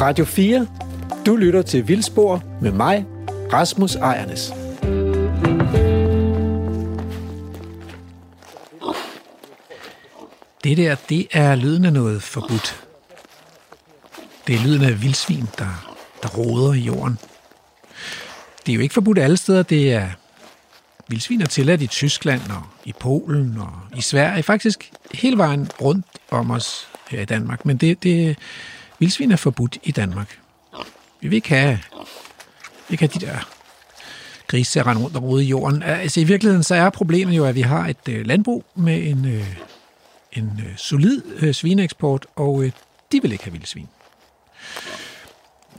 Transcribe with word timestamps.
Radio 0.00 0.24
4. 0.24 0.66
Du 1.26 1.36
lytter 1.36 1.62
til 1.62 1.88
Vildspor 1.88 2.42
med 2.62 2.72
mig, 2.72 3.06
Rasmus 3.52 3.94
Ejernes. 3.94 4.52
Det 10.64 10.76
der, 10.76 10.96
det 11.08 11.26
er 11.32 11.54
lyden 11.54 11.84
af 11.84 11.92
noget 11.92 12.22
forbudt. 12.22 12.84
Det 14.46 14.54
er 14.54 14.58
lyden 14.58 14.82
af 14.82 15.02
vildsvin, 15.02 15.48
der, 15.58 15.96
der 16.22 16.28
roder 16.28 16.72
i 16.72 16.78
jorden. 16.78 17.18
Det 18.66 18.72
er 18.72 18.76
jo 18.76 18.80
ikke 18.80 18.94
forbudt 18.94 19.18
alle 19.18 19.36
steder. 19.36 19.62
Det 19.62 19.92
er 19.92 20.08
vildsvin 21.08 21.40
er 21.40 21.46
tilladt 21.46 21.82
i 21.82 21.86
Tyskland 21.86 22.40
og 22.50 22.62
i 22.84 22.92
Polen 23.00 23.58
og 23.58 23.72
i 23.96 24.00
Sverige. 24.00 24.42
Faktisk 24.42 24.92
hele 25.14 25.38
vejen 25.38 25.70
rundt 25.80 26.06
om 26.30 26.50
os 26.50 26.88
her 27.10 27.20
i 27.20 27.24
Danmark. 27.24 27.64
Men 27.64 27.76
det, 27.76 28.02
det, 28.02 28.38
vildsvin 28.98 29.32
er 29.32 29.36
forbudt 29.36 29.78
i 29.82 29.90
Danmark. 29.90 30.38
Vi 31.20 31.28
vil 31.28 31.36
ikke 31.36 31.48
have, 31.48 31.78
vi 32.88 32.96
kan 32.96 33.04
ikke 33.04 33.18
have 33.18 33.20
de 33.20 33.32
der 33.32 33.56
grise 34.46 34.72
til 34.72 34.78
at 34.78 34.86
rende 34.86 35.02
rundt 35.02 35.16
og 35.16 35.22
rode 35.22 35.44
i 35.44 35.48
jorden. 35.48 35.82
Altså 35.82 36.20
i 36.20 36.24
virkeligheden 36.24 36.62
så 36.62 36.74
er 36.74 36.90
problemet 36.90 37.36
jo, 37.36 37.44
at 37.44 37.54
vi 37.54 37.60
har 37.60 37.86
et 37.86 38.08
øh, 38.08 38.26
landbrug 38.26 38.64
med 38.74 39.10
en, 39.10 39.24
øh, 39.24 39.56
en 40.32 40.60
øh, 40.66 40.76
solid 40.76 41.22
øh, 41.36 41.54
svineeksport, 41.54 42.26
og 42.36 42.64
øh, 42.64 42.72
de 43.12 43.22
vil 43.22 43.32
ikke 43.32 43.44
have 43.44 43.52
vildsvin. 43.52 43.88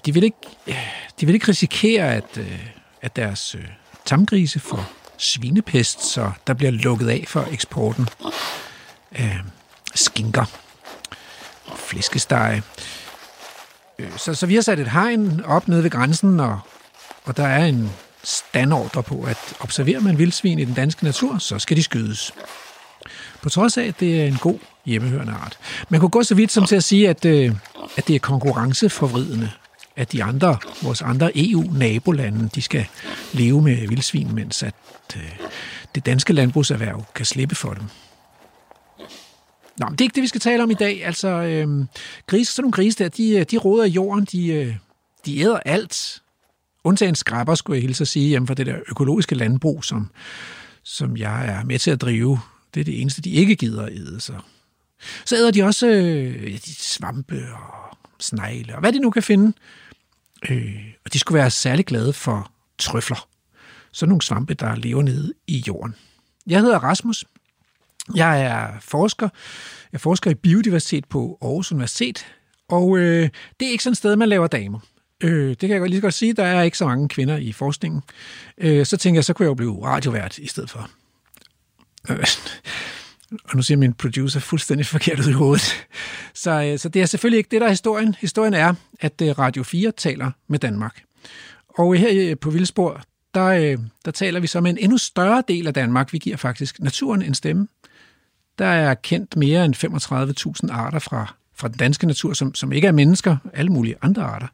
De 0.05 0.13
vil 0.13 0.23
ikke, 0.23 0.37
øh, 0.67 0.87
de 1.19 1.25
vil 1.25 1.35
ikke 1.35 1.47
risikere, 1.47 2.15
at, 2.15 2.37
øh, 2.37 2.65
at 3.01 3.15
deres 3.15 3.55
øh, 3.55 3.65
tamgrise 4.05 4.59
får 4.59 4.91
svinepest, 5.17 6.03
så 6.03 6.31
der 6.47 6.53
bliver 6.53 6.71
lukket 6.71 7.09
af 7.09 7.25
for 7.27 7.47
eksporten 7.51 8.09
af 9.11 9.39
skinker, 9.95 10.45
flæskesteg. 11.75 12.61
Øh, 13.99 14.17
så, 14.17 14.33
så 14.33 14.45
vi 14.45 14.55
har 14.55 14.61
sat 14.61 14.79
et 14.79 14.91
hegn 14.91 15.41
op 15.45 15.67
nede 15.67 15.83
ved 15.83 15.89
grænsen, 15.89 16.39
og, 16.39 16.59
og 17.25 17.37
der 17.37 17.47
er 17.47 17.65
en 17.65 17.91
standordre 18.23 19.03
på, 19.03 19.23
at 19.27 19.37
observerer 19.59 19.99
man 19.99 20.17
vildsvin 20.17 20.59
i 20.59 20.65
den 20.65 20.73
danske 20.73 21.03
natur, 21.03 21.37
så 21.37 21.59
skal 21.59 21.77
de 21.77 21.83
skydes. 21.83 22.33
På 23.41 23.49
trods 23.49 23.77
af, 23.77 23.83
at 23.83 23.99
det 23.99 24.21
er 24.21 24.25
en 24.25 24.37
god 24.37 24.59
hjemmehørende 24.85 25.33
art. 25.33 25.57
Man 25.89 25.99
kunne 25.99 26.09
gå 26.09 26.23
så 26.23 26.35
vidt 26.35 26.51
som 26.51 26.65
til 26.65 26.75
at 26.75 26.83
sige, 26.83 27.09
at, 27.09 27.25
øh, 27.25 27.55
at 27.97 28.07
det 28.07 28.15
er 28.15 28.19
konkurrenceforvridende, 28.19 29.51
at 29.95 30.11
de 30.11 30.23
andre, 30.23 30.57
vores 30.81 31.01
andre 31.01 31.31
EU-nabolande, 31.35 32.49
de 32.55 32.61
skal 32.61 32.85
leve 33.33 33.61
med 33.61 33.87
vildsvin, 33.87 34.35
mens 34.35 34.63
at 34.63 34.73
øh, 35.15 35.21
det 35.95 36.05
danske 36.05 36.33
landbrugserhverv 36.33 37.05
kan 37.15 37.25
slippe 37.25 37.55
for 37.55 37.73
dem. 37.73 37.83
Nå, 39.79 39.85
men 39.85 39.91
det 39.91 40.01
er 40.01 40.05
ikke 40.05 40.15
det, 40.15 40.21
vi 40.21 40.27
skal 40.27 40.41
tale 40.41 40.63
om 40.63 40.71
i 40.71 40.73
dag. 40.73 41.05
Altså, 41.05 41.27
øh, 41.27 41.85
grise, 42.27 42.53
sådan 42.53 42.63
nogle 42.63 42.71
grise 42.71 43.03
der, 43.03 43.09
de, 43.09 43.31
øh, 43.31 43.45
de 43.51 43.57
råder 43.57 43.85
i 43.85 43.89
jorden, 43.89 44.25
de, 44.25 44.47
øh, 44.47 44.75
de 45.25 45.39
æder 45.39 45.59
alt. 45.59 46.21
Undtagen 46.83 47.15
skrabber, 47.15 47.55
skulle 47.55 47.75
jeg 47.75 47.81
hilse 47.81 48.01
at 48.01 48.07
sige, 48.07 48.27
hjemme 48.27 48.47
for 48.47 48.53
det 48.53 48.65
der 48.65 48.79
økologiske 48.89 49.35
landbrug, 49.35 49.83
som, 49.83 50.09
som 50.83 51.17
jeg 51.17 51.45
er 51.47 51.63
med 51.63 51.79
til 51.79 51.91
at 51.91 52.01
drive. 52.01 52.39
Det 52.73 52.79
er 52.79 52.83
det 52.83 53.01
eneste, 53.01 53.21
de 53.21 53.29
ikke 53.29 53.55
gider 53.55 53.83
at 53.83 53.93
æde. 53.93 54.19
Så, 54.19 54.33
så 55.25 55.35
æder 55.35 55.51
de 55.51 55.63
også 55.63 55.87
øh, 55.87 56.51
de 56.53 56.75
svampe 56.75 57.45
og 57.53 57.97
snegle, 58.19 58.75
og 58.75 58.79
hvad 58.79 58.93
de 58.93 58.99
nu 58.99 59.09
kan 59.09 59.23
finde. 59.23 59.53
Øh, 60.49 60.85
og 61.05 61.13
de 61.13 61.19
skulle 61.19 61.39
være 61.39 61.51
særlig 61.51 61.85
glade 61.85 62.13
for 62.13 62.51
trøfler. 62.77 63.27
Sådan 63.91 64.09
nogle 64.09 64.21
svampe, 64.21 64.53
der 64.53 64.75
lever 64.75 65.01
nede 65.01 65.33
i 65.47 65.63
jorden. 65.67 65.95
Jeg 66.47 66.61
hedder 66.61 66.79
Rasmus. 66.79 67.25
Jeg 68.15 68.41
er 68.41 68.67
forsker. 68.81 69.29
Jeg 69.91 70.01
forsker 70.01 70.31
i 70.31 70.35
biodiversitet 70.35 71.05
på 71.05 71.37
Aarhus 71.41 71.71
Universitet. 71.71 72.25
Og 72.69 72.97
øh, 72.97 73.29
det 73.59 73.67
er 73.67 73.71
ikke 73.71 73.83
sådan 73.83 73.91
et 73.91 73.97
sted, 73.97 74.15
man 74.15 74.29
laver 74.29 74.47
damer. 74.47 74.79
Øh, 75.23 75.49
det 75.49 75.59
kan 75.59 75.69
jeg 75.69 75.81
lige 75.81 75.97
så 75.97 76.01
godt 76.01 76.13
sige. 76.13 76.33
Der 76.33 76.43
er 76.43 76.61
ikke 76.61 76.77
så 76.77 76.87
mange 76.87 77.09
kvinder 77.09 77.37
i 77.37 77.51
forskningen. 77.51 78.01
Øh, 78.57 78.85
så 78.85 78.97
tænker 78.97 79.17
jeg, 79.17 79.25
så 79.25 79.33
kunne 79.33 79.43
jeg 79.43 79.49
jo 79.49 79.53
blive 79.53 79.85
radiovært 79.85 80.37
i 80.37 80.47
stedet 80.47 80.69
for. 80.69 80.89
Øh, 82.09 82.25
og 83.31 83.55
nu 83.55 83.61
siger 83.61 83.77
min 83.77 83.93
producer 83.93 84.39
fuldstændig 84.39 84.85
forkert 84.85 85.19
ud 85.19 85.29
i 85.29 85.31
hovedet. 85.31 85.85
Så, 86.33 86.63
øh, 86.63 86.79
så 86.79 86.89
det 86.89 87.01
er 87.01 87.05
selvfølgelig 87.05 87.37
ikke 87.37 87.49
det, 87.51 87.61
der 87.61 87.67
er 87.67 87.71
historien. 87.71 88.15
Historien 88.19 88.53
er, 88.53 88.73
at 88.99 89.21
øh, 89.21 89.39
Radio 89.39 89.63
4 89.63 89.91
taler 89.91 90.31
med 90.47 90.59
Danmark. 90.59 91.03
Og 91.69 91.95
her 91.95 92.31
øh, 92.31 92.37
på 92.37 92.49
Vildspor, 92.49 93.01
der, 93.33 93.45
øh, 93.45 93.77
der 94.05 94.11
taler 94.11 94.39
vi 94.39 94.47
så 94.47 94.61
med 94.61 94.71
en 94.71 94.77
endnu 94.77 94.97
større 94.97 95.43
del 95.47 95.67
af 95.67 95.73
Danmark. 95.73 96.13
Vi 96.13 96.17
giver 96.17 96.37
faktisk 96.37 96.79
naturen 96.79 97.21
en 97.21 97.33
stemme. 97.33 97.67
Der 98.59 98.65
er 98.65 98.93
kendt 98.93 99.35
mere 99.35 99.65
end 99.65 99.75
35.000 100.65 100.73
arter 100.73 100.99
fra, 100.99 101.33
fra 101.55 101.67
den 101.67 101.77
danske 101.77 102.07
natur, 102.07 102.33
som, 102.33 102.55
som 102.55 102.71
ikke 102.71 102.87
er 102.87 102.91
mennesker, 102.91 103.37
alle 103.53 103.71
mulige 103.71 103.95
andre 104.01 104.23
arter. 104.23 104.47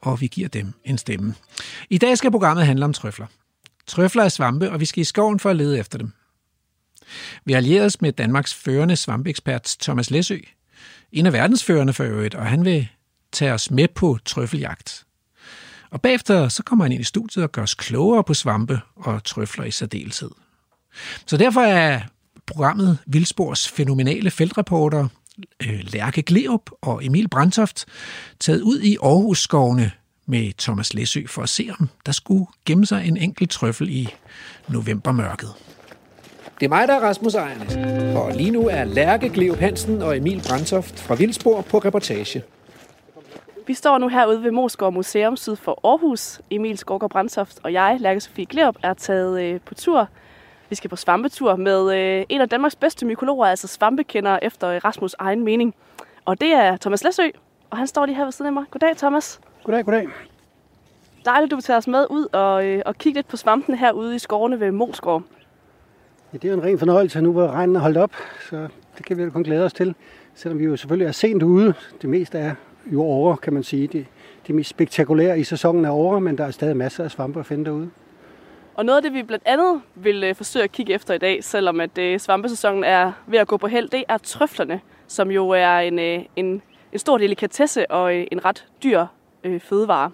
Og 0.00 0.20
vi 0.20 0.26
giver 0.26 0.48
dem 0.48 0.72
en 0.84 0.98
stemme. 0.98 1.34
I 1.90 1.98
dag 1.98 2.18
skal 2.18 2.30
programmet 2.30 2.66
handle 2.66 2.84
om 2.84 2.92
trøfler. 2.92 3.26
Trøfler 3.86 4.24
er 4.24 4.28
svampe, 4.28 4.70
og 4.70 4.80
vi 4.80 4.84
skal 4.84 5.00
i 5.00 5.04
skoven 5.04 5.40
for 5.40 5.50
at 5.50 5.56
lede 5.56 5.78
efter 5.78 5.98
dem. 5.98 6.12
Vi 7.44 7.52
har 7.52 7.56
allieret 7.56 8.02
med 8.02 8.12
Danmarks 8.12 8.54
førende 8.54 8.96
svampeekspert 8.96 9.76
Thomas 9.80 10.10
Læsø. 10.10 10.38
En 11.12 11.26
af 11.26 11.32
verdensførende 11.32 11.92
for 11.92 12.04
øvrigt, 12.04 12.34
og 12.34 12.46
han 12.46 12.64
vil 12.64 12.88
tage 13.32 13.52
os 13.52 13.70
med 13.70 13.88
på 13.88 14.18
trøffeljagt. 14.24 15.06
Og 15.90 16.02
bagefter 16.02 16.48
så 16.48 16.62
kommer 16.62 16.84
han 16.84 16.92
ind 16.92 17.00
i 17.00 17.04
studiet 17.04 17.44
og 17.44 17.52
gør 17.52 17.62
os 17.62 17.74
klogere 17.74 18.24
på 18.24 18.34
svampe 18.34 18.80
og 18.96 19.24
trøfler 19.24 19.64
i 19.64 19.70
særdeleshed. 19.70 20.30
Så 21.26 21.36
derfor 21.36 21.60
er 21.60 22.00
programmet 22.46 22.98
Vildspors 23.06 23.68
fænomenale 23.68 24.30
feltreporter 24.30 25.08
øh, 25.62 25.80
Lærke 25.82 26.22
Gleup 26.22 26.70
og 26.82 27.04
Emil 27.04 27.28
Brandtoft 27.28 27.84
taget 28.40 28.60
ud 28.60 28.80
i 28.80 28.96
Aarhus-skovene 29.02 29.90
med 30.26 30.52
Thomas 30.58 30.94
Læsø 30.94 31.20
for 31.26 31.42
at 31.42 31.48
se, 31.48 31.68
om 31.80 31.88
der 32.06 32.12
skulle 32.12 32.46
gemme 32.64 32.86
sig 32.86 33.08
en 33.08 33.16
enkelt 33.16 33.50
trøffel 33.50 33.88
i 33.88 34.08
novembermørket. 34.68 35.48
Det 36.60 36.66
er 36.66 36.68
mig, 36.68 36.88
der 36.88 36.94
er 36.94 37.00
Rasmus 37.00 37.34
Ejernes, 37.34 37.76
og 38.16 38.32
lige 38.32 38.50
nu 38.50 38.68
er 38.68 38.84
Lærke 38.84 39.28
Gleup 39.28 39.58
Hansen 39.58 40.02
og 40.02 40.16
Emil 40.16 40.42
Brandtoft 40.48 41.00
fra 41.00 41.14
Vildspor 41.14 41.60
på 41.60 41.78
reportage. 41.78 42.42
Vi 43.66 43.74
står 43.74 43.98
nu 43.98 44.08
herude 44.08 44.42
ved 44.42 44.50
Moskov 44.50 44.92
Museum 44.92 45.36
syd 45.36 45.56
for 45.56 45.80
Aarhus. 45.84 46.40
Emil 46.50 46.78
Skorgård 46.78 47.10
Brandtoft 47.10 47.58
og 47.62 47.72
jeg, 47.72 47.96
Lærke 48.00 48.20
Sofie 48.20 48.46
Gleup, 48.46 48.76
er 48.82 48.94
taget 48.94 49.42
øh, 49.42 49.60
på 49.60 49.74
tur. 49.74 50.08
Vi 50.68 50.74
skal 50.74 50.90
på 50.90 50.96
svampetur 50.96 51.56
med 51.56 51.96
øh, 51.98 52.24
en 52.28 52.40
af 52.40 52.48
Danmarks 52.48 52.76
bedste 52.76 53.06
mykologer, 53.06 53.46
altså 53.46 53.66
svampekender 53.66 54.38
efter 54.42 54.68
øh, 54.68 54.80
Rasmus' 54.84 55.14
egen 55.18 55.44
mening. 55.44 55.74
Og 56.24 56.40
det 56.40 56.52
er 56.52 56.76
Thomas 56.76 57.04
Læsø, 57.04 57.22
og 57.70 57.78
han 57.78 57.86
står 57.86 58.06
lige 58.06 58.16
her 58.16 58.24
ved 58.24 58.32
siden 58.32 58.46
af 58.46 58.52
mig. 58.52 58.64
Goddag, 58.70 58.96
Thomas. 58.96 59.40
Goddag, 59.64 59.84
goddag. 59.84 60.08
Dejligt, 61.24 61.50
du 61.50 61.56
vil 61.56 61.62
tage 61.62 61.76
os 61.76 61.86
med 61.86 62.06
ud 62.10 62.26
og, 62.32 62.66
øh, 62.66 62.82
og 62.86 62.94
kigge 62.94 63.18
lidt 63.18 63.28
på 63.28 63.36
svampene 63.36 63.76
herude 63.76 64.16
i 64.16 64.18
skovene 64.18 64.60
ved 64.60 64.70
Moskov. 64.70 65.22
Ja, 66.32 66.38
det 66.38 66.50
er 66.50 66.54
en 66.54 66.62
ren 66.62 66.78
fornøjelse 66.78 67.20
nu, 67.20 67.32
hvor 67.32 67.46
regnen 67.48 67.76
er 67.76 67.80
holdt 67.80 67.96
op, 67.96 68.12
så 68.50 68.68
det 68.98 69.06
kan 69.06 69.16
vi 69.16 69.22
jo 69.22 69.30
kun 69.30 69.42
glæde 69.42 69.64
os 69.64 69.72
til. 69.72 69.94
Selvom 70.34 70.58
vi 70.58 70.64
jo 70.64 70.76
selvfølgelig 70.76 71.06
er 71.06 71.12
sent 71.12 71.42
ude. 71.42 71.74
Det 72.02 72.10
meste 72.10 72.38
er 72.38 72.54
jo 72.92 73.02
over, 73.02 73.36
kan 73.36 73.52
man 73.52 73.62
sige. 73.62 73.86
Det, 73.86 74.06
det 74.46 74.54
mest 74.54 74.70
spektakulære 74.70 75.38
i 75.38 75.44
sæsonen 75.44 75.84
er 75.84 75.90
over, 75.90 76.18
men 76.18 76.38
der 76.38 76.44
er 76.44 76.50
stadig 76.50 76.76
masser 76.76 77.04
af 77.04 77.10
svampe 77.10 77.40
at 77.40 77.46
finde 77.46 77.64
derude. 77.64 77.90
Og 78.76 78.84
noget 78.84 78.96
af 78.96 79.02
det, 79.02 79.14
vi 79.14 79.22
blandt 79.22 79.44
andet 79.46 79.80
vil 79.94 80.24
øh, 80.24 80.34
forsøge 80.34 80.62
at 80.62 80.72
kigge 80.72 80.94
efter 80.94 81.14
i 81.14 81.18
dag, 81.18 81.44
selvom 81.44 81.80
at 81.80 81.98
øh, 81.98 82.20
svampesæsonen 82.20 82.84
er 82.84 83.12
ved 83.26 83.38
at 83.38 83.46
gå 83.46 83.56
på 83.56 83.66
held, 83.66 83.88
det 83.88 84.04
er 84.08 84.18
trøflerne, 84.18 84.80
som 85.06 85.30
jo 85.30 85.48
er 85.48 85.78
en, 85.78 85.98
øh, 85.98 86.20
en, 86.36 86.62
en 86.92 86.98
stor 86.98 87.18
delikatesse 87.18 87.90
og 87.90 88.14
øh, 88.14 88.26
en 88.32 88.44
ret 88.44 88.66
dyr 88.82 89.06
øh, 89.44 89.60
fødevare. 89.60 90.10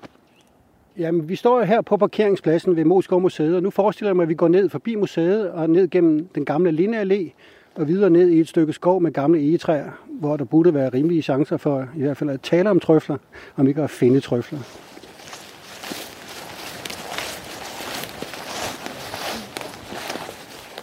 Jamen, 0.98 1.28
vi 1.28 1.36
står 1.36 1.62
her 1.62 1.80
på 1.80 1.96
parkeringspladsen 1.96 2.76
ved 2.76 2.84
Moskov 2.84 3.20
Museet, 3.20 3.56
og 3.56 3.62
nu 3.62 3.70
forestiller 3.70 4.08
jeg 4.08 4.16
mig, 4.16 4.22
at 4.22 4.28
vi 4.28 4.34
går 4.34 4.48
ned 4.48 4.68
forbi 4.68 4.94
museet 4.94 5.50
og 5.50 5.70
ned 5.70 5.90
gennem 5.90 6.28
den 6.34 6.44
gamle 6.44 6.70
Lindeallé 6.70 7.30
og 7.74 7.88
videre 7.88 8.10
ned 8.10 8.28
i 8.28 8.40
et 8.40 8.48
stykke 8.48 8.72
skov 8.72 9.00
med 9.00 9.12
gamle 9.12 9.40
egetræer, 9.40 9.90
hvor 10.08 10.36
der 10.36 10.44
burde 10.44 10.74
være 10.74 10.88
rimelige 10.88 11.22
chancer 11.22 11.56
for 11.56 11.88
i 11.96 12.00
hvert 12.00 12.16
fald 12.16 12.30
at 12.30 12.40
tale 12.40 12.70
om 12.70 12.80
trøfler, 12.80 13.16
om 13.56 13.68
ikke 13.68 13.82
at 13.82 13.90
finde 13.90 14.20
trøfler. 14.20 14.58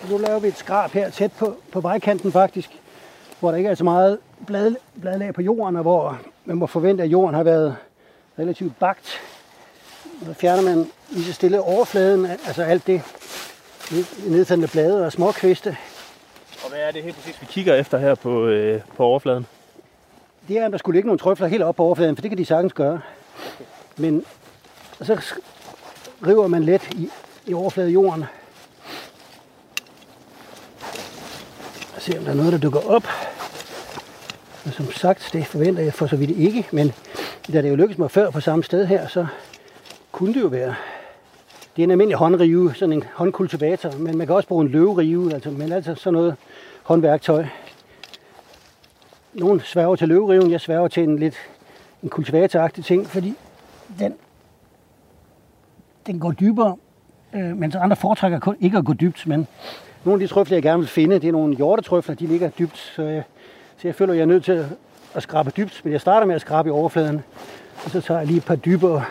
Nu 0.09 0.17
laver 0.17 0.39
vi 0.39 0.47
et 0.47 0.57
skrab 0.57 0.91
her 0.91 1.09
tæt 1.09 1.31
på, 1.31 1.55
på 1.71 1.81
vejkanten 1.81 2.31
faktisk, 2.31 2.69
hvor 3.39 3.51
der 3.51 3.57
ikke 3.57 3.69
er 3.69 3.75
så 3.75 3.83
meget 3.83 4.17
blad, 4.47 4.75
bladlag 5.01 5.33
på 5.33 5.41
jorden, 5.41 5.75
og 5.75 5.81
hvor 5.81 6.19
man 6.45 6.57
må 6.57 6.67
forvente, 6.67 7.03
at 7.03 7.09
jorden 7.09 7.35
har 7.35 7.43
været 7.43 7.75
relativt 8.39 8.79
bagt. 8.79 9.21
Så 10.25 10.33
fjerner 10.33 10.63
man 10.63 10.87
lige 11.09 11.25
så 11.25 11.33
stille 11.33 11.61
overfladen, 11.61 12.25
altså 12.25 12.63
alt 12.63 12.87
det 12.87 13.01
nedfaldende 14.27 14.67
blade 14.67 15.05
og 15.05 15.11
småkviste. 15.11 15.77
Og 16.63 16.69
hvad 16.69 16.79
er 16.79 16.91
det 16.91 17.03
helt 17.03 17.15
præcis, 17.15 17.41
vi 17.41 17.45
kigger 17.49 17.75
efter 17.75 17.97
her 17.97 18.15
på, 18.15 18.45
øh, 18.45 18.81
på 18.97 19.03
overfladen? 19.03 19.45
Det 20.47 20.57
er, 20.57 20.65
at 20.65 20.71
der 20.71 20.77
skulle 20.77 20.95
ligge 20.95 21.07
nogle 21.07 21.19
trøfler 21.19 21.47
helt 21.47 21.63
op 21.63 21.75
på 21.75 21.83
overfladen, 21.83 22.15
for 22.15 22.21
det 22.21 22.31
kan 22.31 22.37
de 22.37 22.45
sagtens 22.45 22.73
gøre. 22.73 23.01
Men 23.97 24.25
så 25.01 25.33
river 26.27 26.47
man 26.47 26.63
let 26.63 26.93
i, 26.93 27.09
i 27.45 27.53
overfladen 27.53 28.25
Og 31.99 32.03
se, 32.03 32.17
om 32.17 32.23
der 32.23 32.31
er 32.31 32.35
noget, 32.35 32.51
der 32.51 32.59
dukker 32.59 32.79
op. 32.89 33.03
Og 34.65 34.73
som 34.73 34.91
sagt, 34.91 35.29
det 35.33 35.45
forventer 35.45 35.83
jeg 35.83 35.93
for 35.93 36.07
så 36.07 36.15
vidt 36.15 36.29
ikke, 36.29 36.67
men 36.71 36.91
da 37.53 37.61
det 37.61 37.69
jo 37.69 37.75
lykkedes 37.75 37.97
mig 37.97 38.11
før 38.11 38.29
på 38.29 38.39
samme 38.39 38.63
sted 38.63 38.85
her, 38.85 39.07
så 39.07 39.27
kunne 40.11 40.33
det 40.33 40.41
jo 40.41 40.47
være. 40.47 40.75
Det 41.75 41.81
er 41.81 41.83
en 41.83 41.91
almindelig 41.91 42.17
håndrive, 42.17 42.75
sådan 42.75 42.93
en 42.93 43.03
håndkultivator, 43.13 43.91
men 43.97 44.17
man 44.17 44.27
kan 44.27 44.35
også 44.35 44.47
bruge 44.47 44.65
en 44.65 44.71
løverive, 44.71 45.33
altså, 45.33 45.49
men 45.49 45.71
altså 45.71 45.95
sådan 45.95 46.13
noget 46.13 46.35
håndværktøj. 46.83 47.45
Nogle 49.33 49.61
sværger 49.63 49.95
til 49.95 50.07
løveriven, 50.07 50.51
jeg 50.51 50.61
sværger 50.61 50.87
til 50.87 51.03
en 51.03 51.19
lidt 51.19 51.35
en 52.03 52.09
kultivatoragtig 52.09 52.85
ting, 52.85 53.07
fordi 53.07 53.33
den, 53.99 54.13
den 56.07 56.19
går 56.19 56.31
dybere, 56.31 56.75
øh, 57.33 57.57
mens 57.57 57.75
andre 57.75 57.95
foretrækker 57.95 58.39
kun 58.39 58.55
ikke 58.59 58.77
at 58.77 58.85
gå 58.85 58.93
dybt, 58.93 59.27
men 59.27 59.47
nogle 60.03 60.23
af 60.23 60.27
de 60.27 60.33
trøfler, 60.33 60.55
jeg 60.55 60.63
gerne 60.63 60.79
vil 60.79 60.87
finde, 60.87 61.19
det 61.19 61.27
er 61.27 61.31
nogle 61.31 61.55
hjortetrøfler, 61.55 62.15
de 62.15 62.27
ligger 62.27 62.49
dybt, 62.49 62.77
så 62.77 63.03
jeg, 63.03 63.23
så 63.77 63.87
jeg 63.87 63.95
føler, 63.95 64.13
at 64.13 64.17
jeg 64.17 64.23
er 64.23 64.27
nødt 64.27 64.43
til 64.43 64.65
at 65.13 65.23
skrabe 65.23 65.51
dybt, 65.57 65.81
men 65.83 65.93
jeg 65.93 66.01
starter 66.01 66.27
med 66.27 66.35
at 66.35 66.41
skrabe 66.41 66.69
i 66.69 66.71
overfladen, 66.71 67.23
og 67.85 67.91
så 67.91 68.01
tager 68.01 68.19
jeg 68.19 68.27
lige 68.27 68.37
et 68.37 68.45
par 68.45 68.55
dybere 68.55 69.05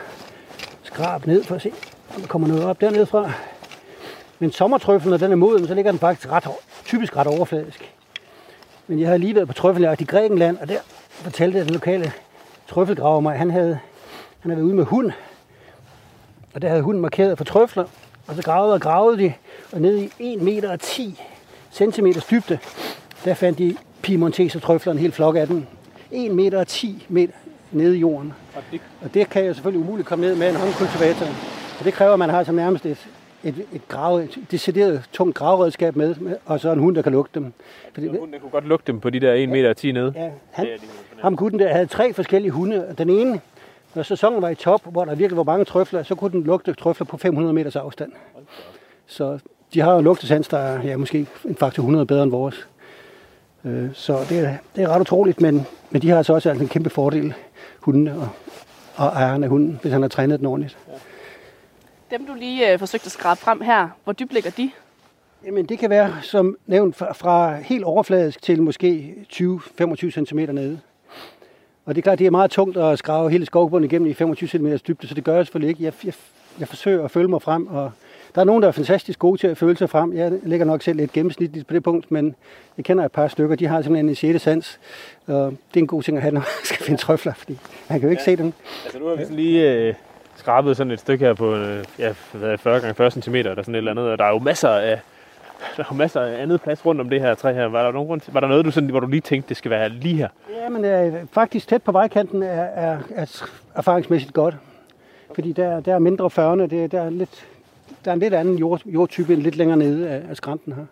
skrab 0.82 1.26
ned 1.26 1.44
for 1.44 1.55
at 1.55 1.62
se, 1.62 1.73
om 2.14 2.20
der 2.20 2.29
kommer 2.29 2.49
noget 2.49 2.64
op 2.64 2.81
dernede 2.81 3.06
fra. 3.06 3.32
Men 4.38 4.52
sommertrøflen, 4.52 5.11
når 5.11 5.19
den 5.19 5.32
er 5.32 5.37
moden, 5.37 5.67
så 5.67 5.75
ligger 5.75 5.93
den 5.93 5.99
faktisk 5.99 6.31
ret, 6.32 6.49
typisk 6.85 7.17
ret 7.17 7.26
overfladisk. 7.26 7.94
Men 8.87 9.00
jeg 9.00 9.08
har 9.08 9.17
lige 9.17 9.35
været 9.35 9.49
på 9.49 9.55
trøffeljagt 9.55 10.00
i 10.00 10.05
Grækenland, 10.05 10.58
og 10.58 10.69
der 10.69 10.79
fortalte 11.11 11.61
den 11.61 11.70
lokale 11.70 12.12
trøffelgraver 12.69 13.20
mig, 13.20 13.38
han 13.38 13.50
havde, 13.50 13.79
han 14.40 14.50
havde 14.50 14.56
været 14.56 14.67
ude 14.67 14.75
med 14.75 14.85
hund, 14.85 15.12
og 16.55 16.62
der 16.62 16.69
havde 16.69 16.82
hunden 16.82 17.02
markeret 17.02 17.38
for 17.38 17.44
trøfler, 17.44 17.85
og 18.29 18.35
så 18.35 18.43
gravede 18.43 18.75
og 18.75 18.81
gravede 18.81 19.19
de, 19.19 19.33
og 19.73 19.81
ned 19.81 19.99
i 19.99 20.33
1 20.35 20.43
meter 20.43 20.73
og 20.73 20.81
10 20.81 21.21
cm 21.73 22.07
dybde, 22.31 22.59
der 23.25 23.35
fandt 23.35 23.59
de 23.59 23.77
piemonteser 24.03 24.61
trøfler, 24.61 24.93
en 24.93 24.99
hel 24.99 25.13
flok 25.13 25.37
af 25.37 25.47
dem. 25.47 25.65
1 26.11 26.31
meter 26.31 26.59
og 26.59 26.67
10 26.67 27.07
meter 27.09 27.33
nede 27.73 27.97
i 27.97 28.01
jorden. 28.01 28.33
Og 28.57 28.63
det, 28.73 28.81
Og 29.03 29.15
det 29.15 29.31
kan 29.31 29.45
jeg 29.45 29.55
selvfølgelig 29.55 29.87
umuligt 29.87 30.09
komme 30.09 30.27
ned 30.27 30.35
med 30.35 30.49
en 30.49 30.57
håndkultivator. 30.57 31.27
Og 31.79 31.85
det 31.85 31.93
kræver, 31.95 32.13
at 32.13 32.19
man 32.19 32.31
har 32.31 32.45
som 32.45 32.55
nærmest 32.55 32.87
et, 32.87 33.09
et, 33.45 33.55
et, 33.73 33.89
grave, 33.89 34.25
et 34.25 34.39
decideret 34.51 35.03
tungt 35.13 35.35
graveredskab 35.35 35.97
med, 35.97 36.15
og 36.47 36.61
så 36.61 36.73
en 36.73 36.79
hund, 36.79 36.97
der 36.97 37.03
kan 37.03 37.13
lugte 37.13 37.41
dem. 37.41 37.53
Fordi, 37.95 38.07
hunden 38.07 38.33
den 38.33 38.41
kunne 38.41 38.51
godt 38.51 38.69
lugte 38.69 38.93
dem 38.93 39.01
på 39.01 39.11
de 39.11 39.21
der 39.21 39.33
1 39.33 39.49
meter 39.49 39.69
og 39.71 39.77
10 39.77 39.93
nede. 39.93 40.13
ja, 40.17 40.31
han, 40.51 40.67
ham 41.21 41.37
gutten 41.37 41.61
der 41.61 41.73
havde 41.73 41.87
tre 41.87 42.13
forskellige 42.13 42.51
hunde. 42.51 42.87
og 42.89 42.99
Den 42.99 43.11
ene, 43.11 43.41
når 43.94 44.02
sæsonen 44.02 44.43
var 44.43 44.49
i 44.49 44.55
top, 44.55 44.81
hvor 44.85 45.05
der 45.05 45.14
virkelig 45.14 45.37
var 45.37 45.43
mange 45.43 45.64
trøfler, 45.64 46.02
så 46.02 46.14
kunne 46.14 46.31
den 46.31 46.43
lugte 46.44 46.75
trøfler 46.75 47.06
på 47.06 47.17
500 47.17 47.55
meters 47.55 47.76
afstand. 47.76 48.12
Så 49.06 49.38
de 49.75 49.81
har 49.81 49.93
jo 49.93 49.99
en 49.99 50.05
lugtesans, 50.05 50.49
der 50.49 50.58
er 50.58 50.82
ja, 50.82 50.96
måske 50.96 51.26
en 51.44 51.56
faktor 51.56 51.82
100 51.82 52.06
bedre 52.06 52.23
end 52.23 52.31
vores. 52.31 52.69
Øh, 53.64 53.88
Så 53.94 54.19
det 54.29 54.38
er, 54.38 54.55
det 54.76 54.85
er 54.85 54.88
ret 54.88 55.00
utroligt, 55.00 55.40
men, 55.40 55.67
men 55.90 56.02
de 56.02 56.08
har 56.08 56.17
altså 56.17 56.35
også 56.35 56.49
altså 56.49 56.62
en 56.62 56.69
kæmpe 56.69 56.90
fordel, 56.90 57.35
hundene 57.81 58.14
og, 58.17 58.29
og 58.96 59.06
ejeren 59.06 59.44
af 59.44 59.50
hunden, 59.50 59.79
hvis 59.82 59.93
han 59.93 60.02
har 60.02 60.08
trænet 60.08 60.38
den 60.38 60.46
ordentligt. 60.46 60.79
Dem, 62.11 62.26
du 62.26 62.35
lige 62.35 62.73
øh, 62.73 62.79
forsøgte 62.79 63.06
at 63.06 63.12
skrabe 63.12 63.40
frem 63.40 63.61
her, 63.61 63.88
hvor 64.05 64.12
dybt 64.12 64.32
ligger 64.32 64.50
de? 64.50 64.70
Jamen 65.44 65.67
det 65.67 65.79
kan 65.79 65.90
være, 65.90 66.14
som 66.23 66.56
nævnt, 66.67 66.96
fra, 66.96 67.12
fra 67.12 67.56
helt 67.56 67.85
overfladisk 67.85 68.43
til 68.43 68.62
måske 68.62 69.14
20-25 69.32 70.11
cm 70.11 70.38
nede. 70.38 70.81
Og 71.88 71.94
det 71.94 72.00
er 72.00 72.02
klart, 72.02 72.19
det 72.19 72.26
er 72.26 72.31
meget 72.31 72.50
tungt 72.50 72.76
at 72.76 72.99
skrave 72.99 73.31
hele 73.31 73.46
skovbunden 73.46 73.90
igennem 73.90 74.11
i 74.11 74.14
25 74.14 74.49
cm 74.49 74.67
dybde, 74.88 75.08
så 75.08 75.14
det 75.14 75.25
gør 75.25 75.37
jeg 75.37 75.46
selvfølgelig 75.46 75.69
ikke. 75.69 75.85
Jeg, 75.85 75.93
jeg, 76.05 76.14
jeg 76.61 76.69
forsøger 76.69 77.05
at 77.05 77.11
følge 77.11 77.29
mig 77.29 77.43
frem, 77.43 77.67
og 77.67 77.93
der 78.35 78.40
er 78.40 78.44
nogen, 78.44 78.62
der 78.62 78.69
er 78.69 78.73
fantastisk 78.73 79.19
gode 79.19 79.40
til 79.40 79.46
at 79.46 79.56
føle 79.56 79.76
sig 79.76 79.90
frem. 79.90 80.12
Jeg 80.12 80.32
ligger 80.43 80.67
nok 80.67 80.82
selv 80.82 80.96
lidt 80.96 81.12
gennemsnitligt 81.12 81.67
på 81.67 81.75
det 81.75 81.82
punkt, 81.82 82.11
men 82.11 82.35
jeg 82.76 82.85
kender 82.85 83.05
et 83.05 83.12
par 83.12 83.29
stykker, 83.29 83.56
de 83.56 83.67
har 83.67 83.82
simpelthen 83.82 84.08
en 84.08 84.14
6. 84.14 84.43
sans. 84.43 84.79
Og 85.26 85.35
det 85.44 85.81
er 85.81 85.81
en 85.81 85.87
god 85.87 86.02
ting 86.02 86.17
at 86.17 86.23
have, 86.23 86.35
når 86.35 86.40
man 86.40 86.64
skal 86.64 86.87
finde 86.87 87.00
trøfler, 87.00 87.32
fordi 87.35 87.58
man 87.88 88.00
kan 88.00 88.08
jo 88.08 88.11
ikke 88.11 88.23
ja. 88.26 88.32
se 88.32 88.37
dem. 88.37 88.52
Altså 88.85 88.99
nu 88.99 89.06
har 89.06 89.14
vi 89.14 89.23
sådan 89.23 89.37
lige 89.37 89.73
øh, 89.73 89.94
skrabet 90.37 90.76
sådan 90.76 90.90
et 90.90 91.00
stykke 91.00 91.25
her 91.25 91.35
på 91.35 91.55
øh, 91.55 91.85
ja, 91.99 92.14
hvad 92.32 92.49
er 92.49 92.50
det, 92.50 92.61
40 92.61 92.81
gange 92.81 92.94
40 92.94 93.11
cm 93.11 93.35
eller 93.35 93.62
sådan 93.62 93.75
et 93.75 93.79
eller 93.79 93.90
andet, 93.90 94.05
og 94.05 94.19
der 94.19 94.25
er 94.25 94.31
jo 94.31 94.38
masser 94.38 94.70
af 94.70 95.00
der 95.77 95.83
er 95.83 95.89
jo 95.91 95.97
masser 95.97 96.21
af 96.21 96.43
andet 96.43 96.61
plads 96.61 96.87
rundt 96.87 97.01
om 97.01 97.11
det 97.11 97.21
her 97.21 97.35
træ 97.35 97.53
her. 97.53 97.67
Var 97.67 97.83
der, 97.83 97.93
nogen 97.93 98.09
grund 98.09 98.21
til, 98.21 98.33
var 98.33 98.41
der 98.41 98.49
noget, 98.49 98.65
du 98.65 98.71
sådan, 98.71 98.91
hvor 98.91 99.01
du 99.01 99.07
lige 99.07 99.21
tænkte, 99.21 99.49
det 99.49 99.57
skal 99.57 99.71
være 99.71 99.89
lige 99.89 100.17
her? 100.17 100.29
Ja, 100.63 100.69
men 100.69 100.85
øh, 100.85 101.15
faktisk 101.33 101.69
tæt 101.69 101.83
på 101.83 101.93
vejkanten 101.93 102.43
er, 102.43 102.63
er, 102.63 102.99
er 103.15 103.45
erfaringsmæssigt 103.75 104.35
godt. 104.35 104.57
Fordi 105.35 105.53
der, 105.53 105.81
der 105.81 105.95
er 105.95 105.99
mindre 105.99 106.31
førne, 106.31 106.67
det, 106.67 106.93
der, 106.93 107.03
er 107.03 107.11
lidt, 107.11 107.47
der 108.05 108.11
er 108.11 108.15
en 108.15 108.21
lidt 108.21 108.35
anden 108.35 108.59
jord, 108.59 108.83
jordtype 108.87 109.33
end 109.33 109.43
lidt 109.43 109.57
længere 109.57 109.79
nede 109.79 110.09
af, 110.09 110.23
af 110.31 110.37
skrænten 110.37 110.73
her. 110.73 110.85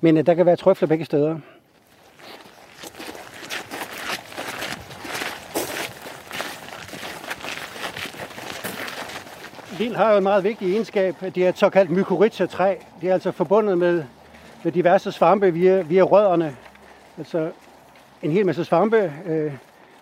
Men 0.00 0.16
øh, 0.16 0.26
der 0.26 0.34
kan 0.34 0.46
være 0.46 0.56
trøfler 0.56 0.88
begge 0.88 1.04
steder. 1.04 1.38
Vild 9.78 9.94
har 9.94 10.10
jo 10.10 10.16
en 10.16 10.22
meget 10.22 10.44
vigtig 10.44 10.72
egenskab. 10.72 11.16
Det 11.20 11.38
er 11.38 11.48
et 11.48 11.58
såkaldt 11.58 11.90
mykorrhiza-træ. 11.90 12.74
Det 13.00 13.08
er 13.08 13.12
altså 13.12 13.32
forbundet 13.32 13.78
med, 13.78 14.04
med 14.62 14.72
diverse 14.72 15.12
svampe 15.12 15.52
via, 15.52 15.82
via 15.82 16.02
rødderne. 16.02 16.56
Altså 17.18 17.50
en 18.22 18.30
hel 18.30 18.46
masse 18.46 18.64
svampe 18.64 19.12
øh, 19.26 19.52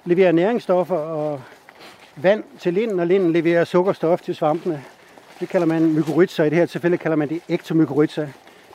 leverer 0.05 0.33
næringsstoffer 0.33 0.97
og 0.97 1.41
vand 2.17 2.45
til 2.59 2.75
linden, 2.75 3.01
og 3.01 3.07
linden 3.07 3.33
leverer 3.33 3.65
sukkerstof 3.65 4.21
til 4.21 4.35
svampene. 4.35 4.85
Det 5.41 5.49
kalder 5.49 5.67
man 5.67 5.93
mykorrhiza. 5.93 6.45
I 6.45 6.51
det 6.51 6.59
her 6.59 6.67
tilfælde 6.67 6.97
kalder 6.97 7.17
man 7.17 7.29
det 7.29 7.41
ektomykorrhiza. 7.49 8.29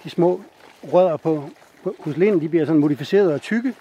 De 0.04 0.10
små 0.10 0.42
rødder 0.94 1.18
på, 1.18 1.50
på, 1.84 1.96
hos 2.00 2.18
linden, 2.18 2.42
de 2.42 2.50
bliver 2.50 2.66
sådan 2.66 2.82
modificeret 2.82 3.34
og 3.34 3.42
tykke. 3.42 3.74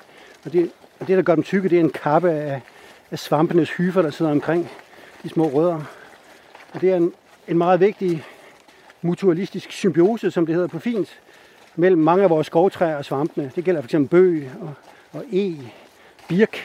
Og 0.44 0.52
det, 0.52 0.70
og 1.00 1.08
det, 1.08 1.16
der 1.16 1.22
gør 1.22 1.34
dem 1.34 1.44
tykke, 1.44 1.68
det 1.68 1.76
er 1.76 1.80
en 1.80 1.90
kappe 1.90 2.30
af, 2.30 2.60
af 3.10 3.18
svampenes 3.18 3.70
hyfer, 3.70 4.02
der 4.02 4.10
sidder 4.10 4.32
omkring 4.32 4.70
de 5.22 5.28
små 5.28 5.48
rødder. 5.48 5.97
Og 6.72 6.80
det 6.80 6.90
er 6.90 6.96
en, 6.96 7.12
en 7.48 7.58
meget 7.58 7.80
vigtig 7.80 8.24
mutualistisk 9.02 9.72
symbiose, 9.72 10.30
som 10.30 10.46
det 10.46 10.54
hedder 10.54 10.68
på 10.68 10.78
fint, 10.78 11.20
mellem 11.76 12.02
mange 12.02 12.24
af 12.24 12.30
vores 12.30 12.46
skovtræer 12.46 12.96
og 12.96 13.04
svampene. 13.04 13.52
Det 13.56 13.64
gælder 13.64 13.82
f.eks. 13.82 13.94
bøg 14.10 14.50
og, 14.60 14.74
og 15.12 15.24
e, 15.32 15.56
birk, 16.28 16.56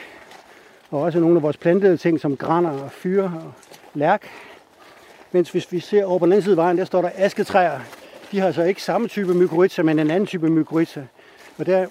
og 0.90 1.00
også 1.00 1.20
nogle 1.20 1.36
af 1.36 1.42
vores 1.42 1.56
plantede 1.56 1.96
ting 1.96 2.20
som 2.20 2.36
graner 2.36 2.70
og 2.70 2.92
fyre 2.92 3.24
og 3.24 3.52
lærk. 3.94 4.28
Mens 5.32 5.50
hvis 5.50 5.72
vi 5.72 5.80
ser 5.80 6.04
over 6.04 6.18
på 6.18 6.24
den 6.24 6.32
anden 6.32 6.42
side 6.42 6.52
af 6.52 6.56
vejen, 6.56 6.78
der 6.78 6.84
står 6.84 7.02
der 7.02 7.10
asketræer. 7.14 7.80
De 8.32 8.40
har 8.40 8.52
så 8.52 8.62
ikke 8.62 8.82
samme 8.82 9.08
type 9.08 9.34
mykorrhiza, 9.34 9.82
men 9.82 9.98
en 9.98 10.10
anden 10.10 10.26
type 10.26 10.48
mykorrhiza. 10.48 11.02
Og, 11.58 11.66
der, 11.66 11.86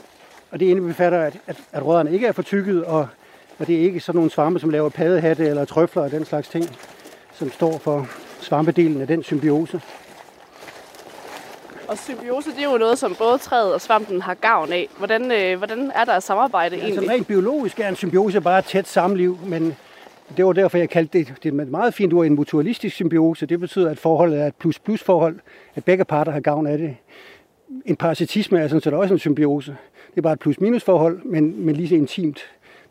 og 0.52 0.60
det 0.60 0.66
indbefatter, 0.66 1.20
at, 1.20 1.38
at, 1.48 1.58
at 1.72 1.86
rødderne 1.86 2.14
ikke 2.14 2.28
er 2.28 2.32
for 2.32 2.42
tykket, 2.42 2.86
og, 2.86 3.08
og 3.60 3.68
det 3.68 3.76
er 3.76 3.80
ikke 3.80 4.00
sådan 4.00 4.18
nogle 4.18 4.32
svampe, 4.32 4.60
som 4.60 4.70
laver 4.70 4.90
paddehatte 4.90 5.48
eller 5.48 5.66
trøfler 5.66 6.04
og 6.04 6.12
den 6.12 6.26
slags 6.26 6.50
ting, 6.50 6.66
som 7.34 7.52
står 7.52 7.78
for 7.78 8.08
svampedelen 8.40 9.02
af 9.02 9.08
den 9.08 9.24
symbiose. 9.24 9.82
Og 11.88 11.98
symbiose, 11.98 12.52
det 12.52 12.64
er 12.64 12.72
jo 12.72 12.78
noget, 12.78 12.98
som 12.98 13.16
både 13.16 13.38
træet 13.38 13.74
og 13.74 13.82
svampen 13.82 14.22
har 14.22 14.34
gavn 14.34 14.72
af. 14.72 14.90
Hvordan, 14.98 15.32
øh, 15.32 15.58
hvordan 15.58 15.92
er 15.96 16.06
der 16.06 16.14
et 16.14 16.24
samarbejde 16.24 16.76
Altså 16.76 16.88
egentlig? 16.88 17.10
rent 17.10 17.28
biologisk 17.28 17.80
er 17.80 17.88
en 17.90 17.96
symbiose 17.96 18.42
bare 18.42 18.60
et 18.60 18.66
tæt 18.66 18.88
samliv, 18.88 19.38
men 19.46 19.76
det 20.38 20.46
var 20.46 20.54
derfor, 20.54 20.78
jeg 20.78 20.90
kaldte 20.90 21.18
det, 21.20 21.34
det 21.44 21.54
er 21.60 21.62
et 21.62 21.68
meget 21.68 21.94
fint 21.94 22.14
ord, 22.14 22.26
en 22.26 22.36
mutualistisk 22.36 22.96
symbiose. 22.96 23.46
Det 23.46 23.60
betyder, 23.60 23.90
at 23.90 24.00
forholdet 24.00 24.42
er 24.42 24.48
et 24.48 24.56
plus-plus-forhold, 24.56 25.40
at 25.76 25.86
begge 25.86 26.06
parter 26.06 26.32
har 26.32 26.40
gavn 26.40 26.68
af 26.68 26.78
det. 26.78 26.96
En 27.86 27.96
parasitisme 27.96 28.60
er 28.60 28.68
sådan 28.68 28.82
set 28.82 28.94
også 28.94 29.14
en 29.14 29.20
symbiose. 29.20 29.78
Det 30.12 30.18
er 30.18 30.22
bare 30.22 30.34
et 30.34 30.40
plus-minus-forhold, 30.40 31.22
men, 31.26 31.66
men 31.66 31.76
lige 31.76 31.90
så 31.90 31.96
intimt. 31.96 32.38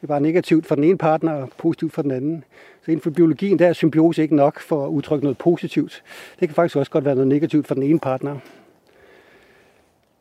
Det 0.01 0.03
er 0.03 0.07
bare 0.07 0.21
negativt 0.21 0.67
for 0.67 0.75
den 0.75 0.85
ene 0.85 0.99
partner 0.99 1.33
og 1.33 1.51
positivt 1.59 1.93
for 1.93 2.03
den 2.03 2.11
anden. 2.11 2.45
Så 2.85 2.91
inden 2.91 3.03
for 3.03 3.11
biologien, 3.11 3.59
der 3.59 3.67
er 3.69 3.73
symbiose 3.73 4.23
ikke 4.23 4.37
nok 4.37 4.61
for 4.61 4.85
at 4.85 4.89
udtrykke 4.89 5.25
noget 5.25 5.39
positivt. 5.39 6.03
Det 6.41 6.49
kan 6.49 6.55
faktisk 6.55 6.77
også 6.77 6.91
godt 6.91 7.05
være 7.05 7.15
noget 7.15 7.29
negativt 7.29 7.67
for 7.67 7.75
den 7.75 7.83
ene 7.83 8.01
partner. 8.01 8.37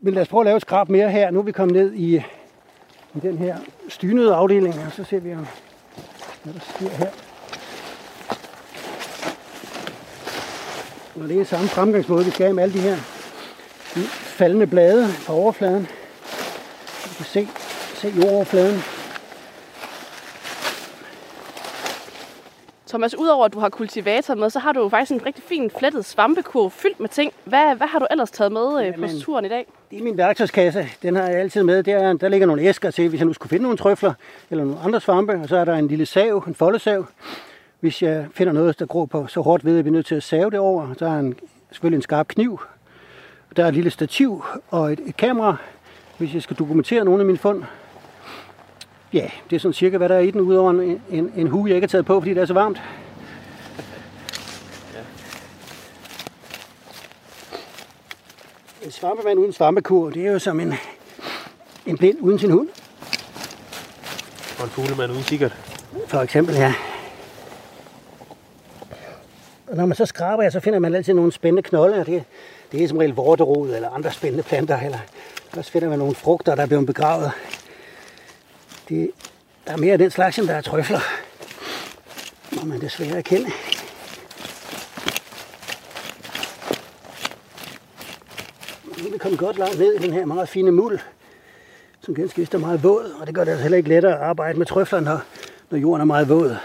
Men 0.01 0.13
lad 0.13 0.21
os 0.21 0.27
prøve 0.27 0.41
at 0.41 0.45
lave 0.45 0.55
et 0.55 0.61
skrab 0.61 0.89
mere 0.89 1.11
her. 1.11 1.31
Nu 1.31 1.39
er 1.39 1.43
vi 1.43 1.51
kommet 1.51 1.75
ned 1.75 1.93
i, 1.93 2.15
i 3.15 3.19
den 3.21 3.37
her 3.37 3.57
stynede 3.89 4.35
afdeling, 4.35 4.75
og 4.85 4.91
så 4.91 5.03
ser 5.03 5.19
vi, 5.19 5.29
hvad 6.43 6.53
der 6.53 6.59
sker 6.59 6.89
her. 6.89 7.09
Og 11.21 11.29
det 11.29 11.41
er 11.41 11.43
samme 11.43 11.67
fremgangsmåde, 11.67 12.25
vi 12.25 12.31
skal 12.31 12.45
have 12.45 12.53
med 12.53 12.63
alle 12.63 12.73
de 12.73 12.79
her 12.79 12.95
faldende 14.37 14.67
blade 14.67 15.07
fra 15.07 15.33
overfladen. 15.33 15.87
Vi 17.03 17.15
kan 17.17 17.25
se, 17.25 17.47
se 17.95 18.13
jordoverfladen. 18.17 19.00
Thomas, 22.91 23.17
udover 23.17 23.45
at 23.45 23.53
du 23.53 23.59
har 23.59 23.69
kultivator 23.69 24.35
med, 24.35 24.49
så 24.49 24.59
har 24.59 24.71
du 24.71 24.79
jo 24.79 24.89
faktisk 24.89 25.11
en 25.11 25.25
rigtig 25.25 25.43
fin 25.43 25.71
flettet 25.79 26.05
svampekurv 26.05 26.71
fyldt 26.71 26.99
med 26.99 27.09
ting. 27.09 27.33
Hvad, 27.45 27.75
hvad 27.75 27.87
har 27.87 27.99
du 27.99 28.07
ellers 28.11 28.31
taget 28.31 28.51
med 28.51 28.61
øh, 28.61 28.95
på 28.95 29.01
Jamen. 29.01 29.19
turen 29.19 29.45
i 29.45 29.49
dag? 29.49 29.65
Det 29.91 29.99
er 29.99 30.03
min 30.03 30.17
værktøjskasse. 30.17 30.87
Den 31.01 31.15
har 31.15 31.23
jeg 31.23 31.39
altid 31.39 31.63
med. 31.63 31.83
Der, 31.83 32.13
der 32.13 32.29
ligger 32.29 32.47
nogle 32.47 32.61
æsker 32.61 32.91
til, 32.91 33.09
hvis 33.09 33.19
jeg 33.19 33.27
nu 33.27 33.33
skulle 33.33 33.49
finde 33.49 33.63
nogle 33.63 33.77
trøfler 33.77 34.13
eller 34.49 34.63
nogle 34.63 34.79
andre 34.79 35.01
svampe. 35.01 35.33
Og 35.33 35.49
så 35.49 35.57
er 35.57 35.65
der 35.65 35.75
en 35.75 35.87
lille 35.87 36.05
sav, 36.05 36.43
en 36.47 36.55
foldesav. 36.55 37.05
Hvis 37.79 38.01
jeg 38.01 38.25
finder 38.33 38.53
noget, 38.53 38.79
der 38.79 38.85
gror 38.85 39.05
på 39.05 39.27
så 39.27 39.41
hårdt 39.41 39.65
ved, 39.65 39.71
at 39.71 39.75
jeg 39.75 39.83
bliver 39.83 39.95
nødt 39.95 40.05
til 40.05 40.15
at 40.15 40.23
save 40.23 40.51
det 40.51 40.59
over. 40.59 40.93
Der 40.93 41.11
er 41.11 41.19
en, 41.19 41.35
selvfølgelig 41.71 41.97
en 41.97 42.01
skarp 42.01 42.27
kniv. 42.27 42.61
Der 43.55 43.63
er 43.63 43.67
et 43.67 43.73
lille 43.73 43.89
stativ 43.89 44.43
og 44.69 44.91
et, 44.93 44.99
et 45.05 45.17
kamera, 45.17 45.55
hvis 46.17 46.33
jeg 46.33 46.41
skal 46.41 46.55
dokumentere 46.55 47.05
nogle 47.05 47.19
af 47.19 47.25
mine 47.25 47.37
fund. 47.37 47.63
Ja, 49.13 49.29
det 49.49 49.55
er 49.55 49.59
sådan 49.59 49.73
cirka, 49.73 49.97
hvad 49.97 50.09
der 50.09 50.15
er 50.15 50.19
i 50.19 50.31
den, 50.31 50.41
udover 50.41 50.71
en, 50.71 51.01
en, 51.09 51.33
en 51.35 51.47
hue, 51.47 51.67
jeg 51.67 51.75
ikke 51.75 51.85
har 51.85 51.89
taget 51.89 52.05
på, 52.05 52.19
fordi 52.19 52.33
det 52.33 52.41
er 52.41 52.45
så 52.45 52.53
varmt. 52.53 52.81
En 58.85 58.91
svampemand 58.91 59.39
uden 59.39 59.53
svampekur, 59.53 60.09
det 60.09 60.27
er 60.27 60.31
jo 60.31 60.39
som 60.39 60.59
en, 60.59 60.73
en 61.85 61.97
blind 61.97 62.17
uden 62.21 62.39
sin 62.39 62.51
hund. 62.51 62.69
Og 64.59 64.63
en 64.63 64.69
fuglemand 64.69 65.11
uden 65.11 65.23
kikkert. 65.23 65.55
For 66.07 66.19
eksempel, 66.19 66.55
ja. 66.55 66.73
Og 69.67 69.77
når 69.77 69.85
man 69.85 69.97
så 69.97 70.05
skraber, 70.05 70.49
så 70.49 70.59
finder 70.59 70.79
man 70.79 70.95
altid 70.95 71.13
nogle 71.13 71.31
spændende 71.31 71.61
knolde, 71.61 71.99
og 71.99 72.05
det, 72.05 72.23
det 72.71 72.83
er 72.83 72.87
som 72.87 72.97
regel 72.97 73.13
vorterod 73.13 73.75
eller 73.75 73.89
andre 73.89 74.11
spændende 74.11 74.43
planter, 74.43 74.79
eller 74.79 74.99
så 75.53 75.71
finder 75.71 75.89
man 75.89 75.99
nogle 75.99 76.15
frugter, 76.15 76.55
der 76.55 76.63
er 76.63 76.67
blevet 76.67 76.85
begravet. 76.85 77.31
Det, 78.91 79.11
der 79.67 79.73
er 79.73 79.77
mere 79.77 79.91
af 79.91 79.97
den 79.97 80.11
slags, 80.11 80.39
end 80.39 80.47
der 80.47 80.53
er 80.53 80.61
trøfler. 80.61 80.99
Må 82.55 82.65
man 82.65 82.81
desværre 82.81 83.17
erkende. 83.17 83.49
Nu 88.85 89.07
er 89.07 89.11
vi 89.11 89.17
kommet 89.17 89.39
godt 89.39 89.57
langt 89.57 89.79
ned 89.79 89.93
i 89.93 89.97
den 89.97 90.13
her 90.13 90.25
meget 90.25 90.49
fine 90.49 90.71
muld, 90.71 90.99
som 92.01 92.15
ganske 92.15 92.39
vist 92.39 92.53
er 92.53 92.57
meget 92.57 92.83
våd, 92.83 93.15
og 93.19 93.27
det 93.27 93.35
gør 93.35 93.43
det 93.43 93.51
altså 93.51 93.61
heller 93.61 93.77
ikke 93.77 93.89
lettere 93.89 94.15
at 94.15 94.21
arbejde 94.21 94.57
med 94.57 94.65
trøfler, 94.65 94.99
når, 94.99 95.19
når 95.69 95.77
jorden 95.77 96.01
er 96.01 96.05
meget 96.05 96.29
våd. 96.29 96.57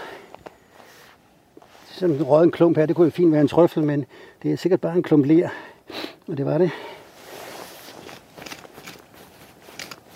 Sådan 1.91 2.15
en 2.15 2.23
rød 2.23 2.51
klump 2.51 2.77
her, 2.77 2.85
det 2.85 2.95
kunne 2.95 3.05
jo 3.05 3.11
fint 3.11 3.31
være 3.31 3.41
en 3.41 3.47
trøffel, 3.47 3.83
men 3.83 4.05
det 4.43 4.51
er 4.51 4.57
sikkert 4.57 4.81
bare 4.81 4.95
en 4.95 5.03
klump 5.03 5.25
ler. 5.25 5.49
Og 6.27 6.37
det 6.37 6.45
var 6.45 6.57
det. 6.57 6.71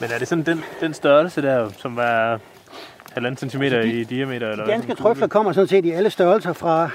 Men 0.01 0.11
er 0.11 0.17
det 0.19 0.27
sådan 0.27 0.43
den, 0.43 0.63
den 0.79 0.93
størrelse 0.93 1.41
der, 1.41 1.69
som 1.77 1.95
var 1.95 2.39
halvanden 3.11 3.37
centimeter 3.37 3.77
Altså, 3.77 3.91
de- 3.91 4.01
i 4.01 4.03
diameter? 4.03 4.49
Eller 4.49 4.65
De 4.65 4.71
danske 4.71 4.95
trøfler 4.95 5.27
kommer 5.27 5.51
sådan 5.53 5.67
set 5.67 5.85
i 5.85 5.91
alle 5.91 6.09
størrelser 6.09 6.53
fra 6.53 6.89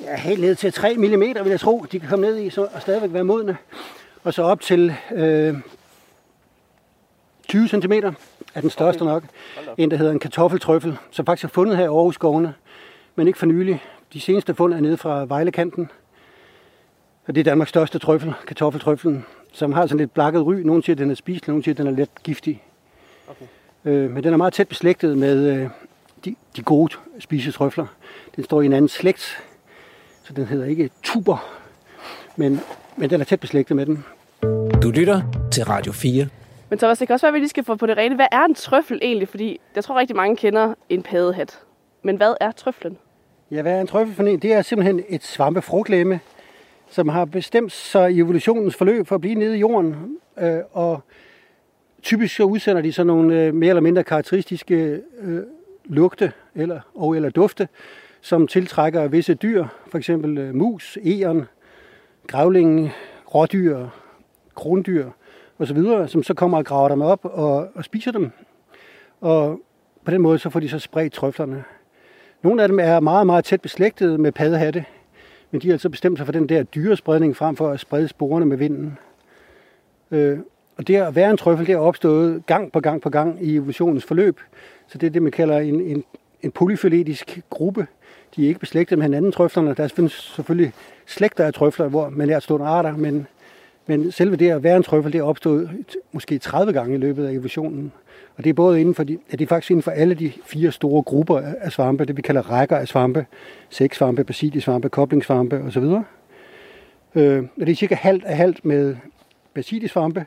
ja, 0.00 0.16
helt 0.16 0.40
ned 0.40 0.54
til 0.54 0.72
3 0.72 0.94
mm, 0.96 1.20
vil 1.20 1.46
jeg 1.46 1.60
tro, 1.60 1.86
de 1.92 2.00
kan 2.00 2.08
komme 2.08 2.26
ned 2.26 2.38
i 2.38 2.50
så, 2.50 2.68
og 2.74 2.82
stadigvæk 2.82 3.12
være 3.12 3.24
modne. 3.24 3.56
Og 4.24 4.34
så 4.34 4.42
op 4.42 4.60
til 4.60 4.94
øh, 5.14 5.54
20 7.48 7.68
cm 7.68 7.92
er 8.54 8.60
den 8.60 8.70
største 8.70 9.02
okay. 9.02 9.12
nok. 9.12 9.22
En, 9.76 9.90
der 9.90 9.96
hedder 9.96 10.12
en 10.12 10.18
kartoffeltrøffel, 10.18 10.98
som 11.10 11.26
faktisk 11.26 11.44
er 11.44 11.48
fundet 11.48 11.76
her 11.76 11.84
i 11.84 11.86
Aarhus 11.86 12.14
skovene, 12.14 12.54
men 13.16 13.26
ikke 13.26 13.38
for 13.38 13.46
nylig. 13.46 13.82
De 14.12 14.20
seneste 14.20 14.54
fund 14.54 14.74
er 14.74 14.80
nede 14.80 14.96
fra 14.96 15.24
Vejlekanten. 15.24 15.90
Og 17.26 17.34
det 17.34 17.40
er 17.40 17.44
Danmarks 17.44 17.68
største 17.68 17.98
trøffel, 17.98 18.34
kartoffeltrøffelen, 18.46 19.24
som 19.52 19.72
har 19.72 19.86
sådan 19.86 19.98
lidt 19.98 20.14
blakket 20.14 20.46
ry. 20.46 20.54
Nogle 20.54 20.82
siger, 20.82 20.94
at 20.94 20.98
den 20.98 21.10
er 21.10 21.14
spiselig, 21.14 21.48
nogle 21.48 21.64
siger, 21.64 21.74
at 21.74 21.78
den 21.78 21.86
er 21.86 21.90
let 21.90 22.10
giftig. 22.22 22.62
Okay. 23.28 23.44
Øh, 23.84 24.10
men 24.10 24.24
den 24.24 24.32
er 24.32 24.36
meget 24.36 24.52
tæt 24.52 24.68
beslægtet 24.68 25.18
med 25.18 25.46
øh, 25.46 25.68
de, 26.24 26.34
de 26.56 26.62
gode 26.62 26.94
spisetrøfler. 27.18 27.86
Den 28.36 28.44
står 28.44 28.62
i 28.62 28.66
en 28.66 28.72
anden 28.72 28.88
slægt, 28.88 29.42
så 30.24 30.32
den 30.32 30.46
hedder 30.46 30.66
ikke 30.66 30.90
tuber, 31.02 31.58
men, 32.36 32.60
men 32.96 33.10
den 33.10 33.20
er 33.20 33.24
tæt 33.24 33.40
beslægtet 33.40 33.76
med 33.76 33.86
den. 33.86 34.04
Du 34.82 34.90
lytter 34.90 35.22
til 35.52 35.64
Radio 35.64 35.92
4. 35.92 36.28
Men 36.70 36.78
Thomas, 36.78 36.98
det 36.98 37.06
kan 37.06 37.14
også 37.14 37.26
være, 37.26 37.30
at 37.30 37.34
vi 37.34 37.38
lige 37.38 37.48
skal 37.48 37.64
få 37.64 37.74
på 37.74 37.86
det 37.86 37.96
rene. 37.96 38.14
Hvad 38.14 38.26
er 38.32 38.44
en 38.44 38.54
trøffel 38.54 38.98
egentlig? 39.02 39.28
Fordi 39.28 39.60
jeg 39.74 39.84
tror 39.84 39.98
rigtig 39.98 40.16
mange 40.16 40.36
kender 40.36 40.74
en 40.88 41.02
paddehat. 41.02 41.58
Men 42.02 42.16
hvad 42.16 42.34
er 42.40 42.52
trøflen? 42.52 42.98
Ja, 43.50 43.62
hvad 43.62 43.72
er 43.72 43.80
en 43.80 43.86
trøffel 43.86 44.16
for 44.16 44.22
en? 44.22 44.38
Det 44.38 44.52
er 44.52 44.62
simpelthen 44.62 45.04
et 45.08 45.24
svampefrugtlæme, 45.24 46.20
som 46.90 47.08
har 47.08 47.24
bestemt 47.24 47.72
sig 47.72 48.12
i 48.12 48.20
evolutionens 48.20 48.76
forløb 48.76 49.06
for 49.06 49.14
at 49.14 49.20
blive 49.20 49.34
nede 49.34 49.56
i 49.56 49.60
jorden. 49.60 49.96
Øh, 50.38 50.58
og 50.72 51.00
typisk 52.02 52.36
så 52.36 52.44
udsender 52.44 52.82
de 52.82 52.92
sådan 52.92 53.06
nogle 53.06 53.42
øh, 53.42 53.54
mere 53.54 53.68
eller 53.68 53.80
mindre 53.80 54.04
karakteristiske 54.04 55.00
øh, 55.20 55.42
lugte 55.84 56.32
eller, 56.54 56.80
og 56.94 57.16
eller 57.16 57.30
dufte, 57.30 57.68
som 58.20 58.46
tiltrækker 58.46 59.08
visse 59.08 59.34
dyr, 59.34 59.66
for 59.86 59.98
eksempel 59.98 60.38
øh, 60.38 60.54
mus, 60.54 60.98
egern, 61.02 61.44
grævlingen, 62.26 62.90
rådyr, 63.34 63.88
krondyr 64.54 65.10
osv., 65.58 65.82
som 66.06 66.22
så 66.22 66.34
kommer 66.34 66.58
og 66.58 66.64
graver 66.64 66.88
dem 66.88 67.02
op 67.02 67.20
og, 67.22 67.68
og 67.74 67.84
spiser 67.84 68.12
dem. 68.12 68.30
Og 69.20 69.60
på 70.04 70.10
den 70.10 70.22
måde 70.22 70.38
så 70.38 70.50
får 70.50 70.60
de 70.60 70.68
så 70.68 70.78
spredt 70.78 71.12
trøflerne. 71.12 71.64
Nogle 72.42 72.62
af 72.62 72.68
dem 72.68 72.78
er 72.80 73.00
meget, 73.00 73.26
meget 73.26 73.44
tæt 73.44 73.60
beslægtet 73.60 74.20
med 74.20 74.32
paddehatte, 74.32 74.84
men 75.50 75.60
de 75.60 75.68
har 75.68 75.74
altså 75.74 75.88
bestemt 75.88 76.18
sig 76.18 76.26
for 76.26 76.32
den 76.32 76.48
der 76.48 76.62
dyrespredning 76.62 77.36
frem 77.36 77.56
for 77.56 77.70
at 77.70 77.80
sprede 77.80 78.08
sporene 78.08 78.46
med 78.46 78.56
vinden. 78.56 78.98
Øh, 80.10 80.38
og 80.76 80.86
det 80.86 80.96
at 80.96 81.14
være 81.14 81.30
en 81.30 81.36
trøffel, 81.36 81.66
det 81.66 81.72
er 81.72 81.78
opstået 81.78 82.46
gang 82.46 82.72
på 82.72 82.80
gang 82.80 83.02
på 83.02 83.10
gang 83.10 83.44
i 83.46 83.56
evolutionens 83.56 84.04
forløb. 84.04 84.40
Så 84.86 84.98
det 84.98 85.06
er 85.06 85.10
det, 85.10 85.22
man 85.22 85.32
kalder 85.32 85.58
en, 85.58 85.80
en, 85.80 86.04
en 86.42 86.50
polyfiletisk 86.50 87.40
gruppe. 87.50 87.86
De 88.36 88.44
er 88.44 88.48
ikke 88.48 88.60
beslægtet 88.60 88.98
med 88.98 89.04
hinanden, 89.04 89.32
trøflerne. 89.32 89.74
Der 89.74 89.88
findes 89.88 90.12
selvfølgelig 90.12 90.72
slægter 91.06 91.44
af 91.44 91.54
trøfler, 91.54 91.88
hvor 91.88 92.08
man 92.08 92.30
er 92.30 92.40
stående 92.40 92.66
arter, 92.66 92.96
men, 92.96 93.26
men 93.86 94.12
selve 94.12 94.36
det 94.36 94.50
at 94.50 94.62
være 94.62 94.76
en 94.76 94.82
trøffel, 94.82 95.12
det 95.12 95.18
er 95.18 95.22
opstået 95.22 95.70
måske 96.12 96.38
30 96.38 96.72
gange 96.72 96.94
i 96.94 96.98
løbet 96.98 97.26
af 97.26 97.32
evolutionen. 97.32 97.92
Og 98.38 98.44
det 98.44 98.50
er 98.50 98.54
både 98.54 98.80
inden 98.80 98.94
for, 98.94 99.04
de, 99.04 99.12
ja, 99.12 99.36
det 99.36 99.40
er 99.40 99.46
faktisk 99.46 99.70
inden 99.70 99.82
for 99.82 99.90
alle 99.90 100.14
de 100.14 100.32
fire 100.44 100.72
store 100.72 101.02
grupper 101.02 101.40
af 101.60 101.72
svampe, 101.72 102.04
det 102.04 102.16
vi 102.16 102.22
kalder 102.22 102.50
rækker 102.50 102.76
af 102.76 102.88
svampe, 102.88 103.26
sæksvampe, 103.70 104.24
basiliesvampe, 104.24 104.88
koblingssvampe 104.88 105.56
osv. 105.56 105.84
Øh, 107.14 107.44
og 107.60 107.66
det 107.66 107.68
er 107.68 107.74
cirka 107.74 107.94
halvt 107.94 108.24
af 108.24 108.36
halvt 108.36 108.64
med 108.64 108.96
basiliesvampe, 109.54 110.26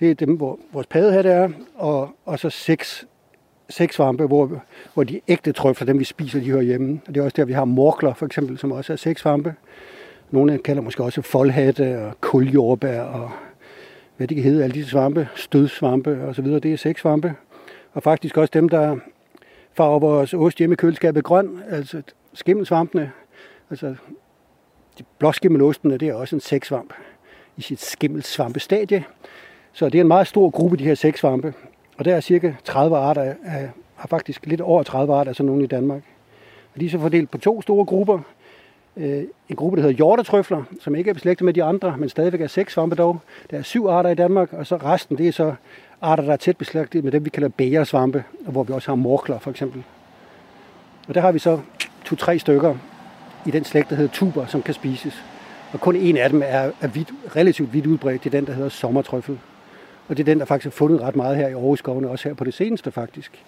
det 0.00 0.10
er 0.10 0.14
dem, 0.14 0.36
hvor 0.36 0.58
vores 0.72 0.86
paddehat 0.86 1.26
er, 1.26 1.48
og, 1.74 2.10
og 2.24 2.38
så 2.38 2.50
seks, 2.50 3.06
seks 3.68 3.94
svampe, 3.94 4.26
hvor, 4.26 4.62
hvor 4.94 5.04
de 5.04 5.20
ægte 5.28 5.52
trøfler, 5.52 5.86
dem 5.86 5.98
vi 5.98 6.04
spiser, 6.04 6.40
de 6.40 6.50
hører 6.50 6.62
hjemme. 6.62 7.00
Og 7.06 7.14
det 7.14 7.20
er 7.20 7.24
også 7.24 7.34
der, 7.36 7.44
vi 7.44 7.52
har 7.52 7.64
morkler, 7.64 8.14
for 8.14 8.26
eksempel, 8.26 8.58
som 8.58 8.72
også 8.72 8.92
er 8.92 8.96
seks 8.96 9.20
svampe. 9.20 9.54
Nogle 10.30 10.58
kalder 10.58 10.82
måske 10.82 11.04
også 11.04 11.22
foldhatte 11.22 11.98
og 11.98 12.20
kuljordbær 12.20 13.00
og 13.00 13.30
hvad 14.16 14.28
de 14.28 14.34
kan 14.34 14.44
hedde, 14.44 14.64
alle 14.64 14.74
disse 14.74 14.90
svampe, 14.90 15.28
stødsvampe 15.34 16.24
og 16.24 16.34
så 16.34 16.42
videre, 16.42 16.60
det 16.60 16.72
er 16.72 16.76
seks 16.76 17.00
svampe. 17.00 17.34
Og 17.92 18.02
faktisk 18.02 18.36
også 18.36 18.50
dem, 18.54 18.68
der 18.68 18.96
farver 19.74 19.98
vores 19.98 20.34
ost 20.34 20.58
hjemme 20.58 20.72
i 20.72 20.76
køleskabet 20.76 21.24
grøn, 21.24 21.62
altså 21.68 22.02
skimmelsvampene, 22.34 23.12
altså 23.70 23.94
de 24.98 25.04
blåskimmelostene, 25.18 25.96
det 25.96 26.08
er 26.08 26.14
også 26.14 26.36
en 26.36 26.40
sæksvamp 26.40 26.92
i 27.56 27.62
sit 27.62 27.80
skimmelsvampestadie. 27.80 29.04
Så 29.72 29.88
det 29.88 29.94
er 29.94 30.00
en 30.00 30.08
meget 30.08 30.26
stor 30.26 30.50
gruppe, 30.50 30.76
de 30.76 30.84
her 30.84 30.94
sæksvampe. 30.94 31.54
Og 31.98 32.04
der 32.04 32.16
er 32.16 32.20
cirka 32.20 32.52
30 32.64 32.96
arter, 32.96 33.34
af, 33.44 33.70
har 33.94 34.08
faktisk 34.08 34.46
lidt 34.46 34.60
over 34.60 34.82
30 34.82 35.14
arter, 35.14 35.32
sådan 35.32 35.46
nogle 35.46 35.64
i 35.64 35.66
Danmark. 35.66 36.02
Og 36.74 36.80
de 36.80 36.86
er 36.86 36.90
så 36.90 36.98
fordelt 36.98 37.30
på 37.30 37.38
to 37.38 37.62
store 37.62 37.84
grupper. 37.84 38.20
Øh, 38.96 39.22
En 39.48 39.56
gruppe, 39.56 39.76
der 39.76 39.82
hedder 39.82 39.96
hjortetrøfler, 39.96 40.62
som 40.80 40.94
ikke 40.94 41.10
er 41.10 41.14
beslægtet 41.14 41.44
med 41.44 41.54
de 41.54 41.64
andre, 41.64 41.96
men 41.98 42.08
stadigvæk 42.08 42.40
er 42.40 42.46
seks 42.46 42.72
svampe 42.72 42.96
dog. 42.96 43.20
Der 43.50 43.58
er 43.58 43.62
syv 43.62 43.86
arter 43.86 44.10
i 44.10 44.14
Danmark, 44.14 44.52
og 44.52 44.66
så 44.66 44.76
resten, 44.76 45.18
det 45.18 45.28
er 45.28 45.32
så 45.32 45.54
arter, 46.00 46.24
der 46.24 46.32
er 46.32 46.36
tæt 46.36 46.56
beslægtet 46.56 47.04
med 47.04 47.12
dem, 47.12 47.24
vi 47.24 47.30
kalder 47.30 47.48
bægersvampe, 47.48 48.24
og 48.46 48.52
hvor 48.52 48.62
vi 48.62 48.72
også 48.72 48.90
har 48.90 48.96
morkler 48.96 49.38
for 49.38 49.50
eksempel. 49.50 49.84
Og 51.08 51.14
der 51.14 51.20
har 51.20 51.32
vi 51.32 51.38
så 51.38 51.60
to-tre 52.04 52.38
stykker 52.38 52.74
i 53.46 53.50
den 53.50 53.64
slægt, 53.64 53.90
der 53.90 53.96
hedder 53.96 54.12
tuber, 54.12 54.46
som 54.46 54.62
kan 54.62 54.74
spises. 54.74 55.24
Og 55.72 55.80
kun 55.80 55.96
en 55.96 56.16
af 56.16 56.30
dem 56.30 56.42
er, 56.44 56.70
er 56.80 56.88
vidt, 56.88 57.12
relativt 57.36 57.72
vidt 57.72 57.86
udbredt. 57.86 58.24
Det 58.24 58.34
er 58.34 58.38
den, 58.38 58.46
der 58.46 58.52
hedder 58.52 58.68
sommertrøffel. 58.68 59.38
Og 60.08 60.16
det 60.16 60.22
er 60.22 60.24
den, 60.24 60.38
der 60.38 60.44
faktisk 60.44 60.66
er 60.66 60.76
fundet 60.76 61.00
ret 61.00 61.16
meget 61.16 61.36
her 61.36 61.48
i 61.48 61.52
Aarhus 61.52 61.78
skovene, 61.78 62.08
også 62.08 62.28
her 62.28 62.34
på 62.34 62.44
det 62.44 62.54
seneste 62.54 62.90
faktisk. 62.90 63.44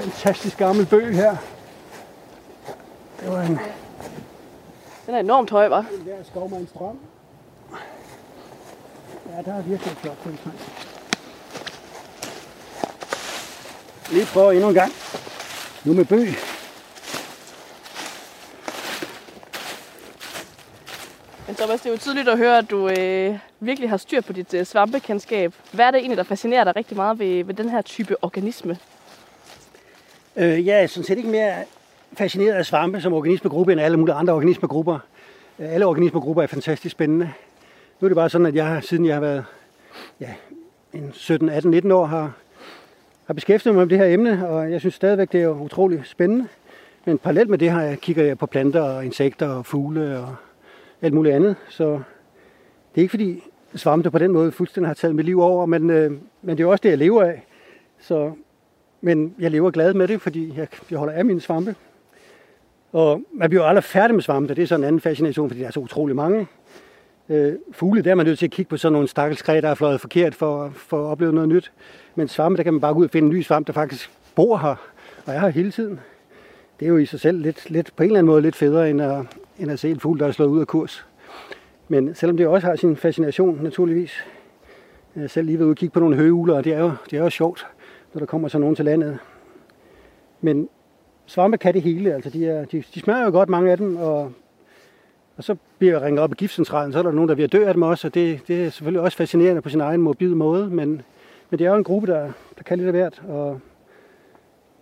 Fantastisk 0.00 0.58
gammel 0.58 0.86
bøg 0.86 1.14
her. 1.14 1.36
Det 3.20 3.30
var 3.30 3.40
en, 3.42 3.58
Den 5.06 5.14
er 5.14 5.18
enormt 5.20 5.50
høj, 5.50 5.68
var. 5.68 5.78
en 6.00 6.06
der 6.06 6.24
skovmands 6.24 6.72
drøm. 6.72 6.98
Ja, 9.36 9.42
der 9.42 9.54
er 9.58 9.62
virkelig 9.62 9.96
flot 9.96 10.16
tiltræk. 10.22 10.52
Lige 14.12 14.26
prøve 14.26 14.52
endnu 14.54 14.68
en 14.68 14.74
gang. 14.74 14.92
Nu 15.84 15.92
med 15.92 16.04
bøg. 16.04 16.28
Men 21.46 21.56
Thomas, 21.56 21.80
det 21.80 21.86
er 21.88 21.92
jo 21.92 21.98
tydeligt 21.98 22.28
at 22.28 22.38
høre, 22.38 22.58
at 22.58 22.70
du 22.70 22.88
øh, 22.88 23.38
virkelig 23.60 23.90
har 23.90 23.96
styr 23.96 24.20
på 24.20 24.32
dit 24.32 24.54
øh, 24.54 24.66
svampekendskab. 24.66 25.54
Hvad 25.72 25.86
er 25.86 25.90
det 25.90 25.98
egentlig, 25.98 26.16
der 26.18 26.22
fascinerer 26.24 26.64
dig 26.64 26.76
rigtig 26.76 26.96
meget 26.96 27.18
ved, 27.18 27.44
ved 27.44 27.54
den 27.54 27.68
her 27.68 27.82
type 27.82 28.16
organisme? 28.24 28.78
Øh, 30.36 30.66
jeg 30.66 30.82
er 30.82 30.86
sådan 30.86 31.04
set 31.04 31.18
ikke 31.18 31.30
mere 31.30 31.54
fascineret 32.12 32.54
af 32.54 32.66
svampe 32.66 33.00
som 33.00 33.12
organismegruppe 33.12 33.72
end 33.72 33.80
alle 33.80 33.96
mulige 33.96 34.14
andre 34.14 34.34
organismegrupper. 34.34 34.98
Øh, 35.58 35.74
Alle 35.74 35.86
organismegrupper 35.86 36.42
er 36.42 36.46
fantastisk 36.46 36.92
spændende. 36.92 37.32
Nu 38.00 38.04
er 38.04 38.08
det 38.08 38.16
bare 38.16 38.30
sådan, 38.30 38.46
at 38.46 38.54
jeg 38.54 38.82
siden 38.82 39.06
jeg 39.06 39.14
har 39.14 39.20
været 39.20 39.44
ja, 40.20 40.28
en 40.92 41.10
17, 41.12 41.48
18, 41.48 41.70
19 41.70 41.90
år, 41.92 42.04
har, 42.04 42.32
har 43.24 43.34
beskæftiget 43.34 43.74
mig 43.74 43.86
med 43.86 43.90
det 43.90 43.98
her 43.98 44.14
emne, 44.14 44.48
og 44.48 44.70
jeg 44.72 44.80
synes 44.80 44.94
stadigvæk, 44.94 45.32
det 45.32 45.42
er 45.42 45.48
utrolig 45.48 46.02
spændende. 46.04 46.46
Men 47.04 47.18
parallelt 47.18 47.50
med 47.50 47.58
det 47.58 47.72
her 47.72 47.96
kigger 47.96 48.24
jeg 48.24 48.38
på 48.38 48.46
planter 48.46 48.82
og 48.82 49.04
insekter 49.04 49.48
og 49.48 49.66
fugle 49.66 50.18
og 50.18 50.36
alt 51.02 51.14
muligt 51.14 51.34
andet. 51.34 51.56
Så 51.68 51.84
det 52.94 53.00
er 53.00 53.00
ikke 53.00 53.10
fordi, 53.10 53.42
svampe 53.74 54.10
på 54.10 54.18
den 54.18 54.32
måde 54.32 54.52
fuldstændig 54.52 54.88
har 54.88 54.94
taget 54.94 55.14
mit 55.14 55.26
liv 55.26 55.40
over, 55.40 55.66
men, 55.66 55.90
øh, 55.90 56.12
men 56.42 56.58
det 56.58 56.64
er 56.64 56.68
også 56.68 56.82
det, 56.82 56.88
jeg 56.88 56.98
lever 56.98 57.22
af. 57.22 57.42
Så, 58.00 58.32
men 59.00 59.34
jeg 59.38 59.50
lever 59.50 59.70
glad 59.70 59.94
med 59.94 60.08
det, 60.08 60.22
fordi 60.22 60.52
jeg, 60.56 60.68
jeg 60.90 60.98
holder 60.98 61.14
af 61.14 61.24
mine 61.24 61.40
svampe. 61.40 61.74
Og 62.92 63.22
man 63.32 63.50
bliver 63.50 63.62
jo 63.62 63.68
aldrig 63.68 63.84
færdig 63.84 64.14
med 64.14 64.22
svampe, 64.22 64.54
det 64.54 64.62
er 64.62 64.66
sådan 64.66 64.80
en 64.80 64.86
anden 64.88 65.00
fascination, 65.00 65.50
fordi 65.50 65.60
der 65.60 65.66
er 65.66 65.70
så 65.70 65.80
utrolig 65.80 66.16
mange. 66.16 66.46
Øh, 67.28 67.54
fugle, 67.72 68.02
der 68.02 68.10
er 68.10 68.14
man 68.14 68.26
nødt 68.26 68.38
til 68.38 68.46
at 68.46 68.52
kigge 68.52 68.68
på 68.68 68.76
sådan 68.76 68.92
nogle 68.92 69.08
stakkels 69.08 69.42
der 69.42 69.68
er 69.68 69.74
fløjet 69.74 70.00
forkert 70.00 70.34
for, 70.34 70.72
for 70.76 71.04
at 71.04 71.10
opleve 71.10 71.32
noget 71.32 71.48
nyt. 71.48 71.72
Men 72.14 72.28
svampe, 72.28 72.56
der 72.56 72.62
kan 72.62 72.72
man 72.72 72.80
bare 72.80 72.94
gå 72.94 73.00
ud 73.00 73.04
og 73.04 73.10
finde 73.10 73.26
en 73.26 73.34
ny 73.34 73.42
svamp, 73.42 73.66
der 73.66 73.72
faktisk 73.72 74.10
bor 74.34 74.56
her, 74.56 74.74
og 75.26 75.34
er 75.34 75.40
her 75.40 75.48
hele 75.48 75.70
tiden. 75.70 76.00
Det 76.80 76.86
er 76.86 76.90
jo 76.90 76.96
i 76.96 77.06
sig 77.06 77.20
selv 77.20 77.38
lidt, 77.38 77.70
lidt, 77.70 77.96
på 77.96 78.02
en 78.02 78.06
eller 78.06 78.18
anden 78.18 78.30
måde 78.30 78.42
lidt 78.42 78.56
federe, 78.56 78.90
end 78.90 79.02
at, 79.02 79.24
end 79.58 79.70
at 79.70 79.78
se 79.78 79.90
en 79.90 80.00
fugl, 80.00 80.18
der 80.18 80.26
er 80.26 80.32
slået 80.32 80.48
ud 80.48 80.60
af 80.60 80.66
kurs. 80.66 81.06
Men 81.88 82.14
selvom 82.14 82.36
det 82.36 82.46
også 82.46 82.66
har 82.66 82.76
sin 82.76 82.96
fascination, 82.96 83.60
naturligvis. 83.62 84.24
Jeg 85.16 85.24
er 85.24 85.28
selv 85.28 85.46
lige 85.46 85.58
ved 85.58 85.70
at 85.70 85.76
kigge 85.76 85.92
på 85.92 86.00
nogle 86.00 86.16
høgeugler, 86.16 86.54
og 86.54 86.64
det 86.64 86.72
er 86.72 86.80
jo, 86.80 86.92
det 87.10 87.18
er 87.18 87.22
jo 87.22 87.30
sjovt, 87.30 87.66
når 88.14 88.18
der 88.18 88.26
kommer 88.26 88.48
så 88.48 88.58
nogen 88.58 88.76
til 88.76 88.84
landet. 88.84 89.18
Men 90.40 90.68
svampe 91.26 91.58
kan 91.58 91.74
det 91.74 91.82
hele. 91.82 92.14
Altså, 92.14 92.30
de, 92.30 92.46
er, 92.46 92.64
de, 92.64 92.84
de 92.94 93.00
smager 93.00 93.24
jo 93.24 93.30
godt, 93.30 93.48
mange 93.48 93.70
af 93.70 93.76
dem, 93.76 93.96
og, 93.96 94.32
og 95.36 95.44
så 95.44 95.56
bliver 95.78 95.92
jeg 95.92 96.02
ringet 96.02 96.22
op 96.22 96.32
i 96.32 96.34
giftcentralen, 96.34 96.92
så 96.92 96.98
er 96.98 97.02
der 97.02 97.12
nogen, 97.12 97.28
der 97.28 97.34
bliver 97.34 97.48
dø 97.48 97.66
af 97.66 97.74
dem 97.74 97.82
også, 97.82 98.06
og 98.06 98.14
det, 98.14 98.40
det 98.48 98.64
er 98.64 98.70
selvfølgelig 98.70 99.00
også 99.00 99.16
fascinerende 99.16 99.62
på 99.62 99.68
sin 99.68 99.80
egen 99.80 100.02
morbide 100.02 100.34
måde, 100.34 100.70
men, 100.70 101.02
men 101.50 101.58
det 101.58 101.60
er 101.60 101.70
jo 101.70 101.76
en 101.76 101.84
gruppe, 101.84 102.06
der, 102.06 102.32
der 102.58 102.62
kan 102.64 102.78
lidt 102.78 102.86
af 102.86 102.92
hvert, 102.92 103.22
og 103.28 103.60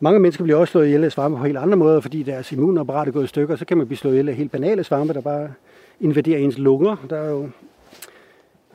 mange 0.00 0.20
mennesker 0.20 0.44
bliver 0.44 0.58
også 0.58 0.72
slået 0.72 0.86
ihjel 0.86 1.04
af 1.04 1.12
svampe 1.12 1.38
på 1.38 1.44
helt 1.44 1.58
andre 1.58 1.76
måder, 1.76 2.00
fordi 2.00 2.22
deres 2.22 2.52
immunapparat 2.52 3.08
er 3.08 3.12
gået 3.12 3.24
i 3.24 3.26
stykker, 3.26 3.56
så 3.56 3.64
kan 3.64 3.76
man 3.76 3.86
blive 3.86 3.98
slået 3.98 4.14
ihjel 4.14 4.28
af 4.28 4.34
helt 4.34 4.52
banale 4.52 4.84
svampe, 4.84 5.14
der 5.14 5.20
bare 5.20 5.52
invaderer 6.00 6.38
ens 6.38 6.58
lunger. 6.58 6.96
Der 7.10 7.16
er 7.16 7.30
jo 7.30 7.48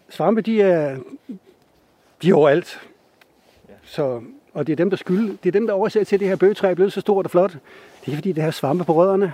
svampe, 0.09 0.41
de 0.41 0.61
er, 0.61 0.97
de 2.21 2.29
er 2.29 2.33
overalt. 2.33 2.81
Så, 3.83 4.21
og 4.53 4.67
det 4.67 4.73
er 4.73 4.77
dem, 4.77 4.89
der 4.89 4.97
skyld, 4.97 5.37
det 5.43 5.49
er 5.49 5.51
dem, 5.51 5.67
der 5.67 5.73
oversætter 5.73 6.05
til, 6.05 6.15
at 6.15 6.19
det 6.19 6.27
her 6.27 6.35
bøgetræ 6.35 6.71
er 6.71 6.75
blevet 6.75 6.93
så 6.93 7.01
stort 7.01 7.25
og 7.25 7.31
flot. 7.31 7.51
Det 8.05 8.11
er 8.11 8.15
fordi, 8.15 8.31
det 8.31 8.43
har 8.43 8.51
svampe 8.51 8.83
på 8.83 8.93
rødderne. 8.93 9.33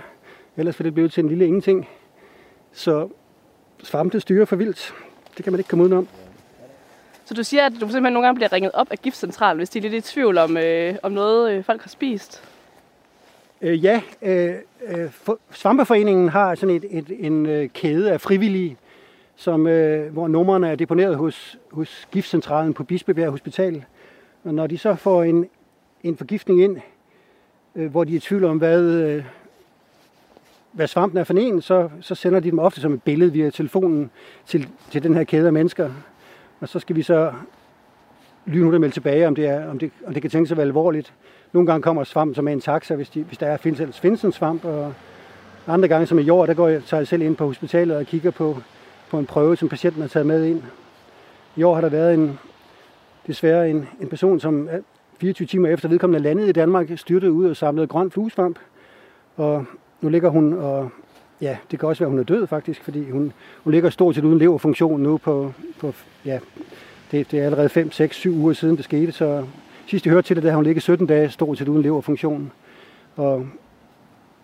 Ellers 0.56 0.78
ville 0.78 0.86
det 0.86 0.94
blive 0.94 1.08
til 1.08 1.22
en 1.22 1.28
lille 1.28 1.46
ingenting. 1.46 1.88
Så 2.72 3.08
svampe 3.82 4.20
styrer 4.20 4.44
for 4.44 4.56
vildt. 4.56 4.94
Det 5.36 5.44
kan 5.44 5.52
man 5.52 5.60
ikke 5.60 5.68
komme 5.68 5.84
udenom. 5.84 6.08
Så 7.24 7.34
du 7.34 7.44
siger, 7.44 7.66
at 7.66 7.72
du 7.72 7.78
simpelthen 7.78 8.12
nogle 8.12 8.26
gange 8.26 8.34
bliver 8.36 8.52
ringet 8.52 8.72
op 8.74 8.86
af 8.90 8.98
giftcentralen, 8.98 9.58
hvis 9.58 9.70
de 9.70 9.78
er 9.78 9.82
lidt 9.82 9.94
i 9.94 10.00
tvivl 10.00 10.38
om, 10.38 10.56
øh, 10.56 10.94
om 11.02 11.12
noget, 11.12 11.52
øh, 11.52 11.64
folk 11.64 11.82
har 11.82 11.88
spist? 11.88 12.42
Øh, 13.62 13.84
ja, 13.84 14.00
øh, 14.22 14.54
øh, 14.86 15.10
Svampeforeningen 15.50 16.28
har 16.28 16.54
sådan 16.54 16.76
et, 16.76 16.84
et, 16.90 17.26
en 17.26 17.46
øh, 17.46 17.68
kæde 17.68 18.12
af 18.12 18.20
frivillige, 18.20 18.76
som, 19.36 19.66
øh, 19.66 20.12
hvor 20.12 20.28
numrene 20.28 20.68
er 20.68 20.74
deponeret 20.74 21.16
hos, 21.16 21.58
hos 21.72 22.08
giftcentralen 22.12 22.74
på 22.74 22.84
Bispebjerg 22.84 23.30
Hospital. 23.30 23.84
Og 24.44 24.54
når 24.54 24.66
de 24.66 24.78
så 24.78 24.94
får 24.94 25.22
en, 25.22 25.46
en 26.02 26.16
forgiftning 26.16 26.62
ind, 26.62 26.76
øh, 27.74 27.90
hvor 27.90 28.04
de 28.04 28.12
er 28.12 28.16
i 28.16 28.20
tvivl 28.20 28.44
om, 28.44 28.58
hvad, 28.58 28.82
øh, 28.82 29.24
hvad 30.72 30.86
svampen 30.86 31.18
er 31.18 31.24
for 31.24 31.34
en, 31.34 31.62
så, 31.62 31.88
så 32.00 32.14
sender 32.14 32.40
de 32.40 32.50
dem 32.50 32.58
ofte 32.58 32.80
som 32.80 32.92
et 32.94 33.02
billede 33.02 33.32
via 33.32 33.50
telefonen 33.50 34.10
til, 34.46 34.68
til 34.90 35.02
den 35.02 35.14
her 35.14 35.24
kæde 35.24 35.46
af 35.46 35.52
mennesker. 35.52 35.90
Og 36.60 36.68
så 36.68 36.78
skal 36.78 36.96
vi 36.96 37.02
så 37.02 37.32
lynhurtigt 38.46 38.80
melde 38.80 38.94
tilbage, 38.94 39.26
om 39.26 39.34
det, 39.34 39.46
er, 39.46 39.70
om, 39.70 39.78
det, 39.78 39.90
om 40.06 40.12
det 40.12 40.22
kan 40.22 40.30
tænkes 40.30 40.50
at 40.50 40.56
være 40.56 40.66
alvorligt. 40.66 41.12
Nogle 41.52 41.66
gange 41.66 41.82
kommer 41.82 42.04
svamp 42.04 42.34
som 42.34 42.48
er 42.48 42.52
en 42.52 42.60
taxa, 42.60 42.94
hvis, 42.94 43.10
de, 43.10 43.22
hvis 43.22 43.38
der 43.38 43.46
er, 43.46 43.56
findes, 43.56 44.00
findes 44.00 44.24
en 44.24 44.32
svamp. 44.32 44.64
Og 44.64 44.94
andre 45.66 45.88
gange, 45.88 46.06
som 46.06 46.18
i 46.18 46.30
år, 46.30 46.46
der 46.46 46.54
går 46.54 46.68
jeg, 46.68 46.84
tager 46.84 47.00
jeg 47.00 47.08
selv 47.08 47.22
ind 47.22 47.36
på 47.36 47.46
hospitalet 47.46 47.96
og 47.96 48.06
kigger 48.06 48.30
på, 48.30 48.56
på 49.10 49.18
en 49.18 49.26
prøve, 49.26 49.56
som 49.56 49.68
patienten 49.68 50.00
har 50.00 50.08
taget 50.08 50.26
med 50.26 50.44
ind. 50.44 50.62
I 51.56 51.62
år 51.62 51.74
har 51.74 51.80
der 51.80 51.88
været 51.88 52.14
en, 52.14 52.38
desværre 53.26 53.70
en, 53.70 53.88
en 54.00 54.08
person, 54.08 54.40
som 54.40 54.68
24 55.20 55.46
timer 55.46 55.68
efter 55.68 55.88
vedkommende 55.88 56.22
landet 56.22 56.48
i 56.48 56.52
Danmark, 56.52 56.90
styrtede 56.96 57.32
ud 57.32 57.50
og 57.50 57.56
samlede 57.56 57.86
grøn 57.86 58.10
fluesvamp. 58.10 58.58
Og 59.36 59.64
nu 60.00 60.08
ligger 60.08 60.28
hun, 60.28 60.52
og 60.52 60.90
ja, 61.40 61.56
det 61.70 61.78
kan 61.78 61.88
også 61.88 62.00
være, 62.00 62.06
at 62.06 62.10
hun 62.10 62.18
er 62.18 62.24
død 62.24 62.46
faktisk, 62.46 62.84
fordi 62.84 63.10
hun, 63.10 63.32
hun 63.64 63.72
ligger 63.72 63.90
stort 63.90 64.14
set 64.14 64.24
uden 64.24 64.38
leverfunktion 64.38 65.00
nu 65.00 65.16
på, 65.16 65.52
på 65.78 65.92
ja, 66.24 66.38
det, 67.10 67.30
det 67.30 67.40
er 67.40 67.44
allerede 67.44 67.68
5, 67.68 67.92
6, 67.92 68.16
7 68.16 68.34
uger 68.34 68.52
siden 68.52 68.76
det 68.76 68.84
skete, 68.84 69.12
så 69.12 69.46
sidst 69.86 70.06
jeg 70.06 70.12
hørte 70.12 70.26
til 70.26 70.36
det, 70.36 70.42
der 70.42 70.50
har 70.50 70.56
hun 70.56 70.64
ligget 70.64 70.82
17 70.82 71.06
dage 71.06 71.28
stort 71.28 71.58
set 71.58 71.68
uden 71.68 71.82
leverfunktion. 71.82 72.52
Og 73.16 73.46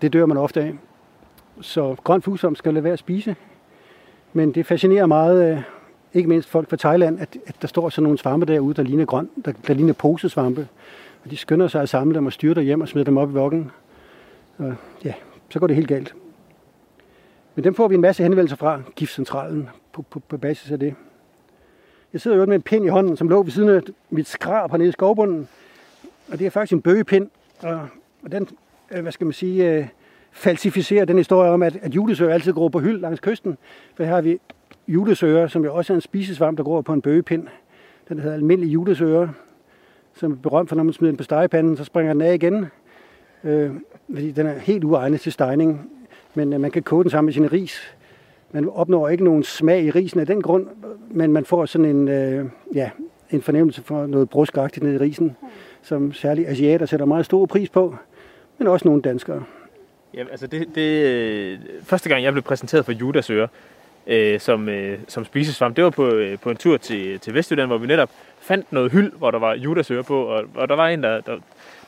det 0.03 0.13
dør 0.13 0.27
man 0.27 0.37
ofte 0.37 0.61
af. 0.61 0.75
Så 1.61 1.97
grøn 2.05 2.23
fluesvamp 2.23 2.57
skal 2.57 2.75
lade 2.75 2.85
være 2.85 2.93
at 2.93 2.99
spise. 2.99 3.37
Men 4.33 4.53
det 4.53 4.67
fascinerer 4.67 5.07
meget, 5.07 5.53
øh, 5.53 5.63
ikke 6.17 6.29
mindst 6.29 6.49
folk 6.49 6.69
fra 6.69 6.77
Thailand, 6.77 7.21
at, 7.21 7.37
at 7.47 7.55
der 7.63 7.69
står 7.69 7.89
sådan 7.89 8.03
nogle 8.03 8.19
svampe 8.19 8.47
derude, 8.47 8.75
der 8.75 8.83
ligner 8.83 9.05
grøn, 9.05 9.31
der, 9.45 9.53
der 9.67 9.75
ligner 9.75 9.93
posesvampe. 9.93 10.69
Og 11.25 11.31
de 11.31 11.37
skynder 11.37 11.69
sig 11.69 11.83
at 11.83 11.89
samle 11.89 12.15
dem 12.15 12.27
og 12.27 12.33
styre 12.33 12.63
hjem 12.63 12.81
og 12.81 12.89
smide 12.89 13.05
dem 13.05 13.17
op 13.17 13.31
i 13.31 13.33
vokken. 13.33 13.71
Og 14.59 14.75
ja, 15.05 15.13
så 15.49 15.59
går 15.59 15.67
det 15.67 15.77
helt 15.77 15.89
galt. 15.89 16.15
Men 17.55 17.65
dem 17.65 17.75
får 17.75 17.89
vi 17.89 17.95
en 17.95 18.01
masse 18.01 18.23
henvendelser 18.23 18.57
fra 18.57 18.81
giftcentralen 18.97 19.69
på, 19.93 20.03
på, 20.03 20.19
på 20.29 20.37
basis 20.37 20.71
af 20.71 20.79
det. 20.79 20.95
Jeg 22.13 22.21
sidder 22.21 22.37
jo 22.37 22.47
med 22.47 22.55
en 22.55 22.63
pind 22.63 22.85
i 22.85 22.89
hånden, 22.89 23.17
som 23.17 23.29
lå 23.29 23.43
ved 23.43 23.53
siden 23.53 23.69
af 23.69 23.81
mit 24.11 24.29
skrab 24.29 24.71
hernede 24.71 24.89
i 24.89 24.93
skovbunden. 24.93 25.49
Og 26.29 26.39
det 26.39 26.47
er 26.47 26.51
faktisk 26.51 26.73
en 26.73 26.83
bøgepind. 26.83 27.29
Og, 27.63 27.89
og 28.23 28.33
den, 28.33 28.49
øh, 28.91 29.03
hvad 29.03 29.13
skal 29.13 29.25
man 29.25 29.33
sige, 29.33 29.71
øh, 29.71 29.87
falsificerer 30.33 31.05
den 31.05 31.17
historie 31.17 31.51
om, 31.51 31.63
at, 31.63 31.77
at 31.83 31.95
julesøer 31.95 32.35
altid 32.35 32.53
gror 32.53 32.69
på 32.69 32.79
hyld 32.79 33.01
langs 33.01 33.21
kysten. 33.21 33.59
For 33.95 34.05
her 34.05 34.15
har 34.15 34.21
vi 34.21 34.39
julesøer, 34.89 35.47
som 35.47 35.65
jo 35.65 35.75
også 35.75 35.93
er 35.93 35.95
en 35.95 36.01
spisesvamp, 36.01 36.59
der 36.59 36.65
går 36.65 36.81
på 36.81 36.93
en 36.93 37.03
bøgepind. 37.03 37.47
Den 38.09 38.19
hedder 38.19 38.35
almindelig 38.35 38.73
julesøer, 38.73 39.29
som 40.15 40.33
er 40.33 40.37
berømt 40.37 40.69
for, 40.69 40.77
når 40.77 40.83
man 40.83 40.93
smider 40.93 41.13
den 41.13 41.17
på 41.17 41.25
stegepanden, 41.25 41.77
så 41.77 41.85
springer 41.85 42.13
den 42.13 42.23
af 42.23 42.35
igen. 42.35 42.67
Øh, 43.45 43.71
fordi 44.11 44.31
den 44.31 44.47
er 44.47 44.59
helt 44.59 44.85
uegnet 44.85 45.21
til 45.21 45.33
stegning. 45.33 45.91
Men 46.35 46.53
øh, 46.53 46.61
man 46.61 46.71
kan 46.71 46.83
koge 46.83 47.05
den 47.05 47.11
sammen 47.11 47.27
med 47.27 47.33
sin 47.33 47.53
ris. 47.53 47.97
Man 48.53 48.69
opnår 48.69 49.09
ikke 49.09 49.25
nogen 49.25 49.43
smag 49.43 49.85
i 49.85 49.91
risen 49.91 50.21
af 50.21 50.27
den 50.27 50.43
grund, 50.43 50.67
men 51.11 51.33
man 51.33 51.45
får 51.45 51.67
sådan 51.67 51.85
en, 51.85 52.09
øh, 52.09 52.45
ja, 52.75 52.91
en 53.31 53.43
fornemmelse 53.43 53.83
for 53.83 54.07
noget 54.07 54.31
bruskagtigt 54.31 54.85
nede 54.85 54.95
i 54.95 54.99
risen, 54.99 55.37
som 55.83 56.13
særligt 56.13 56.49
asiater 56.49 56.87
sætter 56.87 57.07
meget 57.07 57.25
stor 57.25 57.47
pris 57.47 57.69
på, 57.69 57.95
men 58.59 58.69
også 58.69 58.89
nogle 58.89 59.03
danskere. 59.03 59.45
Ja, 60.15 60.25
altså 60.31 60.47
det, 60.47 60.69
det, 60.75 61.05
øh, 61.05 61.59
første 61.83 62.09
gang 62.09 62.23
jeg 62.23 62.33
blev 62.33 62.43
præsenteret 62.43 62.85
for 62.85 62.93
judasøer 62.93 63.47
øh, 64.07 64.41
som, 64.41 64.69
øh, 64.69 64.99
som 65.09 65.25
spisesvamp, 65.25 65.77
det 65.77 65.85
var 65.85 65.91
på, 65.91 66.07
øh, 66.07 66.39
på 66.39 66.51
en 66.51 66.57
tur 66.57 66.77
til, 66.77 67.21
til 67.21 67.35
Vestjylland, 67.35 67.69
hvor 67.69 67.79
vi 67.79 67.87
netop 67.87 68.11
fandt 68.41 68.73
noget 68.73 68.93
hyld, 68.93 69.13
hvor 69.13 69.31
der 69.31 69.39
var 69.39 69.55
judasøer 69.55 70.03
på, 70.03 70.23
og, 70.23 70.45
og 70.55 70.69
der 70.69 70.77
var 70.77 70.89
en, 70.89 71.03
der, 71.03 71.21
der 71.21 71.39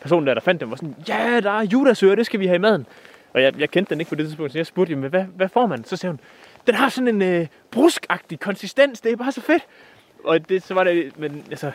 personen 0.01 0.27
der, 0.27 0.35
der 0.35 0.41
fandt 0.41 0.61
dem, 0.61 0.71
var 0.71 0.77
sådan, 0.77 0.95
ja, 1.09 1.41
der 1.41 1.51
er 1.51 1.63
judasøer, 1.63 2.15
det 2.15 2.27
skal 2.27 2.41
vi 2.41 2.47
have 2.47 2.57
i 2.57 2.59
maden. 2.59 2.87
Og 3.33 3.43
jeg, 3.43 3.61
jeg 3.61 3.71
kendte 3.71 3.91
den 3.91 4.01
ikke 4.01 4.09
på 4.09 4.15
det 4.15 4.27
tidspunkt, 4.27 4.53
så 4.53 4.59
jeg 4.59 4.67
spurgte, 4.67 4.97
men 4.97 5.11
hvad, 5.11 5.25
hvad 5.37 5.49
får 5.49 5.67
man? 5.67 5.85
Så 5.85 5.97
sagde 5.97 6.13
hun, 6.13 6.21
den 6.67 6.75
har 6.75 6.89
sådan 6.89 7.09
en 7.09 7.23
øh, 7.23 7.47
bruskagtig 7.71 8.41
konsistens, 8.41 9.01
det 9.01 9.13
er 9.13 9.17
bare 9.17 9.33
så 9.33 9.41
fedt. 9.41 9.63
Og 10.25 10.49
det, 10.49 10.63
så 10.63 10.75
var 10.75 10.85
det, 10.85 11.19
men 11.19 11.45
altså, 11.51 11.71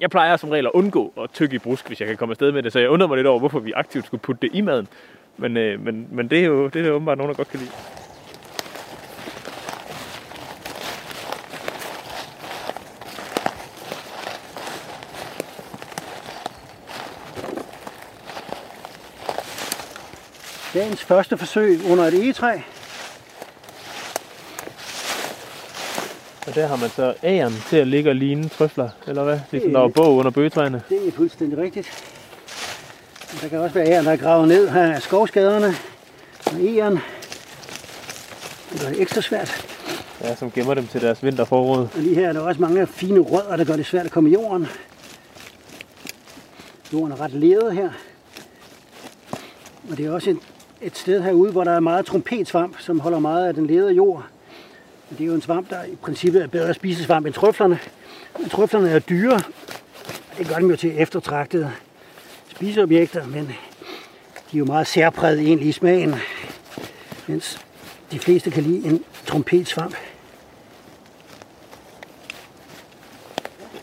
jeg 0.00 0.10
plejer 0.10 0.36
som 0.36 0.50
regel 0.50 0.66
at 0.66 0.72
undgå 0.74 1.12
at 1.22 1.30
tykke 1.30 1.56
i 1.56 1.58
brusk, 1.58 1.86
hvis 1.86 2.00
jeg 2.00 2.08
kan 2.08 2.16
komme 2.16 2.32
afsted 2.32 2.52
med 2.52 2.62
det, 2.62 2.72
så 2.72 2.78
jeg 2.78 2.90
undrer 2.90 3.08
mig 3.08 3.16
lidt 3.16 3.26
over, 3.26 3.38
hvorfor 3.38 3.58
vi 3.58 3.72
aktivt 3.76 4.06
skulle 4.06 4.20
putte 4.20 4.40
det 4.40 4.54
i 4.54 4.60
maden. 4.60 4.88
Men, 5.36 5.56
øh, 5.56 5.80
men, 5.80 6.08
men 6.10 6.30
det 6.30 6.40
er 6.40 6.44
jo 6.44 6.68
det 6.68 6.82
er 6.82 6.88
jo 6.88 6.94
åbenbart 6.94 7.18
nogen, 7.18 7.30
der 7.30 7.36
godt 7.36 7.50
kan 7.50 7.60
lide. 7.60 7.70
Dagens 20.74 21.04
første 21.04 21.38
forsøg 21.38 21.80
under 21.90 22.04
et 22.04 22.14
egetræ. 22.14 22.58
Og 26.46 26.54
der 26.54 26.66
har 26.66 26.76
man 26.76 26.90
så 26.90 27.14
æren 27.24 27.54
til 27.68 27.76
at 27.76 27.86
ligge 27.86 28.10
og 28.10 28.16
ligne 28.16 28.48
trøfler, 28.48 28.88
eller 29.06 29.24
hvad? 29.24 29.40
Ligesom 29.50 29.72
der 29.72 29.80
var 29.80 29.88
bog 29.88 30.16
under 30.16 30.30
bøgetræerne. 30.30 30.82
Det 30.88 31.08
er 31.08 31.12
fuldstændig 31.12 31.58
rigtigt. 31.58 32.04
Og 33.34 33.42
der 33.42 33.48
kan 33.48 33.58
også 33.58 33.74
være 33.74 33.86
æren, 33.88 34.04
der 34.04 34.12
er 34.12 34.16
gravet 34.16 34.48
ned 34.48 34.68
her 34.68 34.92
af 34.94 35.02
skovskaderne. 35.02 35.74
Og 36.46 36.60
æren. 36.60 36.98
Det 38.72 38.80
gør 38.80 38.88
det 38.88 39.00
ekstra 39.00 39.20
svært. 39.20 39.66
Ja, 40.20 40.34
som 40.34 40.50
gemmer 40.50 40.74
dem 40.74 40.86
til 40.86 41.00
deres 41.00 41.22
vinterforråd. 41.22 41.88
Og 41.94 42.00
lige 42.00 42.14
her 42.14 42.28
er 42.28 42.32
der 42.32 42.40
også 42.40 42.60
mange 42.60 42.86
fine 42.86 43.20
rødder, 43.20 43.56
der 43.56 43.64
gør 43.64 43.76
det 43.76 43.86
svært 43.86 44.06
at 44.06 44.12
komme 44.12 44.30
i 44.30 44.32
jorden. 44.32 44.66
Jorden 46.92 47.12
er 47.12 47.20
ret 47.20 47.32
ledet 47.32 47.74
her. 47.74 47.90
Og 49.90 49.96
det 49.96 50.06
er 50.06 50.12
også 50.12 50.30
et, 50.30 50.38
et 50.82 50.96
sted 50.96 51.22
herude, 51.22 51.52
hvor 51.52 51.64
der 51.64 51.72
er 51.72 51.80
meget 51.80 52.06
trompetsvamp, 52.06 52.80
som 52.80 53.00
holder 53.00 53.18
meget 53.18 53.46
af 53.48 53.54
den 53.54 53.66
ledede 53.66 53.92
jord. 53.94 54.24
Og 55.10 55.18
det 55.18 55.20
er 55.24 55.26
jo 55.26 55.34
en 55.34 55.42
svamp, 55.42 55.70
der 55.70 55.84
i 55.84 55.96
princippet 56.02 56.42
er 56.42 56.46
bedre 56.46 56.74
spisesvamp 56.74 57.26
end 57.26 57.34
trøflerne. 57.34 57.78
Men 58.38 58.48
trøflerne 58.48 58.90
er 58.90 58.98
dyre. 58.98 59.40
Det 60.38 60.48
gør 60.48 60.54
dem 60.54 60.70
jo 60.70 60.76
til 60.76 61.00
eftertragtede 61.00 61.72
spiseobjekter, 62.48 63.26
men 63.26 63.44
de 64.50 64.56
er 64.56 64.58
jo 64.58 64.64
meget 64.64 64.86
særpræget 64.86 65.40
egentlig 65.40 65.68
i 65.68 65.72
smagen. 65.72 66.14
Mens 67.26 67.60
de 68.12 68.18
fleste 68.18 68.50
kan 68.50 68.62
lide 68.62 68.86
en 68.88 69.04
trompetsvamp. 69.26 69.94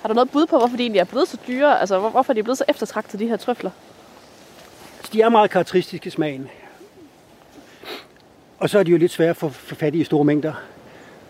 Har 0.02 0.08
du 0.08 0.14
noget 0.14 0.32
bud 0.32 0.46
på, 0.46 0.58
hvorfor 0.58 0.78
de 0.78 0.84
egentlig 0.84 1.00
er 1.00 1.04
blevet 1.06 1.28
så 1.28 1.38
dyre? 1.48 1.80
Altså, 1.80 2.00
hvor- 2.00 2.10
hvorfor 2.10 2.34
de 2.34 2.40
er 2.40 2.44
blevet 2.44 2.58
så 2.58 2.64
eftertragtet, 2.68 3.20
de 3.20 3.28
her 3.28 3.38
trøfler? 3.38 3.72
De 5.14 5.22
er 5.22 5.30
meget 5.30 5.50
karakteristiske 5.52 6.08
i 6.08 6.10
smagen. 6.10 6.50
Og 8.60 8.70
så 8.70 8.80
er 8.80 8.84
de 8.84 8.92
jo 8.92 8.98
lidt 8.98 9.12
svære 9.12 9.30
at 9.30 9.38
få 9.38 9.50
fat 9.50 9.96
i 9.96 10.02
i 10.02 10.04
store 10.04 10.26
mængder. 10.26 10.54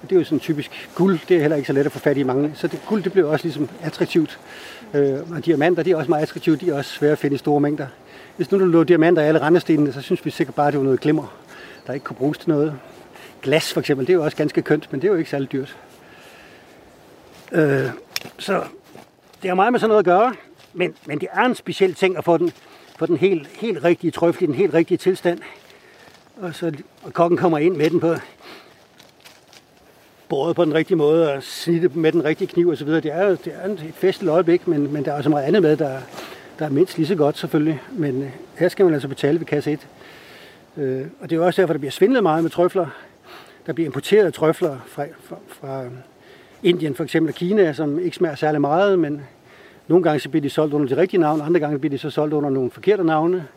Og 0.03 0.09
det 0.09 0.15
er 0.15 0.19
jo 0.19 0.25
sådan 0.25 0.39
typisk 0.39 0.89
guld, 0.95 1.19
det 1.29 1.37
er 1.37 1.41
heller 1.41 1.57
ikke 1.57 1.67
så 1.67 1.73
let 1.73 1.85
at 1.85 1.91
få 1.91 1.99
fat 1.99 2.17
i 2.17 2.19
i 2.19 2.23
mange. 2.23 2.51
Så 2.55 2.67
det, 2.67 2.81
guld, 2.87 3.03
det 3.03 3.11
bliver 3.11 3.27
også 3.27 3.45
ligesom 3.45 3.69
attraktivt. 3.81 4.39
Øh, 4.93 5.19
og 5.31 5.45
diamanter, 5.45 5.83
de 5.83 5.91
er 5.91 5.95
også 5.95 6.09
meget 6.09 6.23
attraktive, 6.23 6.55
de 6.55 6.69
er 6.69 6.77
også 6.77 6.91
svære 6.91 7.11
at 7.11 7.17
finde 7.17 7.35
i 7.35 7.37
store 7.37 7.59
mængder. 7.59 7.87
Hvis 8.35 8.51
nu 8.51 8.59
du 8.59 8.65
lå 8.65 8.83
diamanter 8.83 9.21
i 9.21 9.25
alle 9.25 9.41
rendestenene, 9.41 9.93
så 9.93 10.01
synes 10.01 10.25
vi 10.25 10.29
sikkert 10.29 10.55
bare, 10.55 10.67
at 10.67 10.73
det 10.73 10.79
var 10.79 10.83
noget 10.83 10.99
glimmer, 10.99 11.37
der 11.87 11.93
ikke 11.93 12.03
kunne 12.03 12.15
bruges 12.15 12.37
til 12.37 12.49
noget. 12.49 12.73
Glas 13.41 13.73
for 13.73 13.79
eksempel, 13.79 14.07
det 14.07 14.13
er 14.13 14.17
jo 14.17 14.23
også 14.23 14.37
ganske 14.37 14.61
kønt, 14.61 14.91
men 14.91 15.01
det 15.01 15.07
er 15.07 15.11
jo 15.11 15.17
ikke 15.17 15.29
særlig 15.29 15.51
dyrt. 15.51 15.77
Øh, 17.51 17.89
så 18.37 18.63
det 19.41 19.49
har 19.49 19.55
meget 19.55 19.71
med 19.71 19.79
sådan 19.79 19.89
noget 19.89 19.99
at 19.99 20.05
gøre, 20.05 20.33
men, 20.73 20.95
men 21.05 21.19
det 21.19 21.27
er 21.31 21.41
en 21.41 21.55
speciel 21.55 21.93
ting 21.93 22.17
at 22.17 22.23
få 22.23 22.37
den, 22.37 22.51
få 22.99 23.05
den 23.05 23.17
helt, 23.17 23.47
helt 23.47 23.83
rigtige 23.83 24.11
trøfle 24.11 24.43
i 24.43 24.47
den 24.47 24.55
helt 24.55 24.73
rigtige 24.73 24.97
tilstand. 24.97 25.39
Og 26.41 26.55
så 26.55 26.71
og 27.03 27.13
kokken 27.13 27.37
kommer 27.37 27.57
ind 27.57 27.75
med 27.75 27.89
den 27.89 27.99
på 27.99 28.15
båret 30.29 30.55
på 30.55 30.65
den 30.65 30.73
rigtige 30.73 30.97
måde 30.97 31.33
og 31.33 31.43
snitte 31.43 31.89
med 31.89 32.11
den 32.11 32.23
rigtige 32.23 32.47
kniv 32.47 32.69
osv. 32.69 32.87
Det 32.87 33.05
er 33.05 33.25
jo 33.25 33.31
det 33.31 33.53
er 33.61 33.69
et 33.69 33.93
festligt 33.93 34.31
øjeblik, 34.31 34.67
men, 34.67 34.93
men 34.93 35.05
der 35.05 35.11
er 35.11 35.17
også 35.17 35.29
meget 35.29 35.43
andet 35.43 35.61
med, 35.61 35.77
der, 35.77 35.99
der 36.59 36.65
er 36.65 36.69
mindst 36.69 36.97
lige 36.97 37.07
så 37.07 37.15
godt 37.15 37.37
selvfølgelig. 37.37 37.81
Men 37.91 38.23
øh, 38.23 38.29
her 38.57 38.69
skal 38.69 38.85
man 38.85 38.93
altså 38.93 39.07
betale 39.07 39.39
ved 39.39 39.45
kasse 39.45 39.71
1. 39.71 39.87
Øh, 40.77 41.05
og 41.21 41.29
det 41.29 41.35
er 41.35 41.39
jo 41.39 41.45
også 41.45 41.61
derfor, 41.61 41.73
der 41.73 41.79
bliver 41.79 41.91
svindlet 41.91 42.23
meget 42.23 42.43
med 42.43 42.51
trøfler. 42.51 42.87
Der 43.65 43.73
bliver 43.73 43.85
importeret 43.85 44.33
trøfler 44.33 44.77
fra, 44.87 45.05
fra, 45.23 45.35
fra 45.47 45.83
Indien 46.63 46.95
for 46.95 47.03
eksempel 47.03 47.29
og 47.29 47.35
Kina, 47.35 47.73
som 47.73 47.99
ikke 47.99 48.15
smager 48.15 48.35
særlig 48.35 48.61
meget, 48.61 48.99
men 48.99 49.21
nogle 49.87 50.03
gange 50.03 50.19
så 50.19 50.29
bliver 50.29 50.41
de 50.41 50.49
solgt 50.49 50.73
under 50.73 50.95
de 50.95 51.01
rigtige 51.01 51.21
navne, 51.21 51.43
andre 51.43 51.59
gange 51.59 51.79
bliver 51.79 51.91
de 51.91 51.97
så 51.97 52.09
solgt 52.09 52.33
under 52.33 52.49
nogle 52.49 52.71
forkerte 52.71 53.03
navne. 53.03 53.47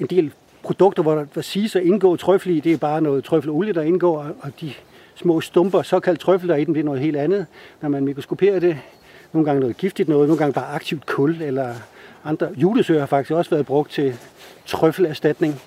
En 0.00 0.06
del 0.06 0.32
produkter, 0.64 1.02
hvor 1.02 1.24
der, 1.34 1.40
siges 1.40 1.76
at 1.76 1.82
indgå 1.82 2.16
trøffel 2.16 2.56
i, 2.56 2.60
det 2.60 2.72
er 2.72 2.76
bare 2.76 3.00
noget 3.00 3.24
trøffelolie, 3.24 3.72
der 3.72 3.82
indgår, 3.82 4.18
og- 4.40 4.60
de 4.60 4.72
små 5.14 5.40
stumper, 5.40 5.82
såkaldt 5.82 6.20
trøffel, 6.20 6.48
der 6.48 6.54
er 6.54 6.58
i 6.58 6.64
den, 6.64 6.74
det 6.74 6.80
er 6.80 6.84
noget 6.84 7.00
helt 7.00 7.16
andet, 7.16 7.46
når 7.80 7.88
man 7.88 8.04
mikroskoperer 8.04 8.58
det. 8.60 8.76
Nogle 9.32 9.46
gange 9.46 9.60
noget 9.60 9.76
giftigt 9.76 10.08
noget, 10.08 10.28
nogle 10.28 10.38
gange 10.38 10.52
bare 10.52 10.66
aktivt 10.74 11.06
kul, 11.06 11.42
eller 11.42 11.74
andre. 12.24 12.48
Julesøer 12.56 12.98
har 12.98 13.06
faktisk 13.06 13.30
også 13.32 13.50
været 13.50 13.66
brugt 13.66 13.90
til 13.90 14.14
trøffelerstatning, 14.66 15.60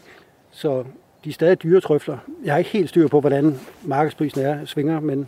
så 0.52 0.84
de 1.24 1.30
er 1.30 1.34
stadig 1.34 1.64
dyre 1.64 1.82
trøfler. 1.82 2.18
Jeg 2.44 2.54
har 2.54 2.58
ikke 2.58 2.70
helt 2.70 2.90
styr 2.90 3.08
på, 3.08 3.20
hvordan 3.20 3.60
markedsprisen 3.84 4.42
er, 4.42 4.66
svinger, 4.66 5.00
men, 5.00 5.28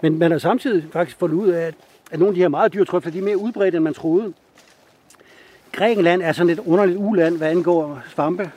men 0.00 0.18
man 0.18 0.30
har 0.30 0.38
samtidig 0.38 0.84
faktisk 0.92 1.18
fundet 1.18 1.36
ud 1.36 1.48
af, 1.48 1.66
at, 1.66 1.74
at 2.10 2.18
nogle 2.18 2.28
af 2.30 2.34
de 2.34 2.40
her 2.40 2.48
meget 2.48 2.72
dyre 2.74 2.84
trøfler, 2.84 3.12
de 3.12 3.18
er 3.18 3.22
mere 3.22 3.38
udbredte, 3.38 3.76
end 3.76 3.84
man 3.84 3.94
troede. 3.94 4.32
Grækenland 5.72 6.22
er 6.22 6.32
sådan 6.32 6.50
et 6.50 6.58
underligt 6.66 6.98
uland, 7.00 7.36
hvad 7.36 7.48
angår 7.48 8.00
svampe. 8.14 8.50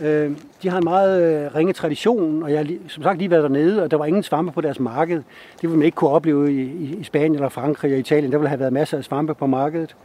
Øh, 0.00 0.30
de 0.62 0.68
har 0.68 0.78
en 0.78 0.84
meget 0.84 1.44
øh, 1.44 1.54
ringe 1.54 1.72
tradition, 1.72 2.42
og 2.42 2.50
jeg 2.50 2.58
har 2.58 2.66
som 2.88 3.02
sagt 3.02 3.18
lige 3.18 3.30
været 3.30 3.42
dernede, 3.42 3.82
og 3.82 3.90
der 3.90 3.96
var 3.96 4.04
ingen 4.04 4.22
svampe 4.22 4.52
på 4.52 4.60
deres 4.60 4.80
marked. 4.80 5.16
Det 5.16 5.62
ville 5.62 5.76
man 5.76 5.84
ikke 5.84 5.96
kunne 5.96 6.10
opleve 6.10 6.52
i, 6.52 6.62
i, 6.62 6.96
i 7.00 7.04
Spanien 7.04 7.34
eller 7.34 7.48
Frankrig 7.48 7.92
og 7.92 7.98
Italien. 7.98 8.32
Der 8.32 8.38
ville 8.38 8.48
have 8.48 8.60
været 8.60 8.72
masser 8.72 8.98
af 8.98 9.04
svampe 9.04 9.34
på 9.34 9.46
markedet. 9.46 9.96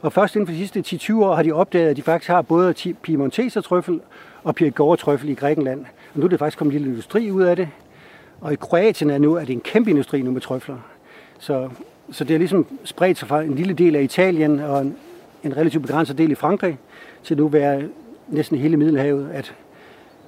Og 0.00 0.12
først 0.12 0.36
inden 0.36 0.46
for 0.46 0.52
de 0.52 0.68
sidste 0.68 1.12
10-20 1.12 1.14
år 1.24 1.34
har 1.34 1.42
de 1.42 1.52
opdaget, 1.52 1.88
at 1.88 1.96
de 1.96 2.02
faktisk 2.02 2.28
har 2.28 2.42
både 2.42 2.74
piemonteser 3.02 3.60
trøffel 3.60 4.00
og 4.44 4.54
Pirgova 4.54 4.96
trøffel 4.96 5.28
i 5.28 5.34
Grækenland. 5.34 5.80
Og 6.14 6.20
nu 6.20 6.24
er 6.24 6.28
det 6.28 6.38
faktisk 6.38 6.58
kommet 6.58 6.72
en 6.72 6.78
lille 6.78 6.92
industri 6.92 7.30
ud 7.30 7.42
af 7.42 7.56
det. 7.56 7.68
Og 8.40 8.52
i 8.52 8.56
Kroatien 8.56 9.10
er 9.10 9.18
nu 9.18 9.34
er 9.34 9.44
det 9.44 9.52
en 9.52 9.60
kæmpe 9.60 9.90
industri 9.90 10.22
nu 10.22 10.30
med 10.30 10.40
trøfler. 10.40 10.76
Så, 11.38 11.68
så 12.10 12.24
det 12.24 12.34
er 12.34 12.38
ligesom 12.38 12.66
spredt 12.84 13.18
sig 13.18 13.28
fra 13.28 13.42
en 13.42 13.54
lille 13.54 13.74
del 13.74 13.96
af 13.96 14.02
Italien 14.02 14.60
og 14.60 14.82
en, 14.82 14.96
en 15.44 15.56
relativt 15.56 15.82
begrænset 15.82 16.18
del 16.18 16.30
i 16.30 16.34
Frankrig 16.34 16.78
til 17.24 17.36
nu 17.36 17.46
at 17.46 17.52
være 17.52 17.82
næsten 18.32 18.58
hele 18.58 18.76
Middelhavet, 18.76 19.30
at, 19.32 19.54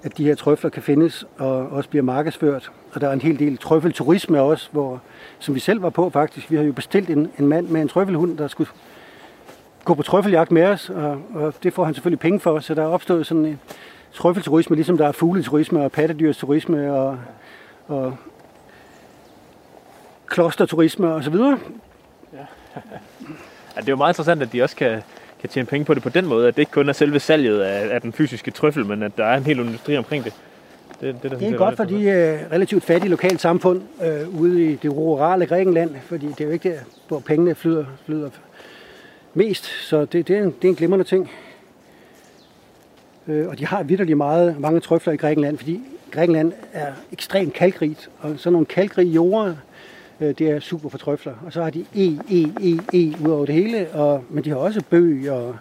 at 0.03 0.19
de 0.19 0.25
her 0.25 0.35
trøfler 0.35 0.71
kan 0.71 0.83
findes 0.83 1.27
og 1.39 1.69
også 1.69 1.89
bliver 1.91 2.03
markedsført. 2.03 2.71
Og 2.93 3.01
der 3.01 3.09
er 3.09 3.13
en 3.13 3.21
hel 3.21 3.39
del 3.39 3.59
trøffelturisme 3.59 4.41
også, 4.41 4.69
hvor, 4.73 5.03
som 5.39 5.55
vi 5.55 5.61
selv 5.61 5.83
var 5.83 5.91
på 5.91 6.11
faktisk. 6.11 6.51
Vi 6.51 6.57
har 6.57 6.63
jo 6.63 6.73
bestilt 6.73 7.11
en, 7.11 7.31
en 7.39 7.47
mand 7.47 7.69
med 7.69 7.81
en 7.81 7.89
trøffelhund, 7.89 8.39
der 8.39 8.49
skulle 8.49 8.71
gå 9.85 9.95
på 9.95 10.03
trøffeljagt 10.03 10.51
med 10.51 10.65
os, 10.65 10.91
og, 10.91 11.23
og 11.35 11.55
det 11.63 11.73
får 11.73 11.85
han 11.85 11.95
selvfølgelig 11.95 12.21
penge 12.21 12.41
for, 12.41 12.59
så 12.59 12.75
der 12.75 12.83
er 12.83 12.87
opstået 12.87 13.27
sådan 13.27 13.45
en 13.45 13.61
trøffelturisme, 14.13 14.77
ligesom 14.77 14.99
der 14.99 15.09
er 15.09 15.13
fugleturisme 15.13 15.85
og 15.85 15.93
pattedyrsturisme 15.93 16.95
og, 16.95 17.19
og 17.89 18.17
klosterturisme 20.27 21.15
og 21.15 21.25
så 21.25 21.31
videre. 21.31 21.59
Ja, 22.33 22.47
det 23.81 23.89
er 23.89 23.93
jo 23.93 23.97
meget 23.97 24.13
interessant, 24.13 24.43
at 24.43 24.53
de 24.53 24.63
også 24.63 24.77
kan, 24.77 25.03
kan 25.45 25.51
tjene 25.51 25.67
penge 25.67 25.85
på 25.85 25.95
det 25.95 26.03
på 26.03 26.09
den 26.09 26.27
måde, 26.27 26.49
at 26.49 26.57
det 26.57 26.63
ikke 26.63 26.73
kun 26.73 26.89
er 26.89 26.93
selve 26.93 27.21
salget 27.21 27.61
af, 27.61 27.95
af 27.95 28.01
den 28.01 28.13
fysiske 28.13 28.51
trøffel, 28.51 28.87
men 28.87 29.03
at 29.03 29.17
der 29.17 29.25
er 29.25 29.37
en 29.37 29.43
hel 29.43 29.59
industri 29.59 29.97
omkring 29.97 30.25
det. 30.25 30.33
Det, 31.01 31.23
det, 31.23 31.31
der 31.31 31.39
Det 31.39 31.49
er 31.49 31.57
godt 31.57 31.77
for 31.77 31.85
de 31.85 32.03
øh, 32.03 32.53
relativt 32.53 32.85
fattige 32.85 33.11
lokale 33.11 33.39
samfund 33.39 33.83
øh, 34.05 34.41
ude 34.41 34.73
i 34.73 34.77
det 34.77 34.93
rurale 34.93 35.47
Grækenland, 35.47 35.91
fordi 36.03 36.27
det 36.27 36.41
er 36.41 36.45
jo 36.45 36.51
ikke 36.51 36.69
der, 36.69 36.79
hvor 37.09 37.19
pengene 37.19 37.55
flyder, 37.55 37.85
flyder 38.05 38.31
mest, 39.35 39.65
så 39.65 40.05
det, 40.05 40.29
det, 40.29 40.37
er, 40.37 40.43
en, 40.43 40.51
det 40.51 40.65
er 40.65 40.69
en 40.69 40.75
glimrende 40.75 41.05
ting. 41.05 41.31
Øh, 43.29 43.49
og 43.49 43.59
de 43.59 43.67
har 43.67 43.83
vidderligt 43.83 44.17
meget, 44.17 44.61
mange 44.61 44.81
trøfler 44.81 45.13
i 45.13 45.17
Grækenland, 45.17 45.59
fordi 45.59 45.81
Grækenland 46.11 46.53
er 46.73 46.93
ekstremt 47.13 47.53
kalkrigt, 47.53 48.11
og 48.21 48.35
sådan 48.37 48.53
nogle 48.53 48.67
kalkrige 48.67 49.11
jorder, 49.11 49.55
Øh, 50.21 50.29
det 50.29 50.41
er 50.41 50.61
super 50.61 50.89
for 50.89 50.99
trøfler. 50.99 51.33
Og 51.47 51.53
så 51.53 51.63
har 51.63 51.71
de 51.71 51.85
E, 51.95 52.19
E, 52.31 52.43
E, 52.61 52.79
E 52.93 53.15
ud 53.25 53.31
over 53.31 53.47
det 53.47 53.55
hele, 53.55 53.89
og, 53.93 54.25
men 54.31 54.45
de 54.45 54.51
har 54.51 54.57
også 54.57 54.83
bøg 54.91 55.31
og, 55.31 55.57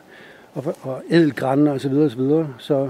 og, 0.53 0.75
og 0.81 1.01
edelgræn 1.09 1.67
og 1.67 1.81
så 1.81 1.89
videre, 1.89 2.05
og 2.05 2.11
så 2.11 2.17
videre. 2.17 2.47
Så 2.57 2.89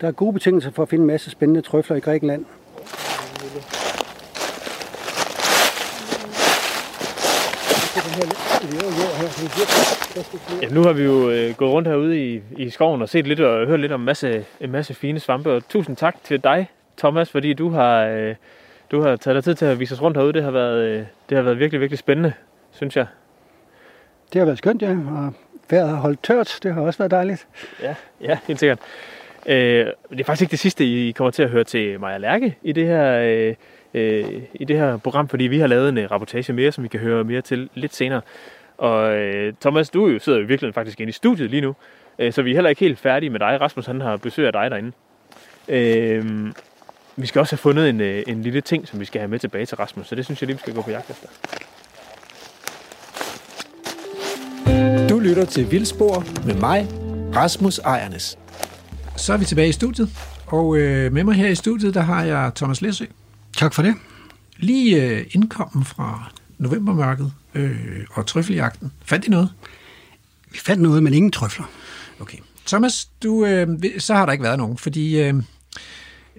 der 0.00 0.08
er 0.08 0.12
gode 0.12 0.32
betingelser 0.32 0.70
for 0.70 0.82
at 0.82 0.88
finde 0.88 1.02
en 1.02 1.06
masse 1.06 1.30
spændende 1.30 1.60
trøfler 1.60 1.96
i 1.96 2.00
Grækenland. 2.00 2.44
Ja, 10.62 10.68
nu 10.68 10.82
har 10.82 10.92
vi 10.92 11.02
jo 11.02 11.30
øh, 11.30 11.54
gået 11.54 11.72
rundt 11.72 11.88
herude 11.88 12.34
i, 12.34 12.40
i 12.56 12.70
skoven 12.70 13.02
og 13.02 13.08
set 13.08 13.26
lidt 13.26 13.40
og 13.40 13.66
hørt 13.66 13.80
lidt 13.80 13.92
om 13.92 14.00
en 14.00 14.04
masse, 14.04 14.44
en 14.60 14.70
masse 14.72 14.94
fine 14.94 15.20
svampe. 15.20 15.52
Og 15.52 15.68
tusind 15.68 15.96
tak 15.96 16.16
til 16.24 16.44
dig, 16.44 16.70
Thomas, 16.98 17.30
fordi 17.30 17.52
du 17.52 17.70
har, 17.70 18.04
øh, 18.04 18.34
du 18.90 19.00
har 19.02 19.16
taget 19.16 19.34
dig 19.34 19.44
tid 19.44 19.54
til 19.54 19.64
at 19.66 19.80
vise 19.80 19.94
os 19.94 20.02
rundt 20.02 20.16
herude. 20.16 20.32
Det 20.32 20.42
har 20.42 20.50
været, 20.50 20.84
øh, 20.88 21.04
det 21.28 21.36
har 21.36 21.42
været 21.42 21.58
virkelig, 21.58 21.80
virkelig 21.80 21.98
spændende, 21.98 22.32
synes 22.72 22.96
jeg. 22.96 23.06
Det 24.32 24.38
har 24.38 24.44
været 24.46 24.58
skønt, 24.58 24.82
ja. 24.82 24.90
Og 24.90 25.32
vejret 25.70 25.88
har 25.88 25.96
holdt 25.96 26.22
tørt. 26.22 26.58
Det 26.62 26.74
har 26.74 26.80
også 26.80 26.98
været 26.98 27.10
dejligt. 27.10 27.46
Ja, 27.82 27.94
ja 28.20 28.38
helt 28.46 28.58
sikkert. 28.60 28.78
Øh, 29.46 29.86
det 30.10 30.20
er 30.20 30.24
faktisk 30.24 30.42
ikke 30.42 30.50
det 30.50 30.58
sidste, 30.58 30.84
I 30.84 31.10
kommer 31.12 31.30
til 31.30 31.42
at 31.42 31.50
høre 31.50 31.64
til 31.64 32.00
Maja 32.00 32.18
Lærke 32.18 32.56
i 32.62 32.72
det 32.72 32.86
her, 32.86 33.18
øh, 33.22 33.54
øh, 33.94 34.42
i 34.54 34.64
det 34.64 34.76
her 34.76 34.96
program, 34.96 35.28
fordi 35.28 35.44
vi 35.44 35.58
har 35.58 35.66
lavet 35.66 35.88
en 35.88 35.98
øh, 35.98 36.10
rapportage 36.10 36.52
mere, 36.52 36.72
som 36.72 36.84
vi 36.84 36.88
kan 36.88 37.00
høre 37.00 37.24
mere 37.24 37.40
til 37.40 37.68
lidt 37.74 37.94
senere. 37.94 38.20
Og 38.78 39.16
øh, 39.16 39.52
Thomas, 39.60 39.90
du 39.90 40.06
er 40.06 40.12
jo- 40.12 40.18
sidder 40.18 40.38
jo 40.38 40.44
virkelig 40.46 40.74
faktisk 40.74 41.00
inde 41.00 41.08
i 41.10 41.12
studiet 41.12 41.50
lige 41.50 41.60
nu, 41.60 41.74
øh, 42.18 42.32
så 42.32 42.42
vi 42.42 42.50
er 42.50 42.54
heller 42.54 42.70
ikke 42.70 42.80
helt 42.80 42.98
færdige 42.98 43.30
med 43.30 43.40
dig. 43.40 43.58
Rasmus 43.60 43.86
han 43.86 44.00
har 44.00 44.16
besøg 44.16 44.46
af 44.46 44.52
dig 44.52 44.70
derinde. 44.70 44.92
Øh, 45.68 46.24
vi 47.16 47.26
skal 47.26 47.40
også 47.40 47.52
have 47.52 47.58
fundet 47.58 47.88
en, 47.88 48.00
øh, 48.00 48.22
en 48.26 48.42
lille 48.42 48.60
ting, 48.60 48.88
som 48.88 49.00
vi 49.00 49.04
skal 49.04 49.20
have 49.20 49.28
med 49.28 49.38
tilbage 49.38 49.66
til 49.66 49.76
Rasmus, 49.76 50.06
så 50.06 50.14
det 50.14 50.24
synes 50.24 50.42
jeg 50.42 50.46
lige, 50.46 50.56
vi 50.56 50.60
skal 50.60 50.74
gå 50.74 50.82
på 50.82 50.90
jagt 50.90 51.10
efter. 51.10 51.28
Du 55.08 55.18
lytter 55.18 55.44
til 55.44 55.70
Vildspor 55.70 56.24
med 56.46 56.54
mig, 56.54 56.88
Rasmus 57.36 57.78
Ejernes. 57.78 58.38
Så 59.16 59.32
er 59.32 59.36
vi 59.36 59.44
tilbage 59.44 59.68
i 59.68 59.72
studiet, 59.72 60.10
og 60.46 60.76
øh, 60.76 61.12
med 61.12 61.24
mig 61.24 61.34
her 61.34 61.48
i 61.48 61.54
studiet, 61.54 61.94
der 61.94 62.00
har 62.00 62.24
jeg 62.24 62.52
Thomas 62.54 62.82
Læsø. 62.82 63.04
Tak 63.56 63.74
for 63.74 63.82
det. 63.82 63.94
Lige 64.56 65.02
øh, 65.02 65.26
indkommen 65.30 65.84
fra 65.84 66.32
novembermørket 66.58 67.32
øh, 67.54 68.04
og 68.10 68.26
trøffeljagten. 68.26 68.92
Fandt 69.04 69.26
I 69.26 69.30
noget? 69.30 69.50
Vi 70.50 70.58
fandt 70.58 70.82
noget, 70.82 71.02
men 71.02 71.14
ingen 71.14 71.32
trøfler. 71.32 71.64
Okay. 72.20 72.38
Thomas, 72.66 73.08
du, 73.22 73.44
øh, 73.44 73.68
så 73.98 74.14
har 74.14 74.26
der 74.26 74.32
ikke 74.32 74.44
været 74.44 74.58
nogen, 74.58 74.78
fordi 74.78 75.20
øh, 75.20 75.34